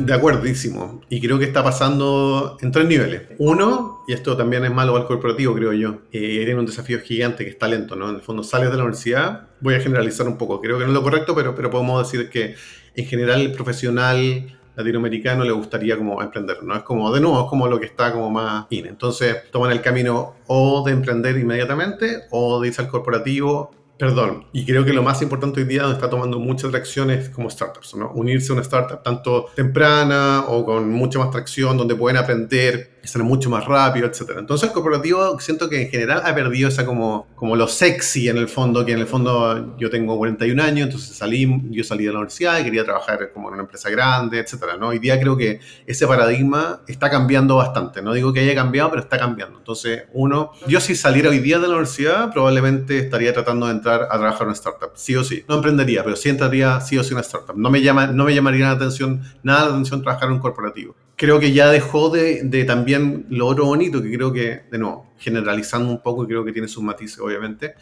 De 0.01 0.15
acuerdísimo. 0.15 1.03
Y 1.11 1.21
creo 1.21 1.39
que 1.39 1.45
está 1.45 1.63
pasando 1.63 2.57
en 2.61 2.73
tres 2.73 2.87
niveles. 2.87 3.23
Uno, 3.39 4.03
y 4.09 4.15
esto 4.15 4.35
también 4.37 4.65
es 4.65 4.73
malo 4.73 4.97
al 4.97 5.07
corporativo, 5.07 5.55
creo 5.55 5.73
yo, 5.75 5.99
eh, 6.11 6.43
tiene 6.45 6.59
un 6.59 6.67
desafío 6.67 7.01
gigante 7.01 7.45
que 7.45 7.51
es 7.51 7.59
talento, 7.59 7.97
¿no? 7.97 8.09
En 8.09 8.17
el 8.17 8.23
fondo 8.23 8.43
sales 8.43 8.71
de 8.71 8.77
la 8.77 8.85
universidad, 8.85 9.49
voy 9.61 9.75
a 9.75 9.81
generalizar 9.81 10.27
un 10.27 10.39
poco, 10.39 10.61
creo 10.61 10.79
que 10.79 10.85
no 10.85 10.91
es 10.91 10.95
lo 10.95 11.03
correcto, 11.03 11.35
pero, 11.35 11.55
pero 11.55 11.71
podemos 11.71 12.11
decir 12.11 12.31
que 12.31 12.55
en 12.97 13.05
general 13.05 13.43
el 13.43 13.53
profesional 13.53 14.59
latinoamericano 14.75 15.45
le 15.45 15.53
gustaría 15.53 15.97
como 15.97 16.23
emprender, 16.23 16.63
¿no? 16.63 16.75
Es 16.75 16.83
como, 16.83 17.13
de 17.13 17.21
nuevo, 17.21 17.43
es 17.43 17.51
como 17.51 17.69
lo 17.69 17.79
que 17.79 17.87
está 17.87 18.13
como 18.13 18.31
más 18.31 18.67
in. 18.71 18.87
Entonces 18.87 19.51
toman 19.51 19.71
el 19.71 19.83
camino 19.83 20.37
o 20.47 20.83
de 20.85 20.93
emprender 20.93 21.37
inmediatamente 21.37 22.23
o 22.31 22.61
de 22.61 22.69
irse 22.69 22.81
al 22.81 22.89
corporativo 22.89 23.71
Perdón, 24.01 24.47
y 24.55 24.65
creo 24.65 24.83
que 24.83 24.95
lo 24.95 25.03
más 25.03 25.21
importante 25.21 25.61
hoy 25.61 25.67
día 25.67 25.83
donde 25.83 25.97
está 25.97 26.09
tomando 26.09 26.39
muchas 26.39 26.71
tracciones 26.71 27.29
como 27.29 27.51
startups, 27.51 27.97
¿no? 27.97 28.11
Unirse 28.13 28.51
a 28.51 28.55
una 28.55 28.63
startup 28.63 29.03
tanto 29.03 29.51
temprana 29.55 30.47
o 30.49 30.65
con 30.65 30.89
mucha 30.89 31.19
más 31.19 31.31
tracción, 31.31 31.77
donde 31.77 31.95
pueden 31.95 32.17
aprender, 32.17 33.00
ser 33.03 33.23
mucho 33.23 33.51
más 33.51 33.65
rápido, 33.65 34.07
etc. 34.07 34.33
Entonces 34.39 34.69
el 34.69 34.75
corporativo 34.75 35.39
siento 35.41 35.69
que 35.69 35.83
en 35.83 35.89
general 35.91 36.23
ha 36.25 36.35
perdido 36.35 36.69
esa 36.69 36.85
como, 36.85 37.27
como 37.35 37.57
lo 37.57 37.69
sexy 37.69 38.29
en 38.29 38.37
el 38.37 38.49
fondo, 38.49 38.85
que 38.85 38.93
en 38.93 38.99
el 38.99 39.07
fondo 39.07 39.77
yo 39.79 39.91
tengo 39.91 40.17
41 40.17 40.63
años, 40.63 40.87
entonces 40.87 41.17
salí, 41.17 41.49
yo 41.71 41.85
salí 41.85 42.05
de 42.05 42.13
la 42.13 42.19
universidad 42.19 42.59
y 42.59 42.65
quería 42.65 42.85
trabajar 42.85 43.33
como 43.33 43.49
en 43.49 43.55
una 43.55 43.63
empresa 43.63 43.91
grande, 43.91 44.39
etc. 44.39 44.55
Hoy 44.83 44.99
día 44.99 45.19
creo 45.21 45.37
que 45.37 45.61
ese 45.87 46.07
paradigma 46.07 46.83
está 46.87 47.11
cambiando 47.11 47.57
bastante, 47.57 48.03
no 48.03 48.13
digo 48.13 48.33
que 48.33 48.41
haya 48.41 48.55
cambiado, 48.55 48.91
pero 48.91 49.03
está 49.03 49.19
cambiando. 49.19 49.59
Entonces 49.59 50.05
uno, 50.13 50.53
yo 50.67 50.81
si 50.81 50.95
saliera 50.95 51.31
hoy 51.31 51.39
día 51.39 51.59
de 51.59 51.63
la 51.63 51.75
universidad 51.75 52.33
probablemente 52.33 52.99
estaría 52.99 53.33
tratando 53.33 53.67
de 53.67 53.73
entrar 53.73 54.03
a 54.11 54.19
trabajar 54.19 54.43
en 54.43 54.49
una 54.49 54.55
startup, 54.55 54.91
sí 54.95 55.17
o 55.17 55.25
sí. 55.25 55.45
No 55.49 55.57
emprendería, 55.57 56.05
pero 56.05 56.17
sí 56.17 56.29
entraría 56.29 56.81
sí 56.81 56.99
o 56.99 57.03
sí 57.03 57.11
en 57.11 57.15
una 57.15 57.23
startup. 57.23 57.57
No 57.57 57.71
me, 57.71 57.83
llama, 57.83 58.09
no 58.09 58.25
me 58.25 58.35
llamaría 58.35 58.67
la 58.67 58.73
atención, 58.73 59.23
nada 59.43 59.65
la 59.65 59.71
atención 59.71 60.03
trabajar 60.03 60.29
en 60.29 60.35
un 60.35 60.41
corporativo 60.41 60.95
creo 61.21 61.39
que 61.39 61.53
ya 61.53 61.71
dejó 61.71 62.09
de, 62.09 62.45
de, 62.45 62.65
también 62.65 63.27
lo 63.29 63.47
otro 63.47 63.67
bonito, 63.67 64.03
que 64.03 64.11
creo 64.11 64.33
que, 64.33 64.63
de 64.71 64.79
nuevo, 64.79 65.05
generalizando 65.19 65.91
un 65.91 66.03
poco, 66.03 66.27
creo 66.27 66.47
que 66.47 66.51
tiene 66.51 66.67
sus 66.67 66.83
matices, 66.83 67.21
obviamente, 67.21 67.75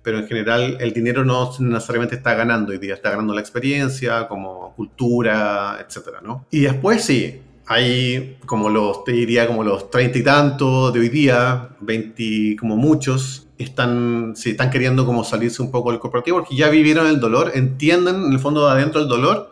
pero 0.00 0.20
en 0.20 0.28
general 0.28 0.76
el 0.78 0.92
dinero 0.92 1.24
no 1.24 1.50
necesariamente 1.58 2.14
está 2.14 2.34
ganando 2.34 2.70
hoy 2.70 2.78
día, 2.78 2.94
está 2.94 3.10
ganando 3.10 3.34
la 3.34 3.40
experiencia, 3.40 4.28
como 4.28 4.76
cultura, 4.76 5.84
etcétera, 5.84 6.20
¿no? 6.22 6.46
Y 6.52 6.60
después 6.60 7.02
sí, 7.02 7.42
hay 7.66 8.38
como 8.46 8.70
los, 8.70 9.02
te 9.02 9.10
diría, 9.10 9.48
como 9.48 9.64
los 9.64 9.90
treinta 9.90 10.16
y 10.16 10.22
tantos 10.22 10.92
de 10.94 11.00
hoy 11.00 11.08
día, 11.08 11.70
20 11.80 12.54
como 12.60 12.76
muchos, 12.76 13.48
están, 13.58 14.34
sí, 14.36 14.50
están 14.50 14.70
queriendo 14.70 15.04
como 15.04 15.24
salirse 15.24 15.62
un 15.62 15.72
poco 15.72 15.90
del 15.90 15.98
corporativo 15.98 16.38
porque 16.38 16.54
ya 16.54 16.68
vivieron 16.68 17.08
el 17.08 17.18
dolor, 17.18 17.50
entienden 17.56 18.22
en 18.26 18.32
el 18.32 18.38
fondo 18.38 18.64
de 18.64 18.70
adentro 18.70 19.00
el 19.00 19.08
dolor 19.08 19.50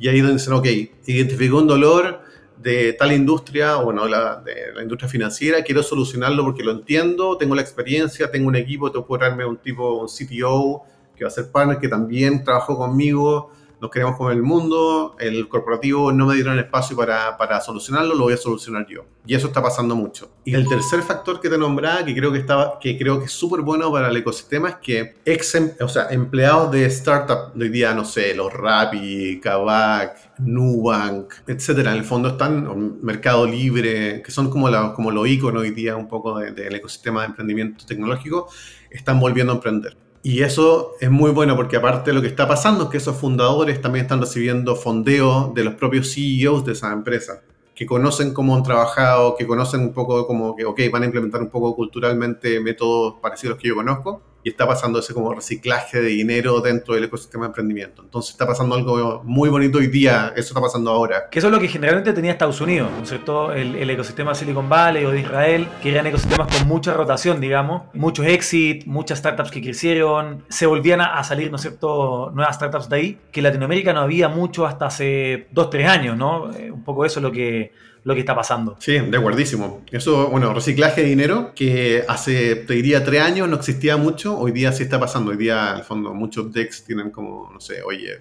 y 0.00 0.08
ahí 0.08 0.20
dicen, 0.20 0.52
ok, 0.54 0.66
identificó 1.06 1.58
un 1.58 1.68
dolor, 1.68 2.22
de 2.58 2.92
tal 2.92 3.12
industria, 3.12 3.78
o 3.78 3.86
bueno, 3.86 4.06
la, 4.06 4.36
de 4.36 4.72
la 4.74 4.82
industria 4.82 5.08
financiera, 5.08 5.62
quiero 5.62 5.82
solucionarlo 5.82 6.44
porque 6.44 6.62
lo 6.62 6.72
entiendo, 6.72 7.36
tengo 7.36 7.54
la 7.54 7.62
experiencia, 7.62 8.30
tengo 8.30 8.48
un 8.48 8.56
equipo, 8.56 8.90
tengo 8.90 9.06
que 9.06 9.18
darme 9.18 9.44
un 9.44 9.56
tipo, 9.56 9.94
un 9.94 10.06
CTO, 10.06 10.82
que 11.16 11.24
va 11.24 11.28
a 11.28 11.30
ser 11.30 11.50
partner, 11.50 11.78
que 11.78 11.88
también 11.88 12.44
trabajó 12.44 12.76
conmigo, 12.76 13.50
nos 13.82 13.90
queremos 13.90 14.16
comer 14.16 14.36
el 14.36 14.44
mundo, 14.44 15.16
el 15.18 15.48
corporativo 15.48 16.12
no 16.12 16.26
me 16.26 16.36
dieron 16.36 16.56
espacio 16.56 16.96
para, 16.96 17.36
para, 17.36 17.60
solucionarlo, 17.60 18.14
lo 18.14 18.22
voy 18.22 18.34
a 18.34 18.36
solucionar 18.36 18.86
yo. 18.86 19.06
Y 19.26 19.34
eso 19.34 19.48
está 19.48 19.60
pasando 19.60 19.96
mucho. 19.96 20.30
Y 20.44 20.54
el 20.54 20.68
tercer 20.68 21.02
factor 21.02 21.40
que 21.40 21.48
te 21.48 21.58
nombraba, 21.58 22.04
que 22.04 22.14
creo 22.14 22.30
que, 22.30 22.38
estaba, 22.38 22.78
que, 22.78 22.96
creo 22.96 23.18
que 23.18 23.24
es 23.24 23.32
súper 23.32 23.62
bueno 23.62 23.90
para 23.90 24.08
el 24.08 24.16
ecosistema, 24.16 24.68
es 24.68 24.76
que 24.76 25.16
ex, 25.24 25.58
o 25.80 25.88
sea, 25.88 26.06
empleados 26.10 26.70
de 26.70 26.84
startup 26.86 27.52
de 27.54 27.64
hoy 27.64 27.70
día, 27.70 27.92
no 27.92 28.04
sé, 28.04 28.36
los 28.36 28.52
Rappi, 28.52 29.40
Kavak, 29.40 30.38
Nubank, 30.38 31.34
etcétera, 31.48 31.90
en 31.90 31.98
el 31.98 32.04
fondo 32.04 32.28
están, 32.28 33.00
Mercado 33.02 33.44
Libre, 33.48 34.22
que 34.22 34.30
son 34.30 34.48
como, 34.48 34.70
la, 34.70 34.92
como 34.92 35.10
los 35.10 35.26
iconos 35.26 35.60
hoy 35.60 35.72
día 35.72 35.96
un 35.96 36.06
poco 36.06 36.38
del 36.38 36.72
ecosistema 36.76 37.22
de 37.22 37.26
emprendimiento 37.26 37.84
tecnológico, 37.84 38.48
están 38.92 39.18
volviendo 39.18 39.52
a 39.52 39.56
emprender. 39.56 39.96
Y 40.22 40.42
eso 40.42 40.92
es 41.00 41.10
muy 41.10 41.32
bueno 41.32 41.56
porque 41.56 41.76
aparte 41.76 42.12
lo 42.12 42.22
que 42.22 42.28
está 42.28 42.46
pasando 42.46 42.84
es 42.84 42.90
que 42.90 42.98
esos 42.98 43.16
fundadores 43.16 43.80
también 43.80 44.04
están 44.04 44.20
recibiendo 44.20 44.76
fondeo 44.76 45.52
de 45.54 45.64
los 45.64 45.74
propios 45.74 46.14
CEOs 46.14 46.64
de 46.64 46.72
esa 46.72 46.92
empresa, 46.92 47.42
que 47.74 47.86
conocen 47.86 48.32
cómo 48.32 48.54
han 48.54 48.62
trabajado, 48.62 49.34
que 49.36 49.46
conocen 49.46 49.80
un 49.80 49.92
poco 49.92 50.26
como 50.26 50.54
que, 50.54 50.64
ok, 50.64 50.80
van 50.92 51.02
a 51.02 51.06
implementar 51.06 51.42
un 51.42 51.50
poco 51.50 51.74
culturalmente 51.74 52.60
métodos 52.60 53.14
parecidos 53.20 53.58
que 53.58 53.68
yo 53.68 53.74
conozco 53.74 54.22
y 54.42 54.50
está 54.50 54.66
pasando 54.66 54.98
ese 54.98 55.14
como 55.14 55.32
reciclaje 55.34 56.00
de 56.00 56.08
dinero 56.08 56.60
dentro 56.60 56.94
del 56.94 57.04
ecosistema 57.04 57.44
de 57.44 57.48
emprendimiento. 57.48 58.02
Entonces 58.02 58.32
está 58.32 58.46
pasando 58.46 58.74
algo 58.74 59.22
muy 59.24 59.48
bonito 59.48 59.78
hoy 59.78 59.86
día, 59.86 60.32
eso 60.36 60.48
está 60.48 60.60
pasando 60.60 60.90
ahora. 60.90 61.28
Que 61.30 61.38
eso 61.38 61.48
es 61.48 61.52
lo 61.52 61.60
que 61.60 61.68
generalmente 61.68 62.12
tenía 62.12 62.32
Estados 62.32 62.60
Unidos, 62.60 62.90
¿no 62.96 63.02
es 63.02 63.08
cierto? 63.08 63.52
El, 63.52 63.76
el 63.76 63.90
ecosistema 63.90 64.34
Silicon 64.34 64.68
Valley 64.68 65.04
o 65.04 65.10
de 65.10 65.20
Israel, 65.20 65.68
que 65.82 65.90
eran 65.90 66.06
ecosistemas 66.06 66.54
con 66.54 66.66
mucha 66.68 66.92
rotación, 66.92 67.40
digamos, 67.40 67.82
muchos 67.94 68.26
exit, 68.26 68.84
muchas 68.86 69.18
startups 69.18 69.50
que 69.50 69.62
crecieron, 69.62 70.44
se 70.48 70.66
volvían 70.66 71.00
a, 71.00 71.22
salir, 71.24 71.50
¿no 71.50 71.56
es 71.56 71.62
cierto?, 71.62 72.30
nuevas 72.34 72.56
startups 72.56 72.88
de 72.88 72.96
ahí, 72.96 73.18
que 73.30 73.40
en 73.40 73.44
Latinoamérica 73.44 73.92
no 73.92 74.00
había 74.00 74.28
mucho 74.28 74.66
hasta 74.66 74.86
hace 74.86 75.46
dos, 75.50 75.70
tres 75.70 75.88
años, 75.88 76.16
¿no? 76.16 76.52
Eh, 76.52 76.70
un 76.70 76.82
poco 76.82 77.04
eso 77.04 77.20
es 77.20 77.22
lo 77.22 77.32
que 77.32 77.72
lo 78.04 78.14
que 78.14 78.20
está 78.20 78.34
pasando. 78.34 78.76
Sí, 78.80 78.98
de 78.98 79.16
acuerdísimo. 79.16 79.82
Eso, 79.90 80.28
bueno, 80.28 80.52
reciclaje 80.52 81.02
de 81.02 81.08
dinero 81.08 81.52
que 81.54 82.04
hace, 82.08 82.56
te 82.56 82.74
diría, 82.74 83.04
tres 83.04 83.22
años 83.22 83.48
no 83.48 83.56
existía 83.56 83.96
mucho, 83.96 84.38
hoy 84.38 84.52
día 84.52 84.72
sí 84.72 84.82
está 84.82 84.98
pasando. 84.98 85.30
Hoy 85.30 85.36
día, 85.36 85.72
al 85.72 85.84
fondo, 85.84 86.12
muchos 86.12 86.52
decks 86.52 86.84
tienen 86.84 87.10
como, 87.10 87.50
no 87.52 87.60
sé, 87.60 87.82
oye, 87.82 88.20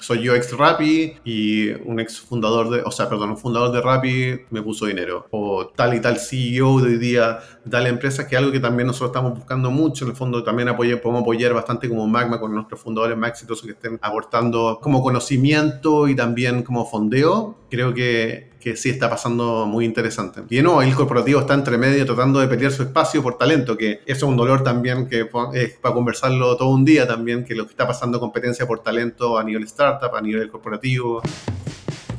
soy 0.00 0.22
yo 0.22 0.34
ex 0.34 0.56
Rappi 0.56 1.14
y 1.24 1.70
un 1.70 2.00
ex 2.00 2.20
fundador 2.20 2.70
de, 2.70 2.82
o 2.82 2.90
sea, 2.90 3.08
perdón, 3.08 3.30
un 3.30 3.38
fundador 3.38 3.72
de 3.72 3.80
Rappi 3.80 4.40
me 4.50 4.62
puso 4.62 4.86
dinero. 4.86 5.26
O 5.30 5.66
tal 5.68 5.94
y 5.94 6.00
tal 6.00 6.18
CEO 6.18 6.80
de 6.80 6.92
hoy 6.92 6.98
día, 6.98 7.38
tal 7.68 7.86
empresa, 7.86 8.26
que 8.26 8.34
es 8.34 8.38
algo 8.38 8.52
que 8.52 8.60
también 8.60 8.86
nosotros 8.86 9.10
estamos 9.10 9.34
buscando 9.34 9.70
mucho. 9.70 10.04
En 10.04 10.10
el 10.10 10.16
fondo 10.16 10.42
también 10.42 10.68
apoye, 10.68 10.96
podemos 10.96 11.22
apoyar 11.22 11.52
bastante 11.54 11.88
como 11.88 12.06
Magma 12.06 12.40
con 12.40 12.54
nuestros 12.54 12.80
fundadores 12.80 13.16
más 13.16 13.30
exitosos 13.30 13.64
que 13.64 13.72
estén 13.72 13.98
aportando 14.02 14.78
como 14.82 15.02
conocimiento 15.02 16.08
y 16.08 16.14
también 16.16 16.62
como 16.62 16.86
fondeo. 16.86 17.58
Creo 17.70 17.92
que, 17.92 18.54
que 18.64 18.76
sí 18.76 18.88
está 18.88 19.10
pasando 19.10 19.66
muy 19.66 19.84
interesante. 19.84 20.40
Y 20.48 20.62
no, 20.62 20.80
el 20.80 20.94
corporativo 20.94 21.40
está 21.40 21.52
entre 21.52 21.76
medio 21.76 22.06
tratando 22.06 22.40
de 22.40 22.48
pelear 22.48 22.72
su 22.72 22.82
espacio 22.82 23.22
por 23.22 23.36
talento, 23.36 23.76
que 23.76 24.00
eso 24.06 24.06
es 24.06 24.22
un 24.22 24.38
dolor 24.38 24.64
también 24.64 25.06
que 25.06 25.28
es 25.52 25.74
para 25.74 25.94
conversarlo 25.94 26.56
todo 26.56 26.70
un 26.70 26.82
día 26.82 27.06
también, 27.06 27.44
que 27.44 27.54
lo 27.54 27.66
que 27.66 27.72
está 27.72 27.86
pasando 27.86 28.18
competencia 28.18 28.66
por 28.66 28.78
talento 28.78 29.33
a 29.38 29.44
nivel 29.44 29.64
startup, 29.64 30.14
a 30.14 30.20
nivel 30.20 30.50
corporativo. 30.50 31.22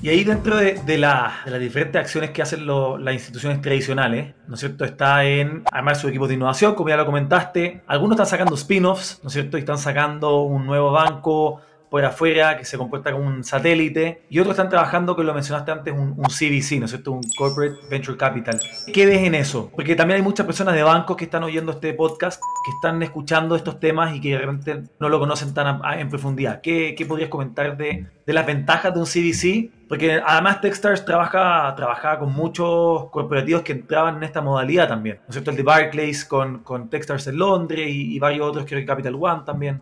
Y 0.02 0.10
ahí 0.10 0.24
dentro 0.24 0.58
de, 0.58 0.74
de, 0.86 0.98
la, 1.00 1.42
de 1.46 1.52
las 1.52 1.60
diferentes 1.60 2.00
acciones 2.00 2.30
que 2.30 2.44
hacen 2.44 2.68
las 2.68 3.14
instituciones 3.14 3.60
tradicionales, 3.60 4.36
¿no 4.48 4.54
es 4.54 4.60
cierto? 4.60 4.86
Está 4.86 5.26
en 5.26 5.64
armar 5.72 5.96
su 5.96 6.08
equipo 6.08 6.28
de 6.28 6.36
innovación, 6.36 6.76
como 6.76 6.90
ya 6.90 6.98
lo 6.98 7.08
comentaste. 7.08 7.82
Algunos 7.88 8.16
están 8.16 8.28
sacando 8.28 8.54
spin-offs, 8.54 9.20
¿no 9.24 9.30
es 9.30 9.34
cierto? 9.34 9.58
Y 9.58 9.62
están 9.62 9.80
sacando 9.80 10.42
un 10.42 10.68
nuevo 10.68 10.92
banco, 10.92 11.62
por 11.90 12.04
afuera, 12.04 12.58
que 12.58 12.66
se 12.66 12.78
comporta 12.78 13.12
como 13.12 13.26
un 13.26 13.44
satélite, 13.44 14.24
y 14.30 14.40
otros 14.40 14.54
están 14.54 14.70
trabajando, 14.70 15.16
que 15.16 15.24
lo 15.24 15.34
mencionaste 15.34 15.72
antes, 15.72 15.94
un, 15.94 16.14
un, 16.18 16.26
CVC, 16.26 16.80
¿no 16.80 16.86
es 16.86 16.92
cierto? 16.92 17.12
Un 17.12 17.22
Corporate 17.38 17.76
Venture 17.90 18.18
Capital. 18.18 18.60
¿Qué 18.94 19.06
ves 19.06 19.20
en 19.20 19.36
eso? 19.36 19.72
Porque 19.74 19.96
también 19.96 20.18
hay 20.18 20.24
muchas 20.24 20.46
personas 20.46 20.76
de 20.76 20.84
bancos 20.84 21.16
que 21.16 21.26
están 21.26 21.44
oyendo 21.44 21.72
este 21.72 21.94
podcast, 21.94 22.42
que 22.66 22.72
están 22.72 23.02
escuchando 23.04 23.56
estos 23.56 23.80
temas 23.80 24.16
y 24.16 24.22
que 24.22 24.38
realmente 24.38 24.84
no 25.00 25.10
lo 25.10 25.20
conocen 25.20 25.54
tan 25.54 25.82
en 25.98 26.10
profundidad. 26.10 26.62
¿Qué, 26.62 26.96
qué 26.98 27.06
podrías 27.06 27.30
comentar 27.30 27.78
de, 27.78 28.08
de, 28.26 28.34
las 28.34 28.46
ventajas 28.46 28.94
de 28.94 29.00
un 29.00 29.06
CVC? 29.06 29.88
Porque 29.88 30.22
además 30.26 30.62
Techstars 30.62 31.06
trabaja, 31.06 31.74
trabajaba 31.76 32.20
con 32.20 32.34
muchos 32.34 33.10
corporativos 33.12 33.62
que 33.62 33.74
entraban 33.74 34.18
en 34.18 34.24
esta 34.24 34.42
modalidad 34.42 34.88
también, 34.88 35.18
¿no 35.18 35.30
es 35.30 35.36
cierto? 35.36 35.52
El 35.52 35.58
de 35.58 35.64
Barclays 35.64 36.26
con, 36.26 36.60
con 36.60 36.90
Techstars 36.90 37.28
en 37.28 37.38
Londres 37.38 37.88
y, 37.88 38.16
y 38.16 38.20
varios 38.20 38.48
otros, 38.48 38.66
creo 38.66 38.80
que 38.80 38.86
Capital 38.86 39.16
One 39.16 39.44
también. 39.46 39.82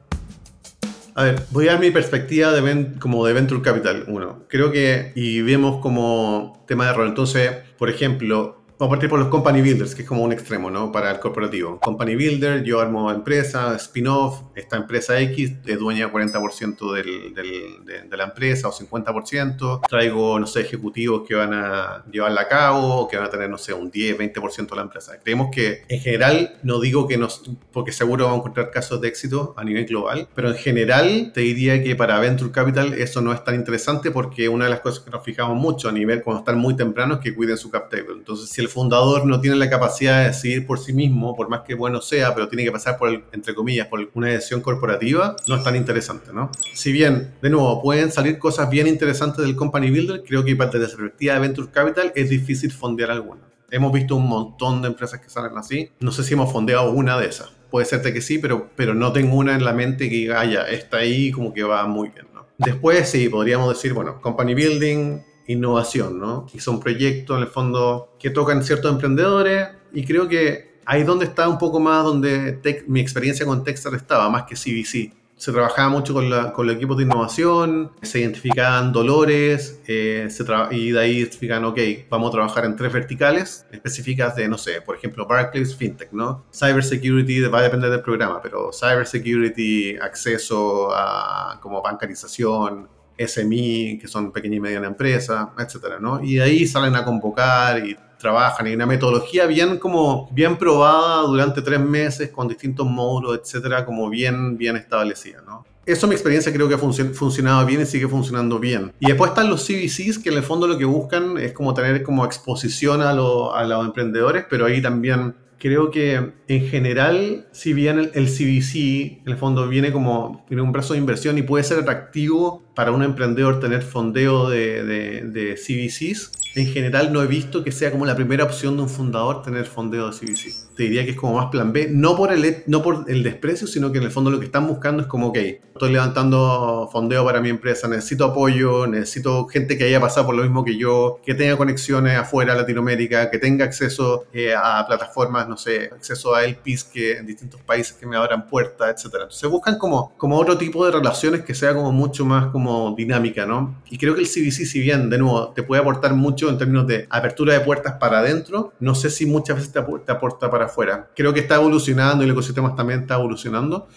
A 1.15 1.23
ver, 1.23 1.43
voy 1.51 1.67
a 1.67 1.73
dar 1.73 1.79
mi 1.79 1.91
perspectiva 1.91 2.51
de, 2.51 2.99
como 2.99 3.25
de 3.25 3.33
Venture 3.33 3.61
Capital, 3.61 4.05
uno. 4.07 4.45
Creo 4.47 4.71
que, 4.71 5.11
y 5.15 5.41
vemos 5.41 5.79
como 5.79 6.63
tema 6.67 6.87
de 6.87 6.93
rol. 6.93 7.09
Entonces, 7.09 7.51
por 7.77 7.89
ejemplo, 7.89 8.62
Vamos 8.79 8.91
a 8.91 8.95
partir 8.95 9.09
por 9.09 9.19
los 9.19 9.27
company 9.27 9.61
builders, 9.61 9.93
que 9.93 10.01
es 10.01 10.07
como 10.07 10.23
un 10.23 10.33
extremo, 10.33 10.71
¿no? 10.71 10.91
Para 10.91 11.11
el 11.11 11.19
corporativo. 11.19 11.79
Company 11.79 12.15
builder, 12.15 12.63
yo 12.63 12.81
armo 12.81 13.11
empresa, 13.11 13.75
spin-off, 13.75 14.41
esta 14.55 14.77
empresa 14.77 15.19
X 15.19 15.53
es 15.65 15.79
dueña 15.79 16.11
40% 16.11 16.91
del, 16.93 17.33
del, 17.33 17.85
de, 17.85 18.01
de, 18.09 18.17
la 18.17 18.25
empresa 18.25 18.67
o 18.67 18.71
50%. 18.71 19.81
Traigo, 19.87 20.39
no 20.39 20.47
sé, 20.47 20.61
ejecutivos 20.61 21.27
que 21.27 21.35
van 21.35 21.53
a 21.53 22.03
llevarla 22.11 22.41
a 22.41 22.47
cabo 22.47 22.95
o 23.01 23.07
que 23.07 23.15
van 23.17 23.27
a 23.27 23.29
tener, 23.29 23.49
no 23.49 23.57
sé, 23.57 23.73
un 23.73 23.91
10, 23.91 24.17
20% 24.17 24.69
de 24.69 24.75
la 24.75 24.81
empresa. 24.81 25.19
Creemos 25.23 25.49
que, 25.51 25.83
en 25.87 25.99
general, 25.99 26.57
no 26.63 26.79
digo 26.79 27.07
que 27.07 27.17
nos, 27.17 27.43
porque 27.71 27.91
seguro 27.91 28.25
vamos 28.25 28.37
a 28.37 28.41
encontrar 28.41 28.71
casos 28.71 28.99
de 29.01 29.07
éxito 29.07 29.53
a 29.55 29.63
nivel 29.63 29.85
global, 29.85 30.27
pero 30.33 30.49
en 30.49 30.57
general 30.57 31.31
te 31.33 31.41
diría 31.41 31.81
que 31.83 31.95
para 31.95 32.19
Venture 32.19 32.51
Capital 32.51 32.93
eso 32.93 33.21
no 33.21 33.33
es 33.33 33.43
tan 33.43 33.55
interesante 33.55 34.11
porque 34.11 34.49
una 34.49 34.65
de 34.65 34.71
las 34.71 34.79
cosas 34.79 35.03
que 35.03 35.11
nos 35.11 35.23
fijamos 35.23 35.57
mucho 35.57 35.89
a 35.89 35.91
nivel 35.91 36.23
cuando 36.23 36.39
están 36.39 36.57
muy 36.57 36.75
tempranos 36.75 37.17
es 37.17 37.23
que 37.23 37.35
cuiden 37.35 37.57
su 37.57 37.69
cap 37.69 37.89
table. 37.89 38.13
Entonces, 38.17 38.49
si 38.49 38.61
el 38.61 38.69
fundador 38.73 39.25
no 39.25 39.39
tiene 39.39 39.55
la 39.55 39.69
capacidad 39.69 40.19
de 40.19 40.27
decidir 40.27 40.65
por 40.65 40.79
sí 40.79 40.91
mismo, 40.91 41.35
por 41.35 41.49
más 41.49 41.61
que 41.61 41.75
bueno 41.75 42.01
sea, 42.01 42.33
pero 42.33 42.49
tiene 42.49 42.63
que 42.63 42.71
pasar 42.71 42.97
por, 42.97 43.09
el, 43.09 43.23
entre 43.31 43.53
comillas, 43.53 43.87
por 43.87 44.09
una 44.13 44.27
decisión 44.27 44.61
corporativa, 44.61 45.35
no 45.47 45.55
es 45.55 45.63
tan 45.63 45.75
interesante, 45.75 46.33
¿no? 46.33 46.51
Si 46.73 46.91
bien, 46.91 47.35
de 47.41 47.49
nuevo, 47.49 47.81
pueden 47.81 48.11
salir 48.11 48.39
cosas 48.39 48.69
bien 48.69 48.87
interesantes 48.87 49.45
del 49.45 49.55
company 49.55 49.89
builder, 49.91 50.23
creo 50.23 50.43
que 50.43 50.55
desde 50.55 50.79
la 50.79 50.87
perspectiva 50.87 51.33
de 51.35 51.39
Venture 51.39 51.71
Capital 51.71 52.11
es 52.15 52.29
difícil 52.29 52.71
fondear 52.71 53.11
alguna. 53.11 53.41
Hemos 53.69 53.91
visto 53.91 54.15
un 54.15 54.27
montón 54.27 54.81
de 54.81 54.87
empresas 54.89 55.19
que 55.19 55.29
salen 55.29 55.57
así. 55.57 55.89
No 55.99 56.11
sé 56.11 56.23
si 56.23 56.33
hemos 56.33 56.51
fondeado 56.51 56.91
una 56.91 57.17
de 57.19 57.27
esas. 57.27 57.51
Puede 57.71 57.87
ser 57.87 58.01
que 58.01 58.21
sí, 58.21 58.37
pero, 58.37 58.69
pero 58.75 58.93
no 58.93 59.11
tengo 59.11 59.35
una 59.35 59.55
en 59.55 59.65
la 59.65 59.73
mente 59.73 60.09
que 60.09 60.15
diga, 60.15 60.41
ah, 60.41 60.45
ya, 60.45 60.61
está 60.61 60.97
ahí 60.97 61.31
como 61.31 61.53
que 61.53 61.63
va 61.63 61.87
muy 61.87 62.09
bien, 62.09 62.27
¿no? 62.33 62.45
Después 62.59 63.09
sí, 63.09 63.29
podríamos 63.29 63.69
decir, 63.69 63.93
bueno, 63.93 64.21
company 64.21 64.53
building, 64.53 65.21
innovación, 65.47 66.19
¿no? 66.19 66.47
Y 66.53 66.59
son 66.59 66.79
proyectos 66.79 67.37
en 67.37 67.43
el 67.43 67.49
fondo 67.49 68.13
que 68.19 68.29
tocan 68.29 68.63
ciertos 68.63 68.91
emprendedores 68.91 69.69
y 69.91 70.05
creo 70.05 70.27
que 70.27 70.73
ahí 70.85 71.03
donde 71.03 71.25
está 71.25 71.47
un 71.47 71.57
poco 71.57 71.79
más 71.79 72.03
donde 72.03 72.53
tech, 72.53 72.87
mi 72.87 72.99
experiencia 72.99 73.45
con 73.45 73.63
Techstar 73.63 73.93
estaba, 73.95 74.29
más 74.29 74.43
que 74.43 74.55
CVC. 74.55 75.13
Se 75.35 75.51
trabajaba 75.51 75.89
mucho 75.89 76.13
con, 76.13 76.29
la, 76.29 76.53
con 76.53 76.67
los 76.67 76.75
equipos 76.75 76.95
de 76.95 77.03
innovación, 77.03 77.91
se 78.01 78.19
identificaban 78.19 78.93
dolores 78.93 79.81
eh, 79.87 80.27
se 80.29 80.45
y 80.71 80.91
de 80.91 80.99
ahí 80.99 81.17
identifican, 81.17 81.65
ok, 81.65 81.79
vamos 82.09 82.29
a 82.29 82.31
trabajar 82.33 82.65
en 82.65 82.77
tres 82.77 82.93
verticales 82.93 83.65
específicas 83.71 84.35
de, 84.37 84.47
no 84.47 84.57
sé, 84.57 84.81
por 84.81 84.95
ejemplo, 84.95 85.25
Barclays 85.27 85.75
FinTech, 85.75 86.13
¿no? 86.13 86.45
Cybersecurity 86.53 87.41
va 87.41 87.59
a 87.59 87.63
depender 87.63 87.89
del 87.89 88.01
programa, 88.01 88.41
pero 88.41 88.71
Cybersecurity, 88.71 89.97
acceso 89.97 90.91
a 90.93 91.59
como 91.61 91.81
bancarización, 91.81 92.87
SMI, 93.17 93.99
que 93.99 94.07
son 94.07 94.31
pequeña 94.31 94.57
y 94.57 94.59
mediana 94.59 94.87
empresa, 94.87 95.51
etcétera, 95.57 95.99
¿no? 95.99 96.23
Y 96.23 96.35
de 96.35 96.43
ahí 96.43 96.67
salen 96.67 96.95
a 96.95 97.03
convocar 97.03 97.85
y 97.85 97.95
trabajan 98.17 98.67
y 98.67 98.73
una 98.73 98.85
metodología 98.85 99.45
bien 99.45 99.77
como 99.77 100.29
bien 100.31 100.57
probada 100.57 101.23
durante 101.23 101.61
tres 101.61 101.79
meses 101.79 102.29
con 102.29 102.47
distintos 102.47 102.87
módulos, 102.87 103.39
etcétera, 103.39 103.85
como 103.85 104.09
bien 104.09 104.57
bien 104.57 104.77
establecida, 104.77 105.41
¿no? 105.45 105.65
Eso 105.85 106.07
mi 106.07 106.13
experiencia 106.13 106.53
creo 106.53 106.69
que 106.69 106.75
ha 106.75 106.77
funcionado 106.77 107.65
bien 107.65 107.81
y 107.81 107.85
sigue 107.85 108.07
funcionando 108.07 108.57
bien. 108.57 108.93
Y 109.01 109.07
después 109.07 109.31
están 109.31 109.49
los 109.49 109.67
CVCs 109.67 110.17
que 110.19 110.29
en 110.29 110.37
el 110.37 110.43
fondo 110.43 110.65
lo 110.65 110.77
que 110.77 110.85
buscan 110.85 111.37
es 111.37 111.51
como 111.51 111.73
tener 111.73 112.03
como 112.03 112.23
exposición 112.23 113.01
a, 113.01 113.11
lo, 113.11 113.53
a 113.53 113.65
los 113.65 113.85
emprendedores, 113.85 114.45
pero 114.49 114.65
ahí 114.65 114.81
también 114.81 115.35
creo 115.63 115.91
que 115.91 116.33
en 116.49 116.67
general, 116.67 117.47
si 117.53 117.71
bien 117.71 117.97
el, 117.97 118.11
el, 118.15 118.27
CVC 118.27 119.21
en 119.25 119.31
el 119.31 119.37
fondo 119.37 119.65
viene 119.69 119.93
como 119.93 120.43
tiene 120.45 120.61
un 120.61 120.73
brazo 120.73 120.91
de 120.91 120.99
inversión 120.99 121.37
y 121.37 121.41
puede 121.41 121.63
ser 121.63 121.79
atractivo 121.79 122.61
para 122.75 122.91
un 122.91 123.01
emprendedor 123.01 123.61
tener 123.61 123.81
fondeo 123.81 124.49
de, 124.49 124.83
de, 124.83 125.21
de 125.21 125.55
CVCs, 125.55 126.33
en 126.55 126.67
general 126.67 127.13
no 127.13 127.23
he 127.23 127.27
visto 127.27 127.63
que 127.63 127.71
sea 127.71 127.91
como 127.91 128.05
la 128.05 128.13
primera 128.13 128.43
opción 128.43 128.75
de 128.75 128.83
un 128.83 128.89
fundador 128.89 129.41
tener 129.41 129.65
fondeo 129.65 130.11
de 130.11 130.17
CVC. 130.17 130.72
Te 130.75 130.83
diría 130.83 131.05
que 131.05 131.11
es 131.11 131.17
como 131.17 131.37
más 131.37 131.47
plan 131.47 131.71
B, 131.71 131.87
no 131.91 132.15
por 132.15 132.31
el, 132.31 132.63
no 132.67 132.81
por 132.81 133.05
el 133.07 133.23
desprecio, 133.23 133.67
sino 133.67 133.91
que 133.91 133.99
en 133.99 134.05
el 134.05 134.11
fondo 134.11 134.31
lo 134.31 134.39
que 134.39 134.45
están 134.45 134.67
buscando 134.67 135.03
es 135.03 135.07
como, 135.07 135.27
ok, 135.27 135.37
estoy 135.37 135.91
levantando 135.91 136.89
fondeo 136.91 137.25
para 137.25 137.41
mi 137.41 137.49
empresa, 137.49 137.87
necesito 137.87 138.25
apoyo, 138.25 138.87
necesito 138.87 139.47
gente 139.47 139.77
que 139.77 139.85
haya 139.85 139.99
pasado 139.99 140.27
por 140.27 140.35
lo 140.35 140.43
mismo 140.43 140.63
que 140.63 140.77
yo, 140.77 141.19
que 141.25 141.33
tenga 141.33 141.57
conexiones 141.57 142.17
afuera 142.17 142.55
Latinoamérica, 142.55 143.29
que 143.29 143.39
tenga 143.39 143.65
acceso 143.65 144.25
eh, 144.33 144.53
a 144.55 144.85
plataformas, 144.87 145.47
no 145.47 145.57
sé, 145.57 145.89
acceso 145.93 146.35
a 146.35 146.43
LPs 146.43 146.83
que 146.85 147.17
en 147.17 147.25
distintos 147.25 147.61
países 147.61 147.93
que 147.93 148.05
me 148.05 148.15
abran 148.15 148.47
puertas, 148.47 149.03
etc. 149.03 149.13
Entonces 149.13 149.49
buscan 149.49 149.77
como, 149.77 150.13
como 150.17 150.37
otro 150.37 150.57
tipo 150.57 150.85
de 150.85 150.91
relaciones 150.91 151.41
que 151.41 151.55
sea 151.55 151.73
como 151.73 151.91
mucho 151.91 152.25
más 152.25 152.47
como 152.47 152.93
dinámica, 152.95 153.45
¿no? 153.45 153.81
Y 153.89 153.97
creo 153.97 154.15
que 154.15 154.21
el 154.21 154.27
CVC, 154.27 154.65
si 154.65 154.79
bien, 154.79 155.09
de 155.09 155.17
nuevo, 155.17 155.49
te 155.49 155.63
puede 155.63 155.81
aportar 155.81 156.13
mucho 156.13 156.49
en 156.49 156.57
términos 156.57 156.87
de 156.87 157.07
apertura 157.09 157.53
de 157.53 157.61
puertas 157.61 157.93
para 157.99 158.19
adentro, 158.19 158.73
no 158.79 158.95
sé 158.95 159.09
si 159.09 159.25
muchas 159.25 159.57
veces 159.57 159.71
te 159.71 159.79
aporta 159.79 160.49
para 160.49 160.62
afuera. 160.65 161.11
Creo 161.15 161.33
que 161.33 161.41
está 161.41 161.55
evolucionando 161.55 162.23
y 162.23 162.25
el 162.25 162.31
ecosistema 162.31 162.75
también 162.75 163.01
está 163.01 163.15
evolucionando, 163.15 163.87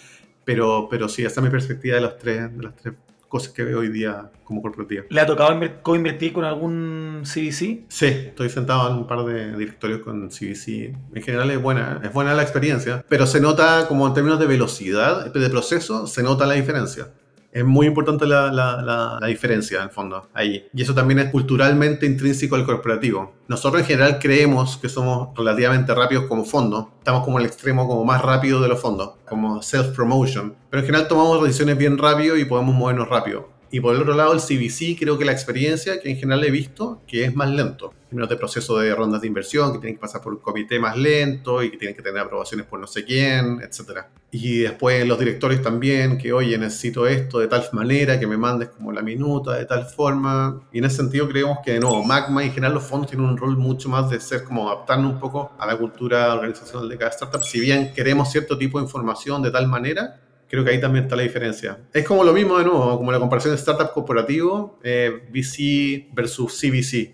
pero, 0.44 0.88
pero 0.90 1.08
sí, 1.08 1.24
esa 1.24 1.40
es 1.40 1.44
mi 1.44 1.50
perspectiva 1.50 1.96
de, 1.96 2.02
los 2.02 2.18
tres, 2.18 2.56
de 2.56 2.62
las 2.62 2.76
tres 2.76 2.94
cosas 3.28 3.52
que 3.52 3.64
veo 3.64 3.80
hoy 3.80 3.88
día 3.88 4.30
como 4.44 4.62
corporativa. 4.62 5.04
¿Le 5.08 5.20
ha 5.20 5.26
tocado 5.26 5.58
co-invertir 5.82 6.32
con 6.32 6.44
algún 6.44 7.22
CVC? 7.24 7.86
Sí, 7.88 8.06
estoy 8.06 8.48
sentado 8.48 8.90
en 8.90 8.98
un 8.98 9.06
par 9.06 9.24
de 9.24 9.56
directorios 9.56 10.00
con 10.00 10.28
CVC. 10.28 10.94
En 11.14 11.22
general 11.22 11.50
es 11.50 11.60
buena, 11.60 12.00
es 12.04 12.12
buena 12.12 12.34
la 12.34 12.42
experiencia, 12.42 13.04
pero 13.08 13.26
se 13.26 13.40
nota 13.40 13.86
como 13.88 14.06
en 14.06 14.14
términos 14.14 14.38
de 14.38 14.46
velocidad, 14.46 15.32
de 15.32 15.50
proceso, 15.50 16.06
se 16.06 16.22
nota 16.22 16.46
la 16.46 16.54
diferencia 16.54 17.08
es 17.56 17.64
muy 17.64 17.86
importante 17.86 18.26
la, 18.26 18.52
la, 18.52 18.82
la, 18.82 19.18
la, 19.18 19.26
diferencia, 19.26 19.78
en 19.78 19.84
el 19.84 19.90
fondo, 19.90 20.28
ahí. 20.34 20.66
Y 20.74 20.82
eso 20.82 20.94
también 20.94 21.20
es 21.20 21.30
culturalmente 21.30 22.04
intrínseco 22.04 22.54
al 22.54 22.66
corporativo. 22.66 23.32
Nosotros 23.48 23.80
en 23.80 23.86
general 23.86 24.18
creemos 24.18 24.76
que 24.76 24.90
somos 24.90 25.30
relativamente 25.34 25.94
rápidos 25.94 26.26
como 26.26 26.44
fondo. 26.44 26.92
Estamos 26.98 27.24
como 27.24 27.38
el 27.38 27.46
extremo 27.46 27.88
como 27.88 28.04
más 28.04 28.20
rápido 28.20 28.60
de 28.60 28.68
los 28.68 28.78
fondos, 28.78 29.14
como 29.26 29.62
self-promotion. 29.62 30.54
Pero 30.68 30.80
en 30.80 30.86
general 30.86 31.08
tomamos 31.08 31.42
decisiones 31.42 31.78
bien 31.78 31.96
rápido 31.96 32.36
y 32.36 32.44
podemos 32.44 32.74
movernos 32.74 33.08
rápido. 33.08 33.55
Y 33.70 33.80
por 33.80 33.94
el 33.94 34.02
otro 34.02 34.14
lado, 34.14 34.32
el 34.32 34.40
CVC, 34.40 34.96
creo 34.98 35.18
que 35.18 35.24
la 35.24 35.32
experiencia 35.32 36.00
que 36.00 36.10
en 36.10 36.16
general 36.16 36.44
he 36.44 36.50
visto, 36.50 37.02
que 37.06 37.24
es 37.24 37.34
más 37.34 37.50
lento. 37.50 37.92
Primero 38.08 38.28
de 38.28 38.36
proceso 38.36 38.78
de 38.78 38.94
rondas 38.94 39.20
de 39.20 39.26
inversión, 39.26 39.72
que 39.72 39.78
tienen 39.78 39.96
que 39.96 40.00
pasar 40.00 40.22
por 40.22 40.32
un 40.32 40.38
comité 40.38 40.78
más 40.78 40.96
lento 40.96 41.62
y 41.62 41.70
que 41.70 41.76
tienen 41.76 41.96
que 41.96 42.02
tener 42.02 42.20
aprobaciones 42.20 42.64
por 42.66 42.78
no 42.78 42.86
sé 42.86 43.04
quién, 43.04 43.60
etc. 43.60 44.02
Y 44.30 44.60
después 44.60 45.06
los 45.06 45.18
directores 45.18 45.60
también, 45.60 46.16
que 46.16 46.32
oye, 46.32 46.56
necesito 46.56 47.06
esto 47.08 47.40
de 47.40 47.48
tal 47.48 47.64
manera, 47.72 48.20
que 48.20 48.26
me 48.28 48.36
mandes 48.36 48.68
como 48.68 48.92
la 48.92 49.02
minuta 49.02 49.54
de 49.54 49.66
tal 49.66 49.86
forma. 49.86 50.62
Y 50.72 50.78
en 50.78 50.84
ese 50.84 50.98
sentido 50.98 51.28
creemos 51.28 51.58
que, 51.64 51.80
no, 51.80 52.04
Magma 52.04 52.44
y 52.44 52.46
en 52.46 52.52
general 52.52 52.74
los 52.74 52.84
fondos 52.84 53.10
tienen 53.10 53.28
un 53.28 53.36
rol 53.36 53.56
mucho 53.56 53.88
más 53.88 54.08
de 54.08 54.20
ser 54.20 54.44
como 54.44 54.68
adaptarnos 54.68 55.14
un 55.14 55.20
poco 55.20 55.52
a 55.58 55.66
la 55.66 55.76
cultura 55.76 56.32
organizacional 56.32 56.88
de 56.88 56.96
cada 56.96 57.10
startup. 57.10 57.42
Si 57.42 57.58
bien 57.58 57.92
queremos 57.92 58.30
cierto 58.30 58.56
tipo 58.56 58.78
de 58.78 58.84
información 58.84 59.42
de 59.42 59.50
tal 59.50 59.66
manera, 59.66 60.20
creo 60.48 60.64
que 60.64 60.70
ahí 60.70 60.80
también 60.80 61.04
está 61.04 61.16
la 61.16 61.22
diferencia. 61.22 61.78
Es 61.92 62.04
como 62.04 62.24
lo 62.24 62.32
mismo 62.32 62.58
de 62.58 62.64
nuevo, 62.64 62.96
como 62.96 63.12
la 63.12 63.18
comparación 63.18 63.54
de 63.54 63.58
startup 63.58 63.92
corporativo, 63.92 64.78
eh, 64.82 65.22
VC 65.30 66.08
versus 66.12 66.58
CVC. 66.60 67.12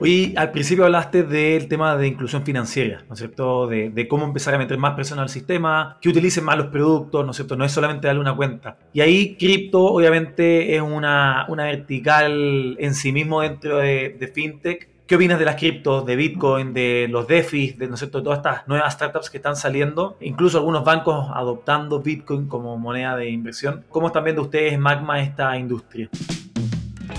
Hoy 0.00 0.34
al 0.36 0.50
principio 0.50 0.84
hablaste 0.84 1.22
del 1.22 1.68
tema 1.68 1.96
de 1.96 2.08
inclusión 2.08 2.44
financiera, 2.44 3.04
¿no 3.08 3.14
es 3.14 3.20
cierto? 3.20 3.68
De, 3.68 4.06
cómo 4.08 4.24
empezar 4.24 4.54
a 4.54 4.58
meter 4.58 4.76
más 4.76 4.94
personas 4.94 5.22
al 5.22 5.28
sistema, 5.28 5.98
que 6.00 6.08
utilicen 6.08 6.44
más 6.44 6.58
los 6.58 6.66
productos, 6.66 7.24
¿no 7.24 7.30
es 7.30 7.36
cierto? 7.36 7.56
No 7.56 7.64
es 7.64 7.72
solamente 7.72 8.08
darle 8.08 8.20
una 8.20 8.34
cuenta. 8.34 8.76
Y 8.92 9.00
ahí 9.00 9.36
cripto 9.36 9.84
obviamente 9.84 10.74
es 10.74 10.82
una, 10.82 11.46
una 11.48 11.64
vertical 11.64 12.76
en 12.78 12.94
sí 12.94 13.12
mismo 13.12 13.40
dentro 13.40 13.78
de, 13.78 14.16
de 14.18 14.28
FinTech 14.28 14.93
¿Qué 15.14 15.16
opinas 15.16 15.38
de 15.38 15.44
las 15.44 15.54
criptos, 15.54 16.04
de 16.04 16.16
Bitcoin, 16.16 16.74
de 16.74 17.06
los 17.08 17.28
DeFi, 17.28 17.74
de, 17.78 17.86
¿no 17.86 17.96
todas 17.96 18.38
estas 18.38 18.66
nuevas 18.66 18.94
startups 18.94 19.30
que 19.30 19.36
están 19.36 19.54
saliendo? 19.54 20.16
Incluso 20.20 20.58
algunos 20.58 20.84
bancos 20.84 21.28
adoptando 21.32 22.00
Bitcoin 22.00 22.48
como 22.48 22.76
moneda 22.78 23.16
de 23.16 23.30
inversión. 23.30 23.84
¿Cómo 23.90 24.08
están 24.08 24.24
viendo 24.24 24.42
ustedes, 24.42 24.76
Magma, 24.76 25.22
esta 25.22 25.56
industria? 25.56 26.10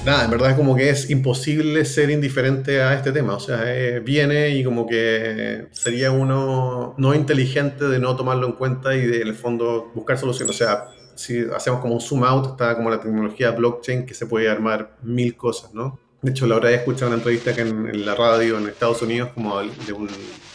Nada, 0.05 0.25
en 0.25 0.29
verdad 0.29 0.49
es 0.49 0.58
como 0.58 0.75
que 0.75 0.89
es 0.89 1.10
imposible 1.10 1.86
ser 1.86 2.10
indiferente 2.10 2.81
a 2.81 2.93
este 2.95 3.13
tema. 3.13 3.36
O 3.36 3.39
sea, 3.39 3.62
eh, 3.63 4.01
viene 4.01 4.49
y 4.49 4.65
como 4.65 4.86
que 4.86 5.67
sería 5.71 6.12
uno 6.12 6.95
no 6.97 7.13
inteligente 7.13 7.86
de 7.86 7.97
no 7.99 8.17
tomarlo 8.17 8.45
en 8.45 8.53
cuenta 8.55 8.93
y 8.93 9.05
de, 9.05 9.21
en 9.21 9.27
el 9.29 9.36
fondo 9.36 9.93
buscar 9.95 10.17
soluciones. 10.17 10.53
O 10.53 10.58
sea, 10.58 10.88
si 11.15 11.45
hacemos 11.55 11.79
como 11.79 11.93
un 11.93 12.01
zoom 12.01 12.25
out, 12.25 12.45
está 12.45 12.75
como 12.75 12.89
la 12.89 12.99
tecnología 12.99 13.51
blockchain 13.51 14.05
que 14.05 14.13
se 14.13 14.25
puede 14.25 14.49
armar 14.49 14.97
mil 15.01 15.38
cosas, 15.38 15.73
¿no? 15.73 15.97
De 16.25 16.31
hecho, 16.31 16.47
la 16.47 16.55
otra 16.55 16.71
vez 16.71 16.79
escuché 16.79 17.05
una 17.05 17.17
entrevista 17.17 17.53
que 17.53 17.61
en, 17.61 18.03
la 18.03 18.15
radio 18.15 18.57
en 18.57 18.67
Estados 18.67 18.99
Unidos 19.03 19.29
como 19.35 19.59
de 19.59 19.93
un, 19.93 20.09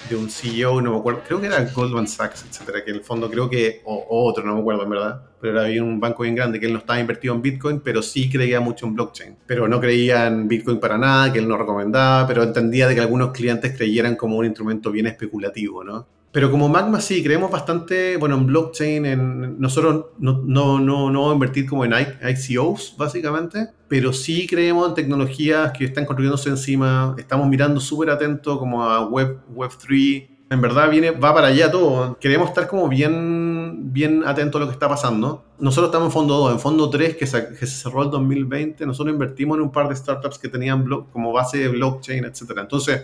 de 0.09 0.17
un 0.17 0.29
CEO, 0.29 0.83
no 0.83 0.95
me 0.95 0.99
acuerdo, 0.99 1.23
creo 1.25 1.41
que 1.41 1.47
era 1.47 1.65
Goldman 1.65 2.09
Sachs, 2.09 2.45
etcétera, 2.51 2.85
que 2.85 2.91
en 2.91 2.97
el 2.97 3.05
fondo 3.05 3.31
creo 3.31 3.49
que, 3.49 3.81
o, 3.85 4.05
otro, 4.09 4.45
no 4.45 4.55
me 4.55 4.63
acuerdo 4.63 4.83
en 4.83 4.91
verdad, 4.91 5.23
pero 5.41 5.63
era 5.63 5.85
un 5.85 6.01
banco 6.01 6.25
bien 6.25 6.35
grande 6.35 6.59
que 6.59 6.67
él 6.67 6.73
no 6.73 6.81
estaba 6.81 6.99
invertido 6.99 7.37
en 7.37 7.43
Bitcoin, 7.43 7.79
pero 7.85 8.03
sí 8.03 8.29
creía 8.29 8.59
mucho 8.59 8.85
en 8.85 8.97
blockchain. 8.97 9.37
Pero 9.47 9.69
no 9.69 9.81
creía 9.81 10.27
en 10.27 10.49
Bitcoin 10.49 10.81
para 10.81 10.99
nada, 10.99 11.33
que 11.33 11.39
él 11.39 11.47
no 11.47 11.57
recomendaba, 11.57 12.27
pero 12.27 12.43
entendía 12.43 12.89
de 12.89 12.97
que 12.97 13.01
algunos 13.03 13.31
clientes 13.31 13.73
creyeran 13.77 14.17
como 14.17 14.39
un 14.39 14.47
instrumento 14.47 14.91
bien 14.91 15.07
especulativo, 15.07 15.85
¿no? 15.85 16.05
Pero 16.33 16.51
como 16.51 16.69
Magma 16.69 17.01
sí, 17.01 17.25
creemos 17.25 17.51
bastante, 17.51 18.17
bueno, 18.17 18.37
en 18.37 18.47
blockchain, 18.47 19.05
en, 19.05 19.61
nosotros 19.61 20.07
no, 20.19 20.43
no, 20.45 20.79
no, 20.79 21.11
no 21.11 21.33
invertir 21.33 21.69
como 21.69 21.85
en 21.85 21.93
ICOs, 21.93 22.95
básicamente, 22.97 23.71
pero 23.89 24.13
sí 24.13 24.47
creemos 24.47 24.89
en 24.89 24.95
tecnologías 24.95 25.73
que 25.77 25.85
están 25.87 26.07
construyéndose 26.07 26.49
encima, 26.49 27.17
estamos 27.19 27.49
mirando 27.49 27.81
súper 27.81 28.11
atento 28.11 28.61
como 28.61 28.85
a 28.85 29.09
Web, 29.09 29.41
Web3, 29.53 30.29
en 30.51 30.61
verdad 30.61 30.89
viene, 30.89 31.11
va 31.11 31.35
para 31.35 31.49
allá 31.49 31.69
todo, 31.71 32.17
queremos 32.21 32.49
estar 32.49 32.69
como 32.69 32.89
bien, 32.89 33.93
bien 33.93 34.23
atentos 34.25 34.61
a 34.61 34.65
lo 34.65 34.69
que 34.69 34.75
está 34.75 34.89
pasando. 34.89 35.45
Nosotros 35.59 35.89
estamos 35.89 36.07
en 36.07 36.13
fondo 36.13 36.37
2, 36.39 36.53
en 36.53 36.61
fondo 36.61 36.91
3, 36.91 37.17
que 37.17 37.27
se, 37.27 37.49
que 37.49 37.67
se 37.67 37.83
cerró 37.83 38.03
el 38.05 38.11
2020, 38.11 38.87
nosotros 38.87 39.13
invertimos 39.13 39.57
en 39.59 39.63
un 39.63 39.73
par 39.73 39.89
de 39.89 39.97
startups 39.97 40.39
que 40.39 40.49
tenían 40.49 40.89
como 41.13 41.33
base 41.33 41.59
de 41.59 41.69
blockchain, 41.69 42.25
etc. 42.25 42.43
Entonces, 42.59 43.03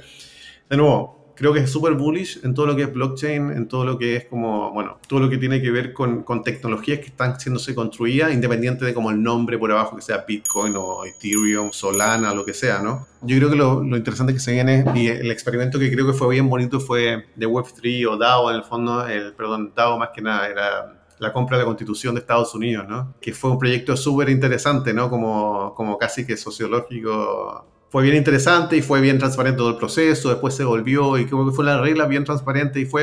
de 0.69 0.77
nuevo, 0.77 1.16
creo 1.37 1.53
que 1.53 1.61
es 1.61 1.71
súper 1.71 1.93
bullish 1.95 2.41
en 2.43 2.55
todo 2.55 2.67
lo 2.67 2.75
que 2.75 2.83
es 2.83 2.93
blockchain, 2.93 3.51
en 3.53 3.69
todo 3.69 3.85
lo 3.85 3.99
que 3.99 4.17
es 4.17 4.25
como, 4.25 4.73
bueno, 4.73 4.99
todo 5.07 5.21
lo 5.21 5.29
que 5.29 5.37
tiene 5.39 5.61
que 5.61 5.71
ver 5.71 5.93
con, 5.93 6.23
con 6.23 6.43
tecnologías 6.43 6.99
que 7.01 7.07
están 7.07 7.39
siéndose 7.39 7.75
construidas, 7.75 8.33
independiente 8.33 8.85
de 8.85 8.95
como 8.95 9.11
el 9.11 9.23
nombre 9.23 9.59
por 9.59 9.71
abajo, 9.71 9.97
que 9.97 10.03
sea 10.03 10.25
Bitcoin 10.27 10.75
o 10.77 11.05
Ethereum, 11.05 11.71
Solana, 11.73 12.35
lo 12.35 12.45
que 12.45 12.55
sea, 12.55 12.81
¿no? 12.81 13.07
Yo 13.23 13.37
creo 13.37 13.51
que 13.51 13.57
lo, 13.57 13.83
lo 13.83 13.97
interesante 13.97 14.33
que 14.33 14.41
se 14.41 14.53
viene, 14.53 14.85
y 14.95 15.09
el 15.09 15.31
experimento 15.31 15.79
que 15.79 15.93
creo 15.93 16.07
que 16.07 16.13
fue 16.13 16.29
bien 16.31 16.49
bonito 16.49 16.81
fue 16.81 17.27
de 17.35 17.47
Web3 17.47 18.09
o 18.11 18.17
DAO 18.17 18.51
en 18.51 18.57
el 18.57 18.65
fondo, 18.65 19.07
el, 19.07 19.35
perdón, 19.35 19.73
DAO 19.77 19.99
más 19.99 20.11
que 20.15 20.23
nada, 20.23 20.49
era 20.49 21.03
la 21.19 21.33
compra 21.33 21.57
de 21.57 21.63
la 21.63 21.67
constitución 21.67 22.15
de 22.15 22.21
Estados 22.21 22.55
Unidos, 22.55 22.87
¿no? 22.89 23.15
Que 23.21 23.33
fue 23.33 23.51
un 23.51 23.59
proyecto 23.59 23.97
súper 23.97 24.29
interesante, 24.29 24.93
¿no? 24.93 25.09
Como, 25.09 25.75
como 25.75 25.99
casi 25.99 26.27
que 26.27 26.37
sociológico 26.37 27.67
fue 27.89 28.03
bien 28.03 28.17
interesante 28.17 28.77
y 28.77 28.83
fue 28.83 29.01
bien 29.01 29.19
transparente 29.19 29.59
todo 29.59 29.71
el 29.71 29.77
proceso, 29.77 30.29
después 30.29 30.55
se 30.55 30.65
volvió 30.65 31.17
y 31.19 31.27
creo 31.27 31.47
que 31.47 31.53
fue 31.53 31.65
la 31.65 31.81
regla 31.81 32.07
bien 32.07 32.25
transparente 32.25 32.81
y 32.81 32.85
fue, 32.85 33.03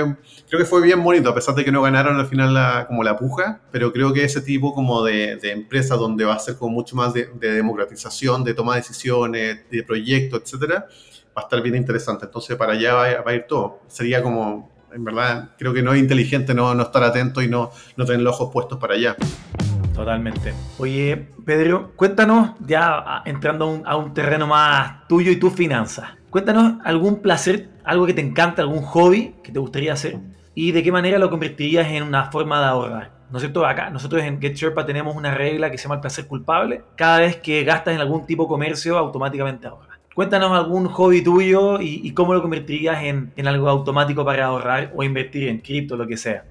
creo 0.50 0.60
que 0.60 0.66
fue 0.66 0.82
bien 0.82 1.02
bonito, 1.04 1.30
a 1.30 1.36
pesar 1.36 1.56
de 1.56 1.64
que 1.64 1.72
no 1.72 1.82
ganaron 1.82 2.20
al 2.20 2.28
final 2.28 2.54
la, 2.54 2.86
como 2.88 3.04
la 3.04 3.18
puja, 3.18 3.62
pero 3.72 3.94
creo 3.94 4.14
que 4.14 4.24
ese 4.24 4.42
tipo 4.42 4.74
como 4.74 5.04
de, 5.04 5.40
empresa 5.44 5.96
donde 5.96 6.26
va 6.26 6.34
a 6.34 6.40
ser 6.40 6.58
como 6.58 6.74
mucho 6.74 6.96
más 6.96 7.14
de, 7.14 7.26
democratización, 7.40 8.44
de 8.44 8.54
toma 8.54 8.76
de 8.76 8.82
decisiones, 8.82 9.70
de 9.70 9.84
proyectos, 9.84 10.42
etcétera, 10.44 10.88
va 11.36 11.42
a 11.42 11.46
estar 11.46 11.62
bien 11.62 11.76
interesante. 11.76 12.26
Entonces 12.26 12.56
para 12.58 12.74
allá 12.74 12.94
va, 12.94 13.22
va 13.22 13.32
a 13.32 13.36
ir 13.36 13.46
todo. 13.48 13.80
Sería 13.88 14.22
como, 14.22 14.70
en 14.94 15.04
verdad, 15.04 15.52
creo 15.58 15.74
que 15.74 15.82
no 15.82 15.94
es 15.94 16.00
inteligente 16.00 16.54
no, 16.54 16.76
no 16.76 16.84
estar 16.84 17.04
atento 17.04 17.42
y 17.42 17.48
no, 17.48 17.72
no 17.96 18.06
tener 18.06 18.22
los 18.22 18.36
ojos 18.36 18.52
puestos 18.52 18.78
para 18.80 18.96
allá. 18.96 19.16
Totalmente. 19.94 20.54
Oye, 20.80 21.28
Pedro, 21.46 21.92
cuéntanos, 21.96 22.52
ya 22.60 23.22
entrando 23.26 23.82
a 23.86 23.96
un, 23.96 24.14
terreno 24.14 24.48
más 24.48 25.08
tuyo 25.08 25.32
y 25.32 25.36
tus 25.36 25.54
finanzas, 25.54 26.12
cuéntanos 26.30 26.80
algún 26.84 27.22
placer, 27.22 27.70
algo 27.84 28.06
que 28.06 28.14
te 28.14 28.22
encanta, 28.22 28.62
algún 28.62 28.82
hobby 28.82 29.36
que 29.44 29.52
te 29.52 29.60
gustaría 29.60 29.94
hacer 29.94 30.20
y 30.56 30.72
de 30.72 30.84
qué 30.84 30.92
manera 30.92 31.20
lo 31.20 31.30
convertirías 31.30 31.88
en 31.88 32.04
una 32.04 32.32
forma 32.32 32.60
de 32.60 32.66
ahorrar. 32.66 33.12
¿No 33.32 33.38
es 33.38 33.44
cierto? 33.44 33.66
Acá 33.66 33.90
nosotros 33.90 34.22
en 34.24 34.40
GetSherpa 34.40 34.86
tenemos 34.86 35.16
una 35.16 35.34
regla 35.34 35.72
que 35.72 35.78
se 35.78 35.84
llama 35.84 35.96
el 35.96 36.02
placer 36.02 36.28
culpable. 36.28 36.84
Cada 36.96 37.20
vez 37.20 37.38
que 37.38 37.64
gastas 37.64 37.96
en 37.96 38.02
algún 38.02 38.28
tipo 38.28 38.44
de 38.44 38.50
comercio, 38.50 38.98
automáticamente 38.98 39.66
ahorras. 39.66 39.98
Cuéntanos 40.14 40.52
algún 40.52 40.86
hobby 40.86 41.24
tuyo 41.24 41.80
y, 41.82 42.12
cómo 42.14 42.36
lo 42.36 42.44
convertirías 42.44 43.04
en, 43.04 43.34
en 43.36 43.48
algo 43.48 43.68
automático 43.68 44.24
para 44.24 44.46
ahorrar 44.46 44.92
o 44.96 45.04
invertir 45.04 45.48
en 45.48 45.60
cripto, 45.60 45.98
lo 45.98 46.06
que 46.06 46.18
sea. 46.18 46.46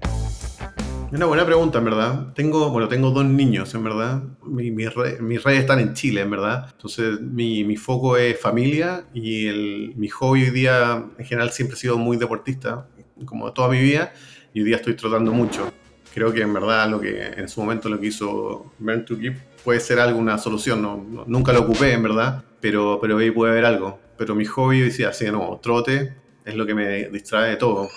Una 1.13 1.27
buena 1.27 1.45
pregunta, 1.45 1.77
en 1.77 1.85
verdad. 1.85 2.33
Tengo, 2.33 2.71
bueno, 2.71 2.87
tengo 2.87 3.11
dos 3.11 3.23
niños, 3.23 3.71
en 3.75 3.83
verdad. 3.83 4.23
Mi, 4.47 4.71
mis 4.71 4.91
redes 4.95 5.59
están 5.59 5.79
en 5.79 5.93
Chile, 5.93 6.21
en 6.21 6.31
verdad. 6.31 6.69
Entonces, 6.71 7.21
mi, 7.21 7.63
mi 7.63 7.77
foco 7.77 8.17
es 8.17 8.39
familia 8.41 9.05
y 9.13 9.45
el, 9.45 9.93
mi 9.95 10.07
hobby 10.07 10.45
hoy 10.45 10.49
día, 10.49 11.05
en 11.15 11.23
general, 11.23 11.51
siempre 11.51 11.75
he 11.75 11.79
sido 11.79 11.99
muy 11.99 12.17
deportista, 12.17 12.87
como 13.25 13.53
toda 13.53 13.69
mi 13.69 13.79
vida, 13.79 14.11
y 14.55 14.61
hoy 14.61 14.65
día 14.65 14.77
estoy 14.77 14.95
trotando 14.95 15.31
mucho. 15.31 15.71
Creo 16.15 16.33
que, 16.33 16.41
en 16.41 16.51
verdad, 16.51 16.89
lo 16.89 16.99
que 16.99 17.23
en 17.23 17.47
su 17.47 17.61
momento 17.61 17.89
lo 17.89 17.99
que 17.99 18.07
hizo 18.07 18.73
Burn 18.79 19.05
to 19.05 19.15
Keep 19.15 19.35
puede 19.63 19.81
ser 19.81 19.99
alguna 19.99 20.39
solución. 20.39 20.81
No, 20.81 21.25
nunca 21.27 21.53
lo 21.53 21.59
ocupé, 21.59 21.93
en 21.93 22.01
verdad, 22.01 22.43
pero, 22.59 22.97
pero 22.99 23.19
ahí 23.19 23.29
puede 23.29 23.51
haber 23.51 23.65
algo. 23.65 23.99
Pero 24.17 24.33
mi 24.33 24.45
hobby, 24.45 24.79
decía 24.79 25.09
así, 25.09 25.25
no, 25.25 25.59
trote, 25.61 26.15
es 26.43 26.55
lo 26.55 26.65
que 26.65 26.73
me 26.73 27.09
distrae 27.09 27.51
de 27.51 27.57
todo. 27.57 27.87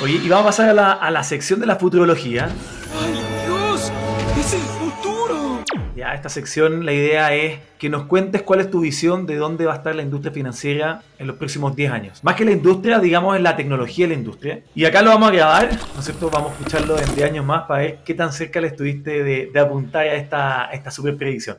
Oye, 0.00 0.20
y 0.24 0.28
vamos 0.28 0.44
a 0.44 0.46
pasar 0.46 0.68
a 0.68 0.72
la, 0.74 0.92
a 0.92 1.10
la 1.10 1.24
sección 1.24 1.58
de 1.58 1.66
la 1.66 1.74
futurología. 1.74 2.48
¡Ay, 3.02 3.12
Dios! 3.44 3.92
¡Es 4.38 4.54
el 4.54 4.60
futuro! 4.60 5.64
Ya, 5.96 6.14
esta 6.14 6.28
sección, 6.28 6.86
la 6.86 6.92
idea 6.92 7.34
es 7.34 7.58
que 7.80 7.88
nos 7.88 8.04
cuentes 8.04 8.42
cuál 8.42 8.60
es 8.60 8.70
tu 8.70 8.78
visión 8.78 9.26
de 9.26 9.34
dónde 9.34 9.66
va 9.66 9.72
a 9.72 9.76
estar 9.78 9.96
la 9.96 10.02
industria 10.02 10.32
financiera 10.32 11.02
en 11.18 11.26
los 11.26 11.34
próximos 11.34 11.74
10 11.74 11.90
años. 11.90 12.22
Más 12.22 12.36
que 12.36 12.44
la 12.44 12.52
industria, 12.52 13.00
digamos, 13.00 13.36
en 13.36 13.42
la 13.42 13.56
tecnología 13.56 14.06
de 14.06 14.14
la 14.14 14.18
industria. 14.20 14.62
Y 14.72 14.84
acá 14.84 15.02
lo 15.02 15.10
vamos 15.10 15.30
a 15.30 15.32
grabar, 15.32 15.68
¿no 15.94 15.98
es 15.98 16.04
cierto? 16.04 16.30
Vamos 16.30 16.52
a 16.52 16.54
escucharlo 16.54 16.96
en 16.96 17.16
10 17.16 17.30
años 17.30 17.44
más 17.44 17.66
para 17.66 17.82
ver 17.82 17.98
qué 18.04 18.14
tan 18.14 18.32
cerca 18.32 18.60
le 18.60 18.68
estuviste 18.68 19.24
de, 19.24 19.50
de 19.52 19.60
apuntar 19.60 20.06
a 20.06 20.14
esta, 20.14 20.68
a 20.68 20.72
esta 20.74 20.92
super 20.92 21.16
predicción. 21.16 21.56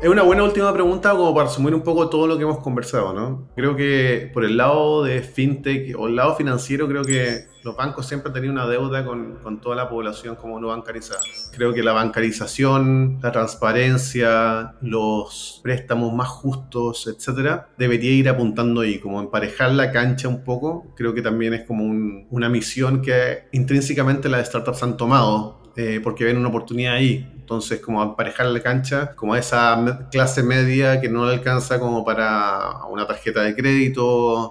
Es 0.00 0.08
una 0.08 0.22
buena 0.22 0.44
última 0.44 0.72
pregunta 0.72 1.10
como 1.10 1.34
para 1.34 1.48
resumir 1.48 1.74
un 1.74 1.82
poco 1.82 2.08
todo 2.08 2.28
lo 2.28 2.36
que 2.36 2.44
hemos 2.44 2.60
conversado, 2.60 3.12
¿no? 3.12 3.48
Creo 3.56 3.74
que 3.74 4.30
por 4.32 4.44
el 4.44 4.56
lado 4.56 5.02
de 5.02 5.22
fintech 5.22 5.98
o 5.98 6.06
el 6.06 6.14
lado 6.14 6.36
financiero, 6.36 6.86
creo 6.86 7.02
que 7.02 7.46
los 7.64 7.74
bancos 7.74 8.06
siempre 8.06 8.28
han 8.28 8.34
tenido 8.34 8.52
una 8.52 8.68
deuda 8.68 9.04
con, 9.04 9.60
toda 9.60 9.74
la 9.74 9.88
población 9.90 10.36
como 10.36 10.60
no 10.60 10.68
bancarizada. 10.68 11.18
Creo 11.52 11.74
que 11.74 11.82
la 11.82 11.92
bancarización, 11.94 13.18
la 13.20 13.32
transparencia, 13.32 14.76
los 14.82 15.58
préstamos 15.64 16.12
más 16.12 16.28
justos, 16.28 17.08
etcétera, 17.08 17.70
debería 17.76 18.12
ir 18.12 18.28
apuntando 18.28 18.82
ahí, 18.82 19.00
como 19.00 19.20
emparejar 19.20 19.72
la 19.72 19.90
cancha 19.90 20.28
un 20.28 20.44
poco. 20.44 20.86
Creo 20.94 21.12
que 21.12 21.22
también 21.22 21.54
es 21.54 21.64
como 21.64 21.82
un, 21.82 22.28
una 22.30 22.48
misión 22.48 23.02
que 23.02 23.48
intrínsecamente 23.50 24.28
las 24.28 24.46
startups 24.46 24.80
han 24.84 24.96
tomado 24.96 25.58
eh, 25.74 26.00
porque 26.04 26.24
ven 26.24 26.36
una 26.36 26.50
oportunidad 26.50 26.94
ahí 26.94 27.34
Entonces, 27.48 27.80
como 27.80 28.02
emparejar 28.02 28.44
la 28.48 28.60
cancha, 28.60 29.14
como 29.16 29.34
esa 29.34 30.06
clase 30.10 30.42
media 30.42 31.00
que 31.00 31.08
no 31.08 31.24
alcanza 31.24 31.80
como 31.80 32.04
para 32.04 32.84
una 32.90 33.06
tarjeta 33.06 33.40
de 33.40 33.56
crédito 33.56 34.04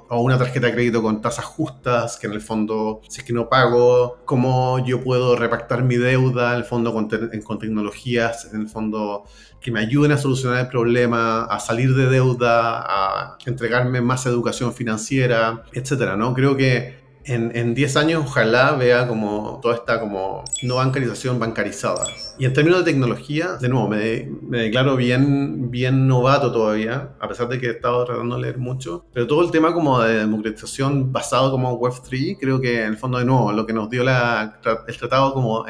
o 0.10 0.22
una 0.22 0.40
tarjeta 0.40 0.66
de 0.66 0.74
crédito 0.74 1.04
con 1.04 1.22
tasas 1.22 1.46
justas, 1.46 2.18
que 2.18 2.26
en 2.26 2.34
el 2.34 2.42
fondo, 2.42 3.02
si 3.08 3.22
es 3.22 3.24
que 3.28 3.34
no 3.34 3.50
pago, 3.50 4.18
cómo 4.26 4.84
yo 4.84 5.04
puedo 5.04 5.36
repactar 5.36 5.84
mi 5.84 5.96
deuda, 5.96 6.54
en 6.54 6.58
el 6.58 6.64
fondo 6.64 6.92
con, 6.92 7.08
con 7.44 7.60
tecnologías, 7.60 8.52
en 8.52 8.62
el 8.62 8.68
fondo 8.68 9.26
que 9.62 9.70
me 9.72 9.80
ayuden 9.80 10.14
a 10.14 10.18
solucionar 10.18 10.62
el 10.62 10.68
problema, 10.68 11.44
a 11.44 11.60
salir 11.60 11.94
de 11.94 12.08
deuda, 12.08 12.82
a 12.82 13.38
entregarme 13.46 14.02
más 14.02 14.26
educación 14.26 14.74
financiera, 14.74 15.66
etcétera, 15.72 16.16
¿no? 16.16 16.34
Creo 16.34 16.58
que 16.58 17.07
en, 17.28 17.74
10 17.74 17.98
años 17.98 18.24
ojalá 18.26 18.72
vea 18.74 19.08
como 19.08 19.60
toda 19.62 19.76
esta 19.76 20.00
como 20.00 20.44
no 20.64 20.76
bancarización 20.76 21.40
bancarizada. 21.40 22.06
Y 22.40 22.46
en 22.46 22.54
términos 22.54 22.84
de 22.84 22.92
tecnología, 22.92 23.54
de 23.60 23.70
nuevo, 23.70 23.88
me, 23.88 24.30
me, 24.42 24.64
declaro 24.64 24.96
bien, 24.96 25.70
bien 25.70 26.08
novato 26.08 26.52
todavía, 26.52 27.16
a 27.20 27.28
pesar 27.28 27.50
de 27.50 27.60
que 27.60 27.68
he 27.68 27.72
estado 27.72 28.06
tratando 28.06 28.36
de 28.36 28.44
leer 28.44 28.58
mucho, 28.58 29.06
pero 29.14 29.28
todo 29.28 29.44
el 29.44 29.52
tema 29.52 29.74
como 29.74 30.00
de 30.02 30.20
democratización 30.20 31.12
basado 31.12 31.52
como 31.52 31.80
Web3, 31.80 32.38
creo 32.40 32.62
que 32.62 32.84
en 32.84 32.92
el 32.92 32.98
fondo 32.98 33.20
de 33.20 33.26
nuevo, 33.26 33.52
lo 33.52 33.66
que 33.66 33.74
nos 33.74 33.90
dio 33.90 34.04
la, 34.04 34.60
el 34.88 34.98
tratado 34.98 35.34
como 35.34 35.66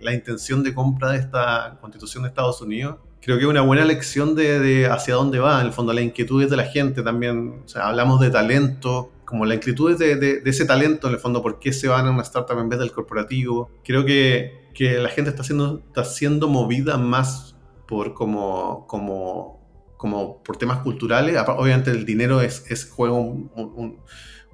la 0.00 0.12
intención 0.12 0.62
de 0.62 0.74
compra 0.74 1.12
de 1.12 1.18
esta 1.18 1.78
constitución 1.80 2.22
de 2.22 2.28
Estados 2.28 2.60
Unidos, 2.60 2.96
creo 3.20 3.38
que 3.38 3.42
es 3.42 3.50
una 3.50 3.62
buena 3.62 3.84
lección 3.84 4.36
de, 4.36 4.60
de, 4.60 4.86
hacia 4.86 5.14
dónde 5.14 5.40
va, 5.40 5.60
en 5.60 5.66
el 5.66 5.72
fondo, 5.72 5.92
las 5.92 6.04
inquietudes 6.04 6.48
de 6.48 6.56
la 6.56 6.64
gente 6.64 7.02
también. 7.02 7.62
O 7.64 7.68
sea, 7.68 7.88
hablamos 7.88 8.20
de 8.20 8.30
talento, 8.30 9.10
como 9.26 9.44
la 9.44 9.56
inquietud 9.56 9.98
de, 9.98 10.16
de, 10.16 10.40
ese 10.44 10.64
talento, 10.64 11.08
en 11.08 11.14
el 11.14 11.20
fondo, 11.20 11.42
por 11.42 11.58
qué 11.58 11.72
se 11.72 11.88
van 11.88 12.06
a 12.06 12.10
una 12.10 12.22
startup 12.22 12.58
en 12.58 12.68
vez 12.68 12.78
del 12.78 12.92
corporativo. 12.92 13.70
Creo 13.84 14.04
que, 14.04 14.70
que 14.72 14.98
la 14.98 15.10
gente 15.10 15.30
está 15.30 15.42
siendo, 15.42 15.82
está 15.86 16.04
siendo 16.04 16.48
movida 16.48 16.96
más 16.96 17.56
por 17.86 18.14
como, 18.14 18.86
como, 18.86 19.60
como 19.96 20.42
por 20.42 20.56
temas 20.56 20.78
culturales. 20.78 21.36
Obviamente 21.48 21.90
el 21.90 22.06
dinero 22.06 22.40
es, 22.40 22.64
es 22.70 22.88
juega 22.88 23.14
un, 23.14 23.50
un, 23.54 23.98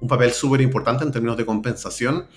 un 0.01 0.07
papel 0.07 0.31
súper 0.31 0.61
importante 0.61 1.05
en 1.05 1.11
términos 1.11 1.37
de 1.37 1.45
compensación, 1.45 2.27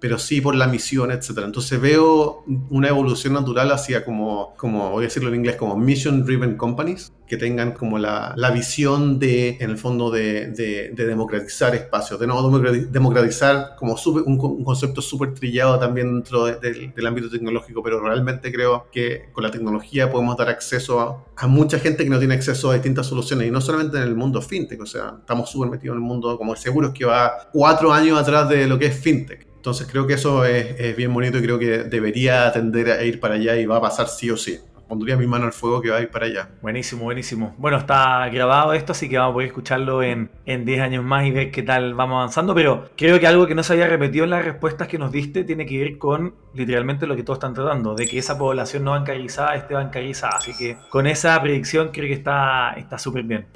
pero 0.00 0.18
sí 0.18 0.40
por 0.40 0.54
la 0.54 0.66
misión, 0.66 1.12
etc. 1.12 1.42
Entonces 1.44 1.80
veo 1.80 2.44
una 2.70 2.88
evolución 2.88 3.34
natural 3.34 3.70
hacia 3.70 4.04
como, 4.04 4.54
como 4.56 4.90
voy 4.90 5.04
a 5.04 5.06
decirlo 5.08 5.28
en 5.28 5.36
inglés, 5.36 5.56
como 5.56 5.76
mission 5.76 6.24
driven 6.24 6.56
companies, 6.56 7.12
que 7.30 7.36
tengan 7.36 7.72
como 7.72 7.96
la, 7.96 8.32
la 8.36 8.50
visión 8.50 9.20
de, 9.20 9.58
en 9.60 9.70
el 9.70 9.78
fondo, 9.78 10.10
de, 10.10 10.48
de, 10.48 10.90
democratizar 11.06 11.76
espacios, 11.76 12.18
de 12.18 12.26
no 12.26 12.50
democratizar 12.90 13.76
como 13.78 13.96
un, 14.26 14.64
concepto 14.64 15.00
súper 15.00 15.34
trillado 15.34 15.78
también 15.78 16.14
dentro 16.14 16.46
del 16.46 17.06
ámbito 17.06 17.30
tecnológico, 17.30 17.84
pero 17.84 18.00
realmente 18.00 18.50
creo 18.50 18.88
que 18.90 19.28
con 19.32 19.44
la 19.44 19.50
tecnología 19.52 20.10
podemos 20.10 20.36
dar 20.36 20.48
acceso 20.48 20.98
a, 20.98 21.24
a, 21.36 21.46
mucha 21.46 21.78
gente 21.78 22.02
que 22.02 22.10
no 22.10 22.18
tiene 22.18 22.34
acceso 22.34 22.70
a 22.70 22.74
distintas 22.74 23.06
soluciones, 23.06 23.46
y 23.46 23.52
no 23.52 23.60
solamente 23.60 23.98
en 23.98 24.02
el 24.02 24.16
mundo 24.16 24.42
fintech, 24.42 24.80
o 24.80 24.86
sea, 24.86 25.18
estamos 25.20 25.50
súper 25.50 25.70
metidos 25.70 25.94
en 25.94 26.02
el 26.02 26.08
mundo 26.08 26.36
como 26.36 26.56
seguros 26.56 26.92
que 26.92 27.04
va 27.04 27.48
cuatro 27.52 27.92
años 27.92 28.18
atrás 28.18 28.48
de 28.48 28.66
lo 28.66 28.76
que 28.76 28.86
es 28.86 28.98
fintech. 28.98 29.49
Entonces 29.60 29.86
creo 29.90 30.06
que 30.06 30.14
eso 30.14 30.46
es, 30.46 30.96
bien 30.96 31.12
bonito 31.12 31.36
y 31.36 31.42
creo 31.42 31.58
que 31.58 31.84
debería 31.84 32.50
tender 32.50 32.92
a 32.92 33.04
ir 33.04 33.20
para 33.20 33.34
allá 33.34 33.56
y 33.56 33.66
va 33.66 33.76
a 33.76 33.80
pasar 33.82 34.08
sí 34.08 34.30
o 34.30 34.36
sí. 34.38 34.58
Pondría 34.88 35.18
mi 35.18 35.26
mano 35.26 35.44
al 35.44 35.52
fuego 35.52 35.82
que 35.82 35.90
va 35.90 35.98
a 35.98 36.00
ir 36.00 36.08
para 36.08 36.24
allá. 36.24 36.48
Buenísimo, 36.62 37.04
buenísimo. 37.04 37.54
Bueno, 37.58 37.76
está 37.76 38.26
grabado 38.30 38.72
esto, 38.72 38.92
así 38.92 39.06
que 39.06 39.18
vamos 39.18 39.32
a 39.32 39.34
poder 39.34 39.48
escucharlo 39.48 40.02
en, 40.02 40.30
en 40.46 40.64
10 40.64 40.80
años 40.80 41.04
más 41.04 41.26
y 41.26 41.30
ver 41.30 41.50
qué 41.50 41.62
tal 41.62 41.92
vamos 41.92 42.16
avanzando. 42.16 42.54
Pero 42.54 42.88
creo 42.96 43.20
que 43.20 43.26
algo 43.26 43.46
que 43.46 43.54
no 43.54 43.62
se 43.62 43.74
había 43.74 43.86
repetido 43.86 44.24
en 44.24 44.30
las 44.30 44.46
respuestas 44.46 44.88
que 44.88 44.98
nos 44.98 45.12
diste 45.12 45.44
tiene 45.44 45.66
que 45.66 45.78
ver 45.78 45.98
con 45.98 46.34
literalmente 46.54 47.06
lo 47.06 47.14
que 47.14 47.22
todos 47.22 47.36
están 47.36 47.52
tratando, 47.52 47.94
de 47.94 48.06
que 48.06 48.18
esa 48.18 48.38
población 48.38 48.82
no 48.82 48.92
bancarizada 48.92 49.56
esté 49.56 49.74
bancarizada. 49.74 50.38
Así 50.38 50.56
que 50.56 50.78
con 50.88 51.06
esa 51.06 51.40
predicción 51.42 51.90
creo 51.92 52.06
que 52.06 52.14
está 52.14 52.98
súper 52.98 53.24
bien. 53.24 53.46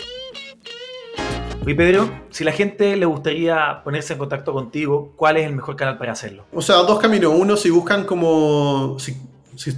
Oye, 1.64 1.74
Pedro, 1.74 2.10
si 2.28 2.44
la 2.44 2.52
gente 2.52 2.94
le 2.94 3.06
gustaría 3.06 3.80
ponerse 3.82 4.12
en 4.12 4.18
contacto 4.18 4.52
contigo, 4.52 5.14
¿cuál 5.16 5.38
es 5.38 5.46
el 5.46 5.54
mejor 5.54 5.76
canal 5.76 5.96
para 5.96 6.12
hacerlo? 6.12 6.44
O 6.52 6.60
sea, 6.60 6.76
dos 6.76 6.98
caminos. 6.98 7.32
Uno, 7.34 7.56
si 7.56 7.70
buscan 7.70 8.04
como. 8.04 8.98
Si, 8.98 9.16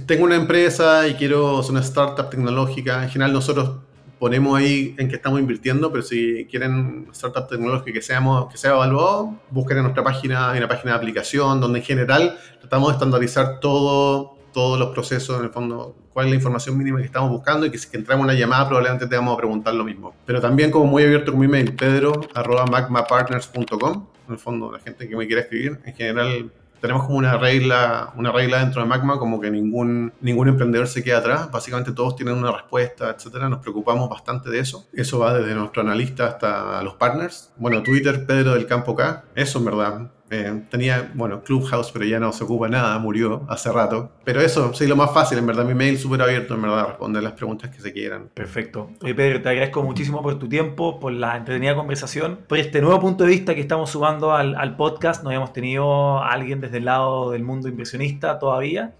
tengo 0.05 0.25
una 0.25 0.35
empresa 0.35 1.07
y 1.07 1.13
quiero 1.13 1.59
hacer 1.59 1.71
una 1.71 1.79
startup 1.79 2.29
tecnológica, 2.29 3.03
en 3.03 3.09
general 3.09 3.31
nosotros 3.31 3.77
ponemos 4.19 4.57
ahí 4.57 4.95
en 4.97 5.07
qué 5.07 5.15
estamos 5.15 5.39
invirtiendo, 5.39 5.89
pero 5.89 6.03
si 6.03 6.45
quieren 6.51 7.07
startup 7.13 7.47
tecnológica 7.47 7.93
que, 7.93 8.01
seamos, 8.01 8.51
que 8.51 8.57
sea 8.57 8.71
evaluado, 8.71 9.35
busquen 9.49 9.77
en 9.77 9.83
nuestra 9.83 10.03
página, 10.03 10.55
en 10.55 10.61
la 10.61 10.67
página 10.67 10.91
de 10.91 10.97
aplicación, 10.97 11.61
donde 11.61 11.79
en 11.79 11.85
general 11.85 12.37
tratamos 12.59 12.89
de 12.89 12.93
estandarizar 12.93 13.61
todo 13.61 14.36
todos 14.57 14.79
los 14.79 14.89
procesos, 14.89 15.37
en 15.37 15.43
el 15.43 15.51
fondo, 15.51 15.95
cuál 16.11 16.25
es 16.25 16.31
la 16.31 16.37
información 16.37 16.75
mínima 16.75 16.97
que 16.97 17.05
estamos 17.05 17.29
buscando 17.29 17.67
y 17.67 17.69
que 17.69 17.77
si 17.77 17.95
entramos 17.95 18.23
en 18.23 18.31
una 18.31 18.39
llamada 18.39 18.67
probablemente 18.67 19.05
te 19.05 19.15
vamos 19.15 19.35
a 19.35 19.37
preguntar 19.37 19.75
lo 19.75 19.83
mismo. 19.83 20.15
Pero 20.25 20.41
también 20.41 20.71
como 20.71 20.85
muy 20.85 21.03
abierto 21.03 21.31
con 21.31 21.39
mi 21.39 21.47
mail, 21.47 21.75
pedro.magmapartners.com, 21.75 24.07
en 24.27 24.33
el 24.33 24.39
fondo, 24.39 24.71
la 24.71 24.79
gente 24.79 25.07
que 25.07 25.15
me 25.15 25.27
quiera 25.27 25.43
escribir, 25.43 25.79
en 25.85 25.93
general 25.93 26.51
tenemos 26.81 27.05
como 27.05 27.19
una 27.19 27.37
regla, 27.37 28.11
una 28.15 28.31
regla 28.31 28.57
dentro 28.57 28.81
de 28.81 28.87
Magma, 28.87 29.19
como 29.19 29.39
que 29.39 29.51
ningún, 29.51 30.11
ningún 30.21 30.47
emprendedor 30.47 30.87
se 30.87 31.03
queda 31.03 31.19
atrás. 31.19 31.51
Básicamente 31.51 31.91
todos 31.91 32.15
tienen 32.15 32.35
una 32.35 32.51
respuesta, 32.51 33.11
etcétera. 33.11 33.49
Nos 33.49 33.59
preocupamos 33.59 34.09
bastante 34.09 34.49
de 34.49 34.57
eso. 34.57 34.87
Eso 34.91 35.19
va 35.19 35.37
desde 35.37 35.53
nuestro 35.53 35.83
analista 35.83 36.25
hasta 36.25 36.81
los 36.81 36.95
partners. 36.95 37.53
Bueno, 37.57 37.83
Twitter, 37.83 38.25
Pedro 38.25 38.55
del 38.55 38.65
Campo 38.65 38.95
K. 38.95 39.23
Eso 39.35 39.59
en 39.59 39.65
verdad. 39.65 40.09
Eh, 40.29 40.63
tenía, 40.69 41.11
bueno, 41.13 41.41
Clubhouse, 41.41 41.91
pero 41.91 42.05
ya 42.05 42.19
no 42.19 42.31
se 42.33 42.43
ocupa 42.43 42.67
nada, 42.67 42.97
murió 42.99 43.45
hace 43.49 43.71
rato. 43.71 44.11
Pero 44.23 44.41
eso, 44.41 44.73
sí, 44.73 44.85
lo 44.87 44.95
más 44.95 45.13
fácil, 45.13 45.37
en 45.37 45.47
verdad, 45.47 45.63
mi 45.63 45.73
mail 45.73 45.97
súper 45.97 46.21
abierto, 46.21 46.53
en 46.55 46.61
verdad, 46.61 46.87
responder 46.87 47.23
las 47.23 47.33
preguntas 47.33 47.69
que 47.69 47.81
se 47.81 47.93
quieran. 47.93 48.29
Perfecto. 48.33 48.89
Oye, 49.01 49.15
Pedro, 49.15 49.41
te 49.41 49.49
agradezco 49.49 49.83
muchísimo 49.83 50.21
por 50.21 50.37
tu 50.37 50.49
tiempo, 50.49 50.99
por 50.99 51.13
la 51.13 51.37
entretenida 51.37 51.75
conversación, 51.75 52.39
por 52.47 52.57
este 52.57 52.81
nuevo 52.81 52.99
punto 52.99 53.23
de 53.23 53.29
vista 53.29 53.55
que 53.55 53.61
estamos 53.61 53.89
sumando 53.89 54.33
al, 54.33 54.55
al 54.55 54.75
podcast. 54.75 55.23
No 55.23 55.29
habíamos 55.29 55.53
tenido 55.53 56.19
a 56.19 56.29
alguien 56.29 56.59
desde 56.59 56.77
el 56.77 56.85
lado 56.85 57.31
del 57.31 57.43
mundo 57.43 57.69
impresionista 57.69 58.37
todavía. 58.39 58.95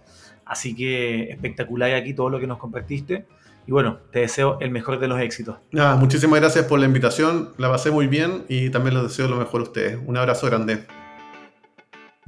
Así 0.46 0.76
que 0.76 1.24
espectacular 1.30 1.94
aquí 1.94 2.14
todo 2.14 2.30
lo 2.30 2.40
que 2.40 2.48
nos 2.48 2.58
compartiste. 2.58 3.26
Y 3.68 3.72
bueno, 3.72 3.98
te 4.12 4.20
deseo 4.20 4.58
el 4.62 4.72
mejor 4.72 4.98
de 4.98 5.10
los 5.10 5.20
éxitos. 5.20 5.58
Nada, 5.72 5.98
muchísimas 5.98 6.40
gracias 6.40 6.66
por 6.66 6.80
la 6.80 6.86
invitación. 6.86 7.50
La 7.58 7.70
pasé 7.70 7.92
muy 7.92 8.08
bien 8.08 8.46
y 8.48 8.70
también 8.70 8.96
les 8.96 9.04
deseo 9.04 9.28
lo 9.28 9.36
mejor 9.36 9.60
a 9.60 9.64
ustedes. 9.64 10.00
Un 10.06 10.16
abrazo 10.16 10.48
grande. 10.48 10.86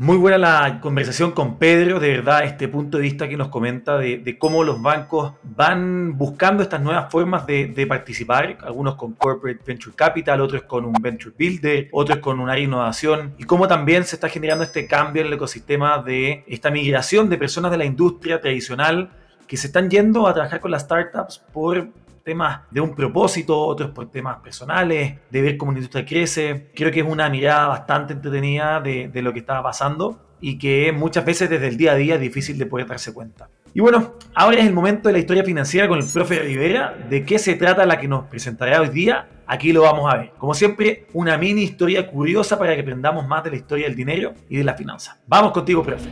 Muy 0.02 0.16
buena 0.16 0.38
la 0.38 0.80
conversación 0.80 1.32
con 1.32 1.58
Pedro, 1.58 2.00
de 2.00 2.08
verdad, 2.12 2.46
este 2.46 2.70
punto 2.70 2.96
de 2.96 3.04
vista 3.04 3.28
que 3.28 3.36
nos 3.36 3.50
comenta 3.50 3.98
de, 3.98 4.38
cómo 4.40 4.64
los 4.64 4.82
bancos 4.82 5.34
van 5.44 6.18
buscando 6.18 6.64
estas 6.64 6.80
nuevas 6.80 7.12
formas 7.12 7.46
de, 7.46 7.86
participar, 7.86 8.60
algunos 8.62 8.96
con 8.96 9.12
Corporate 9.16 9.60
Venture 9.68 9.94
Capital, 9.98 10.40
otros 10.40 10.62
con 10.62 10.86
un 10.86 10.94
Venture 11.02 11.36
Builder, 11.38 11.90
otros 11.92 12.20
con 12.20 12.40
un 12.40 12.50
área 12.50 12.62
de 12.62 12.68
innovación, 12.68 13.34
y 13.38 13.44
cómo 13.44 13.68
también 13.68 14.06
se 14.06 14.16
está 14.16 14.30
generando 14.30 14.64
este 14.64 14.88
cambio 14.88 15.22
en 15.22 15.28
el 15.28 15.34
ecosistema 15.34 16.02
de 16.02 16.46
esta 16.48 16.72
migración 16.72 17.30
de 17.30 17.38
personas 17.38 17.70
de 17.70 17.80
la 17.80 17.84
industria 17.84 18.40
tradicional 18.40 19.10
que 19.50 19.58
se 19.58 19.68
están 19.68 19.90
yendo 19.90 20.28
a 20.28 20.34
trabajar 20.34 20.62
con 20.62 20.72
las 20.72 20.84
startups 20.84 21.40
por 21.52 21.90
temas 22.30 22.62
de 22.70 22.80
un 22.80 22.94
propósito, 22.94 23.60
otros 23.60 23.90
por 23.90 24.12
temas 24.12 24.38
personales, 24.38 25.18
de 25.30 25.42
ver 25.42 25.58
cómo 25.58 25.72
la 25.72 25.80
industria 25.80 26.06
crece. 26.06 26.72
Creo 26.76 26.92
que 26.92 27.00
es 27.00 27.06
una 27.08 27.28
mirada 27.30 27.68
bastante 27.68 28.14
entretenida 28.14 28.80
de, 28.82 29.08
de 29.08 29.22
lo 29.24 29.34
que 29.34 29.40
estaba 29.40 29.64
pasando 29.64 30.38
y 30.40 30.58
que 30.58 30.92
muchas 30.92 31.26
veces 31.26 31.50
desde 31.50 31.68
el 31.68 31.78
día 31.78 31.94
a 31.94 31.96
día 31.96 32.16
es 32.16 32.22
difícil 32.22 32.58
de 32.58 32.68
poder 32.68 32.88
darse 32.88 33.14
cuenta. 33.14 33.50
Y 33.74 33.82
bueno, 33.82 34.14
ahora 34.36 34.60
es 34.60 34.68
el 34.68 34.74
momento 34.74 35.10
de 35.10 35.14
la 35.14 35.20
historia 35.20 35.44
financiera 35.44 35.88
con 35.88 36.00
el 36.00 36.06
profe 36.06 36.40
Rivera. 36.40 36.96
¿De 37.10 37.24
qué 37.24 37.40
se 37.40 37.56
trata 37.56 37.86
la 37.86 38.00
que 38.00 38.08
nos 38.08 38.26
presentará 38.26 38.82
hoy 38.82 38.90
día? 38.90 39.28
Aquí 39.48 39.74
lo 39.74 39.82
vamos 39.82 40.12
a 40.12 40.18
ver. 40.18 40.32
Como 40.38 40.54
siempre, 40.54 41.08
una 41.14 41.38
mini 41.38 41.64
historia 41.64 42.08
curiosa 42.08 42.58
para 42.58 42.76
que 42.76 42.82
aprendamos 42.82 43.28
más 43.28 43.44
de 43.44 43.52
la 43.52 43.56
historia 43.58 43.88
del 43.88 43.96
dinero 43.96 44.34
y 44.50 44.58
de 44.58 44.64
la 44.64 44.76
finanza. 44.76 45.20
Vamos 45.28 45.52
contigo, 45.52 45.84
profe. 45.84 46.10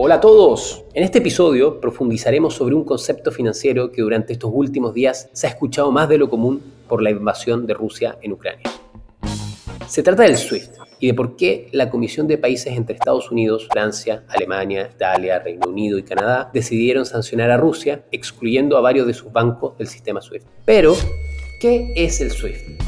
Hola 0.00 0.14
a 0.14 0.20
todos. 0.20 0.84
En 0.94 1.02
este 1.02 1.18
episodio 1.18 1.80
profundizaremos 1.80 2.54
sobre 2.54 2.76
un 2.76 2.84
concepto 2.84 3.32
financiero 3.32 3.90
que 3.90 4.00
durante 4.00 4.32
estos 4.32 4.52
últimos 4.54 4.94
días 4.94 5.28
se 5.32 5.48
ha 5.48 5.50
escuchado 5.50 5.90
más 5.90 6.08
de 6.08 6.18
lo 6.18 6.30
común 6.30 6.62
por 6.86 7.02
la 7.02 7.10
invasión 7.10 7.66
de 7.66 7.74
Rusia 7.74 8.16
en 8.22 8.30
Ucrania. 8.30 8.62
Se 9.88 10.04
trata 10.04 10.22
del 10.22 10.36
SWIFT 10.36 10.76
y 11.00 11.08
de 11.08 11.14
por 11.14 11.34
qué 11.34 11.68
la 11.72 11.90
Comisión 11.90 12.28
de 12.28 12.38
Países 12.38 12.76
entre 12.76 12.94
Estados 12.94 13.32
Unidos, 13.32 13.66
Francia, 13.72 14.22
Alemania, 14.28 14.88
Italia, 14.94 15.40
Reino 15.40 15.68
Unido 15.68 15.98
y 15.98 16.04
Canadá 16.04 16.48
decidieron 16.54 17.04
sancionar 17.04 17.50
a 17.50 17.56
Rusia, 17.56 18.04
excluyendo 18.12 18.76
a 18.76 18.80
varios 18.80 19.04
de 19.04 19.14
sus 19.14 19.32
bancos 19.32 19.76
del 19.78 19.88
sistema 19.88 20.22
SWIFT. 20.22 20.46
Pero, 20.64 20.94
¿qué 21.58 21.92
es 21.96 22.20
el 22.20 22.30
SWIFT? 22.30 22.87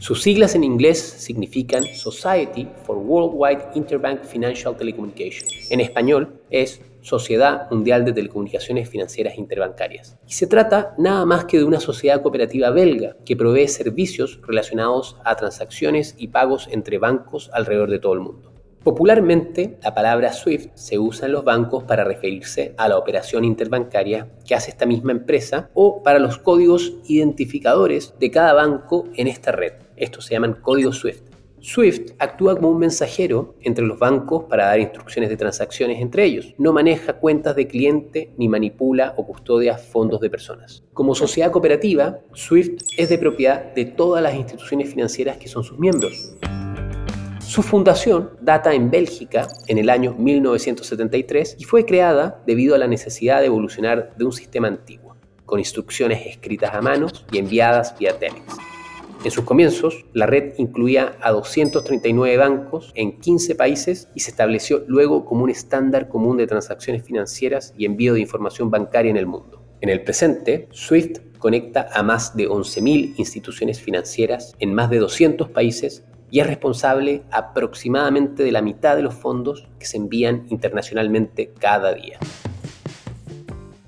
Sus 0.00 0.22
siglas 0.22 0.54
en 0.54 0.62
inglés 0.62 1.00
significan 1.00 1.82
Society 1.82 2.68
for 2.84 2.96
Worldwide 2.98 3.72
Interbank 3.74 4.22
Financial 4.22 4.76
Telecommunication. 4.76 5.48
En 5.70 5.80
español 5.80 6.40
es 6.50 6.80
Sociedad 7.00 7.68
Mundial 7.70 8.04
de 8.04 8.12
Telecomunicaciones 8.12 8.88
Financieras 8.88 9.36
Interbancarias. 9.36 10.16
Y 10.26 10.34
se 10.34 10.46
trata 10.46 10.94
nada 10.98 11.26
más 11.26 11.46
que 11.46 11.58
de 11.58 11.64
una 11.64 11.80
sociedad 11.80 12.22
cooperativa 12.22 12.70
belga 12.70 13.16
que 13.24 13.36
provee 13.36 13.66
servicios 13.66 14.40
relacionados 14.46 15.16
a 15.24 15.34
transacciones 15.34 16.14
y 16.16 16.28
pagos 16.28 16.68
entre 16.70 16.98
bancos 16.98 17.50
alrededor 17.52 17.90
de 17.90 17.98
todo 17.98 18.12
el 18.12 18.20
mundo. 18.20 18.47
Popularmente, 18.84 19.78
la 19.82 19.94
palabra 19.94 20.32
SWIFT 20.32 20.70
se 20.74 20.98
usa 20.98 21.26
en 21.26 21.32
los 21.32 21.44
bancos 21.44 21.84
para 21.84 22.04
referirse 22.04 22.74
a 22.78 22.88
la 22.88 22.96
operación 22.96 23.44
interbancaria 23.44 24.28
que 24.46 24.54
hace 24.54 24.70
esta 24.70 24.86
misma 24.86 25.12
empresa 25.12 25.70
o 25.74 26.02
para 26.02 26.18
los 26.18 26.38
códigos 26.38 26.94
identificadores 27.06 28.14
de 28.18 28.30
cada 28.30 28.54
banco 28.54 29.04
en 29.14 29.26
esta 29.26 29.52
red. 29.52 29.72
Estos 29.96 30.26
se 30.26 30.34
llaman 30.34 30.54
códigos 30.62 30.98
SWIFT. 30.98 31.28
SWIFT 31.60 32.12
actúa 32.20 32.54
como 32.54 32.70
un 32.70 32.78
mensajero 32.78 33.56
entre 33.62 33.84
los 33.84 33.98
bancos 33.98 34.44
para 34.44 34.66
dar 34.66 34.78
instrucciones 34.78 35.28
de 35.28 35.36
transacciones 35.36 36.00
entre 36.00 36.24
ellos. 36.24 36.54
No 36.56 36.72
maneja 36.72 37.14
cuentas 37.14 37.56
de 37.56 37.66
cliente 37.66 38.32
ni 38.38 38.48
manipula 38.48 39.14
o 39.16 39.26
custodia 39.26 39.76
fondos 39.76 40.20
de 40.20 40.30
personas. 40.30 40.84
Como 40.94 41.16
sociedad 41.16 41.50
cooperativa, 41.50 42.20
SWIFT 42.32 42.82
es 42.96 43.08
de 43.08 43.18
propiedad 43.18 43.74
de 43.74 43.86
todas 43.86 44.22
las 44.22 44.36
instituciones 44.36 44.88
financieras 44.88 45.36
que 45.36 45.48
son 45.48 45.64
sus 45.64 45.78
miembros. 45.78 46.36
Su 47.48 47.62
fundación 47.62 48.32
data 48.42 48.74
en 48.74 48.90
Bélgica 48.90 49.48
en 49.68 49.78
el 49.78 49.88
año 49.88 50.14
1973 50.18 51.56
y 51.58 51.64
fue 51.64 51.86
creada 51.86 52.42
debido 52.46 52.74
a 52.74 52.78
la 52.78 52.86
necesidad 52.86 53.40
de 53.40 53.46
evolucionar 53.46 54.12
de 54.18 54.26
un 54.26 54.32
sistema 54.32 54.68
antiguo, 54.68 55.16
con 55.46 55.58
instrucciones 55.58 56.26
escritas 56.26 56.74
a 56.74 56.82
mano 56.82 57.06
y 57.32 57.38
enviadas 57.38 57.98
vía 57.98 58.18
Telex. 58.18 58.42
En 59.24 59.30
sus 59.30 59.46
comienzos, 59.46 60.04
la 60.12 60.26
red 60.26 60.52
incluía 60.58 61.16
a 61.22 61.32
239 61.32 62.36
bancos 62.36 62.92
en 62.94 63.18
15 63.18 63.54
países 63.54 64.10
y 64.14 64.20
se 64.20 64.30
estableció 64.30 64.84
luego 64.86 65.24
como 65.24 65.44
un 65.44 65.50
estándar 65.50 66.10
común 66.10 66.36
de 66.36 66.46
transacciones 66.46 67.02
financieras 67.02 67.72
y 67.78 67.86
envío 67.86 68.12
de 68.12 68.20
información 68.20 68.70
bancaria 68.70 69.10
en 69.10 69.16
el 69.16 69.26
mundo. 69.26 69.64
En 69.80 69.88
el 69.88 70.02
presente, 70.02 70.68
SWIFT 70.70 71.38
conecta 71.38 71.88
a 71.94 72.02
más 72.02 72.36
de 72.36 72.46
11.000 72.46 73.14
instituciones 73.16 73.80
financieras 73.80 74.54
en 74.58 74.74
más 74.74 74.90
de 74.90 74.98
200 74.98 75.48
países 75.48 76.04
y 76.30 76.40
es 76.40 76.46
responsable 76.46 77.22
aproximadamente 77.30 78.42
de 78.42 78.52
la 78.52 78.62
mitad 78.62 78.96
de 78.96 79.02
los 79.02 79.14
fondos 79.14 79.66
que 79.78 79.86
se 79.86 79.96
envían 79.96 80.46
internacionalmente 80.48 81.52
cada 81.58 81.92
día. 81.94 82.18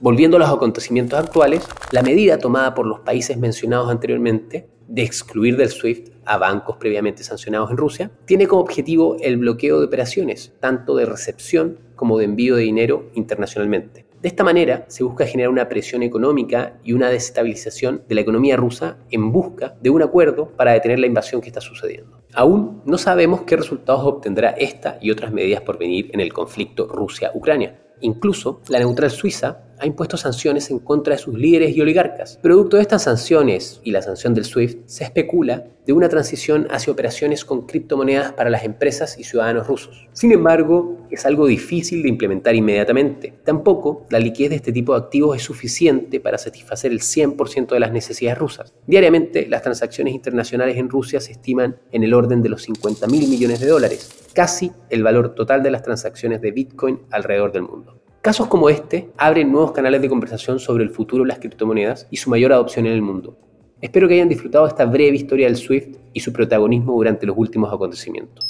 Volviendo 0.01 0.39
a 0.39 0.41
los 0.41 0.49
acontecimientos 0.49 1.19
actuales, 1.19 1.69
la 1.91 2.03
medida 2.03 2.39
tomada 2.39 2.75
por 2.75 2.87
los 2.87 3.01
países 3.01 3.37
mencionados 3.37 3.91
anteriormente 3.91 4.67
de 4.89 5.03
excluir 5.03 5.57
del 5.57 5.69
SWIFT 5.69 6.11
a 6.25 6.39
bancos 6.39 6.77
previamente 6.77 7.23
sancionados 7.23 7.71
en 7.71 7.77
Rusia 7.77 8.11
tiene 8.25 8.47
como 8.47 8.63
objetivo 8.63 9.17
el 9.21 9.37
bloqueo 9.37 9.79
de 9.79 9.87
operaciones, 9.87 10.55
tanto 10.59 10.97
de 10.97 11.05
recepción 11.05 11.79
como 11.97 12.19
de 12.19 12.25
envío 12.25 12.57
de 12.57 12.63
dinero 12.63 13.11
internacionalmente. 13.15 14.07
De 14.21 14.29
esta 14.29 14.43
manera 14.43 14.85
se 14.89 15.05
busca 15.05 15.27
generar 15.27 15.51
una 15.51 15.69
presión 15.69 16.03
económica 16.03 16.79
y 16.83 16.93
una 16.93 17.09
desestabilización 17.09 18.03
de 18.09 18.15
la 18.15 18.21
economía 18.23 18.57
rusa 18.57 18.99
en 19.11 19.33
busca 19.33 19.77
de 19.81 19.91
un 19.91 20.03
acuerdo 20.03 20.49
para 20.57 20.73
detener 20.73 20.99
la 20.99 21.07
invasión 21.07 21.41
que 21.41 21.49
está 21.49 21.61
sucediendo. 21.61 22.20
Aún 22.35 22.83
no 22.85 22.97
sabemos 22.99 23.43
qué 23.43 23.57
resultados 23.57 24.05
obtendrá 24.05 24.51
esta 24.51 24.99
y 25.01 25.11
otras 25.11 25.33
medidas 25.33 25.63
por 25.63 25.79
venir 25.79 26.11
en 26.13 26.21
el 26.21 26.33
conflicto 26.33 26.87
Rusia-Ucrania. 26.87 27.81
Incluso 28.01 28.63
la 28.69 28.79
neutral 28.79 29.11
suiza 29.11 29.65
ha 29.81 29.87
impuesto 29.87 30.17
sanciones 30.17 30.71
en 30.71 30.79
contra 30.79 31.15
de 31.15 31.23
sus 31.23 31.39
líderes 31.39 31.77
y 31.77 31.81
oligarcas. 31.81 32.39
Producto 32.43 32.77
de 32.77 32.83
estas 32.83 33.05
sanciones 33.05 33.81
y 33.83 33.91
la 33.91 34.03
sanción 34.03 34.35
del 34.35 34.45
SWIFT, 34.45 34.87
se 34.87 35.05
especula 35.05 35.65
de 35.87 35.93
una 35.93 36.09
transición 36.09 36.69
hacia 36.71 36.93
operaciones 36.93 37.45
con 37.45 37.67
criptomonedas 37.67 38.33
para 38.33 38.51
las 38.51 38.65
empresas 38.65 39.19
y 39.19 39.25
ciudadanos 39.25 39.67
rusos. 39.67 40.07
Sin 40.13 40.31
embargo, 40.33 40.99
es 41.11 41.27
algo 41.27 41.47
difícil 41.47 42.03
de 42.03 42.09
implementar 42.09 42.55
inmediatamente. 42.55 43.33
Tampoco 43.45 44.07
la 44.11 44.19
liquidez 44.19 44.51
de 44.51 44.57
este 44.57 44.73
tipo 44.73 44.93
de 44.93 45.01
activos 45.01 45.37
es 45.37 45.43
suficiente 45.43 46.21
para 46.21 46.39
satisfacer 46.39 46.93
el 46.93 47.01
100% 47.01 47.69
de 47.69 47.81
las 47.81 47.93
necesidades 47.93 48.39
rusas. 48.39 48.75
Diariamente, 48.87 49.47
las 49.49 49.63
transacciones 49.63 50.15
internacionales 50.15 50.77
en 50.77 50.89
Rusia 50.89 51.21
se 51.21 51.33
estiman 51.33 51.77
en 51.91 52.05
el 52.05 52.15
orden 52.15 52.43
de 52.43 52.51
los 52.51 52.63
50 52.63 53.07
mil 53.07 53.29
millones 53.29 53.61
de 53.61 53.67
dólares, 53.67 54.29
casi 54.35 54.71
el 54.91 55.03
valor 55.03 55.35
total 55.35 55.63
de 55.63 55.71
las 55.71 55.83
transacciones 55.83 56.41
de 56.41 56.53
Bitcoin 56.53 57.01
alrededor 57.11 57.53
del 57.53 57.63
mundo. 57.63 58.00
Casos 58.23 58.49
como 58.49 58.69
este 58.69 59.09
abren 59.17 59.51
nuevos 59.51 59.73
canales 59.73 60.03
de 60.03 60.11
conversación 60.11 60.59
sobre 60.59 60.85
el 60.85 60.91
futuro 60.91 61.25
de 61.25 61.29
las 61.29 61.39
criptomonedas 61.39 62.07
y 62.11 62.19
su 62.19 62.29
mayor 62.29 62.53
adopción 62.53 62.85
en 62.85 62.93
el 62.93 63.01
mundo. 63.01 63.39
Espero 63.81 64.07
que 64.09 64.13
hayan 64.13 64.29
disfrutado 64.29 64.67
esta 64.67 64.85
breve 64.85 65.17
historia 65.17 65.47
del 65.47 65.57
SWIFT 65.57 65.97
y 66.13 66.21
su 66.21 66.31
protagonismo 66.31 66.93
durante 66.93 67.25
los 67.25 67.35
últimos 67.39 67.73
acontecimientos. 67.73 68.45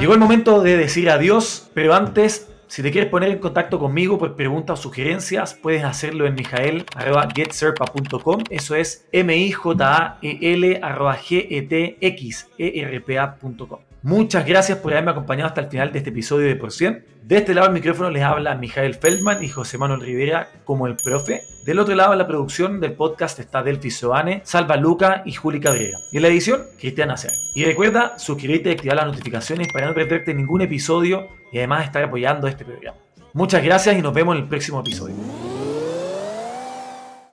Llegó 0.00 0.14
el 0.14 0.18
momento 0.18 0.62
de 0.62 0.76
decir 0.76 1.08
adiós, 1.08 1.70
pero 1.72 1.94
antes 1.94 2.48
si 2.68 2.82
te 2.82 2.90
quieres 2.90 3.10
poner 3.10 3.30
en 3.30 3.38
contacto 3.38 3.78
conmigo 3.78 4.18
por 4.18 4.34
preguntas 4.34 4.80
o 4.80 4.82
sugerencias, 4.82 5.54
puedes 5.54 5.84
hacerlo 5.84 6.26
en 6.26 6.34
mijael.getserpa.com. 6.34 8.42
Eso 8.50 8.74
es 8.74 9.06
M-I-J-A-E-L 9.12 10.80
G-E-T-X-E-R-P-A.com. 11.28 13.95
Muchas 14.02 14.46
gracias 14.46 14.78
por 14.78 14.92
haberme 14.92 15.10
acompañado 15.10 15.48
hasta 15.48 15.62
el 15.62 15.68
final 15.68 15.92
de 15.92 15.98
este 15.98 16.10
episodio 16.10 16.46
de 16.46 16.56
Por 16.56 16.70
100. 16.70 17.04
De 17.22 17.38
este 17.38 17.54
lado 17.54 17.66
del 17.66 17.74
micrófono 17.74 18.08
les 18.10 18.22
habla 18.22 18.54
Mijael 18.54 18.94
Feldman 18.94 19.42
y 19.42 19.48
José 19.48 19.78
Manuel 19.78 20.00
Rivera 20.00 20.48
como 20.64 20.86
el 20.86 20.94
profe. 20.96 21.42
Del 21.64 21.80
otro 21.80 21.94
lado 21.96 22.12
de 22.12 22.18
la 22.18 22.26
producción 22.28 22.78
del 22.80 22.92
podcast 22.92 23.40
está 23.40 23.64
Delphi 23.64 23.90
Soane, 23.90 24.42
Salva 24.44 24.76
Luca 24.76 25.22
y 25.24 25.32
Juli 25.32 25.58
Cabrera. 25.58 25.98
Y 26.12 26.18
en 26.18 26.22
la 26.22 26.28
edición, 26.28 26.62
Cristian 26.78 27.10
Acer. 27.10 27.32
Y 27.56 27.64
recuerda 27.64 28.16
suscribirte 28.18 28.68
y 28.68 28.72
activar 28.74 28.96
las 28.96 29.06
notificaciones 29.06 29.72
para 29.72 29.88
no 29.88 29.94
perderte 29.94 30.32
ningún 30.34 30.62
episodio 30.62 31.26
y 31.50 31.58
además 31.58 31.84
estar 31.84 32.04
apoyando 32.04 32.46
este 32.46 32.64
programa. 32.64 32.98
Muchas 33.32 33.64
gracias 33.64 33.98
y 33.98 34.02
nos 34.02 34.14
vemos 34.14 34.36
en 34.36 34.42
el 34.42 34.48
próximo 34.48 34.80
episodio. 34.80 35.16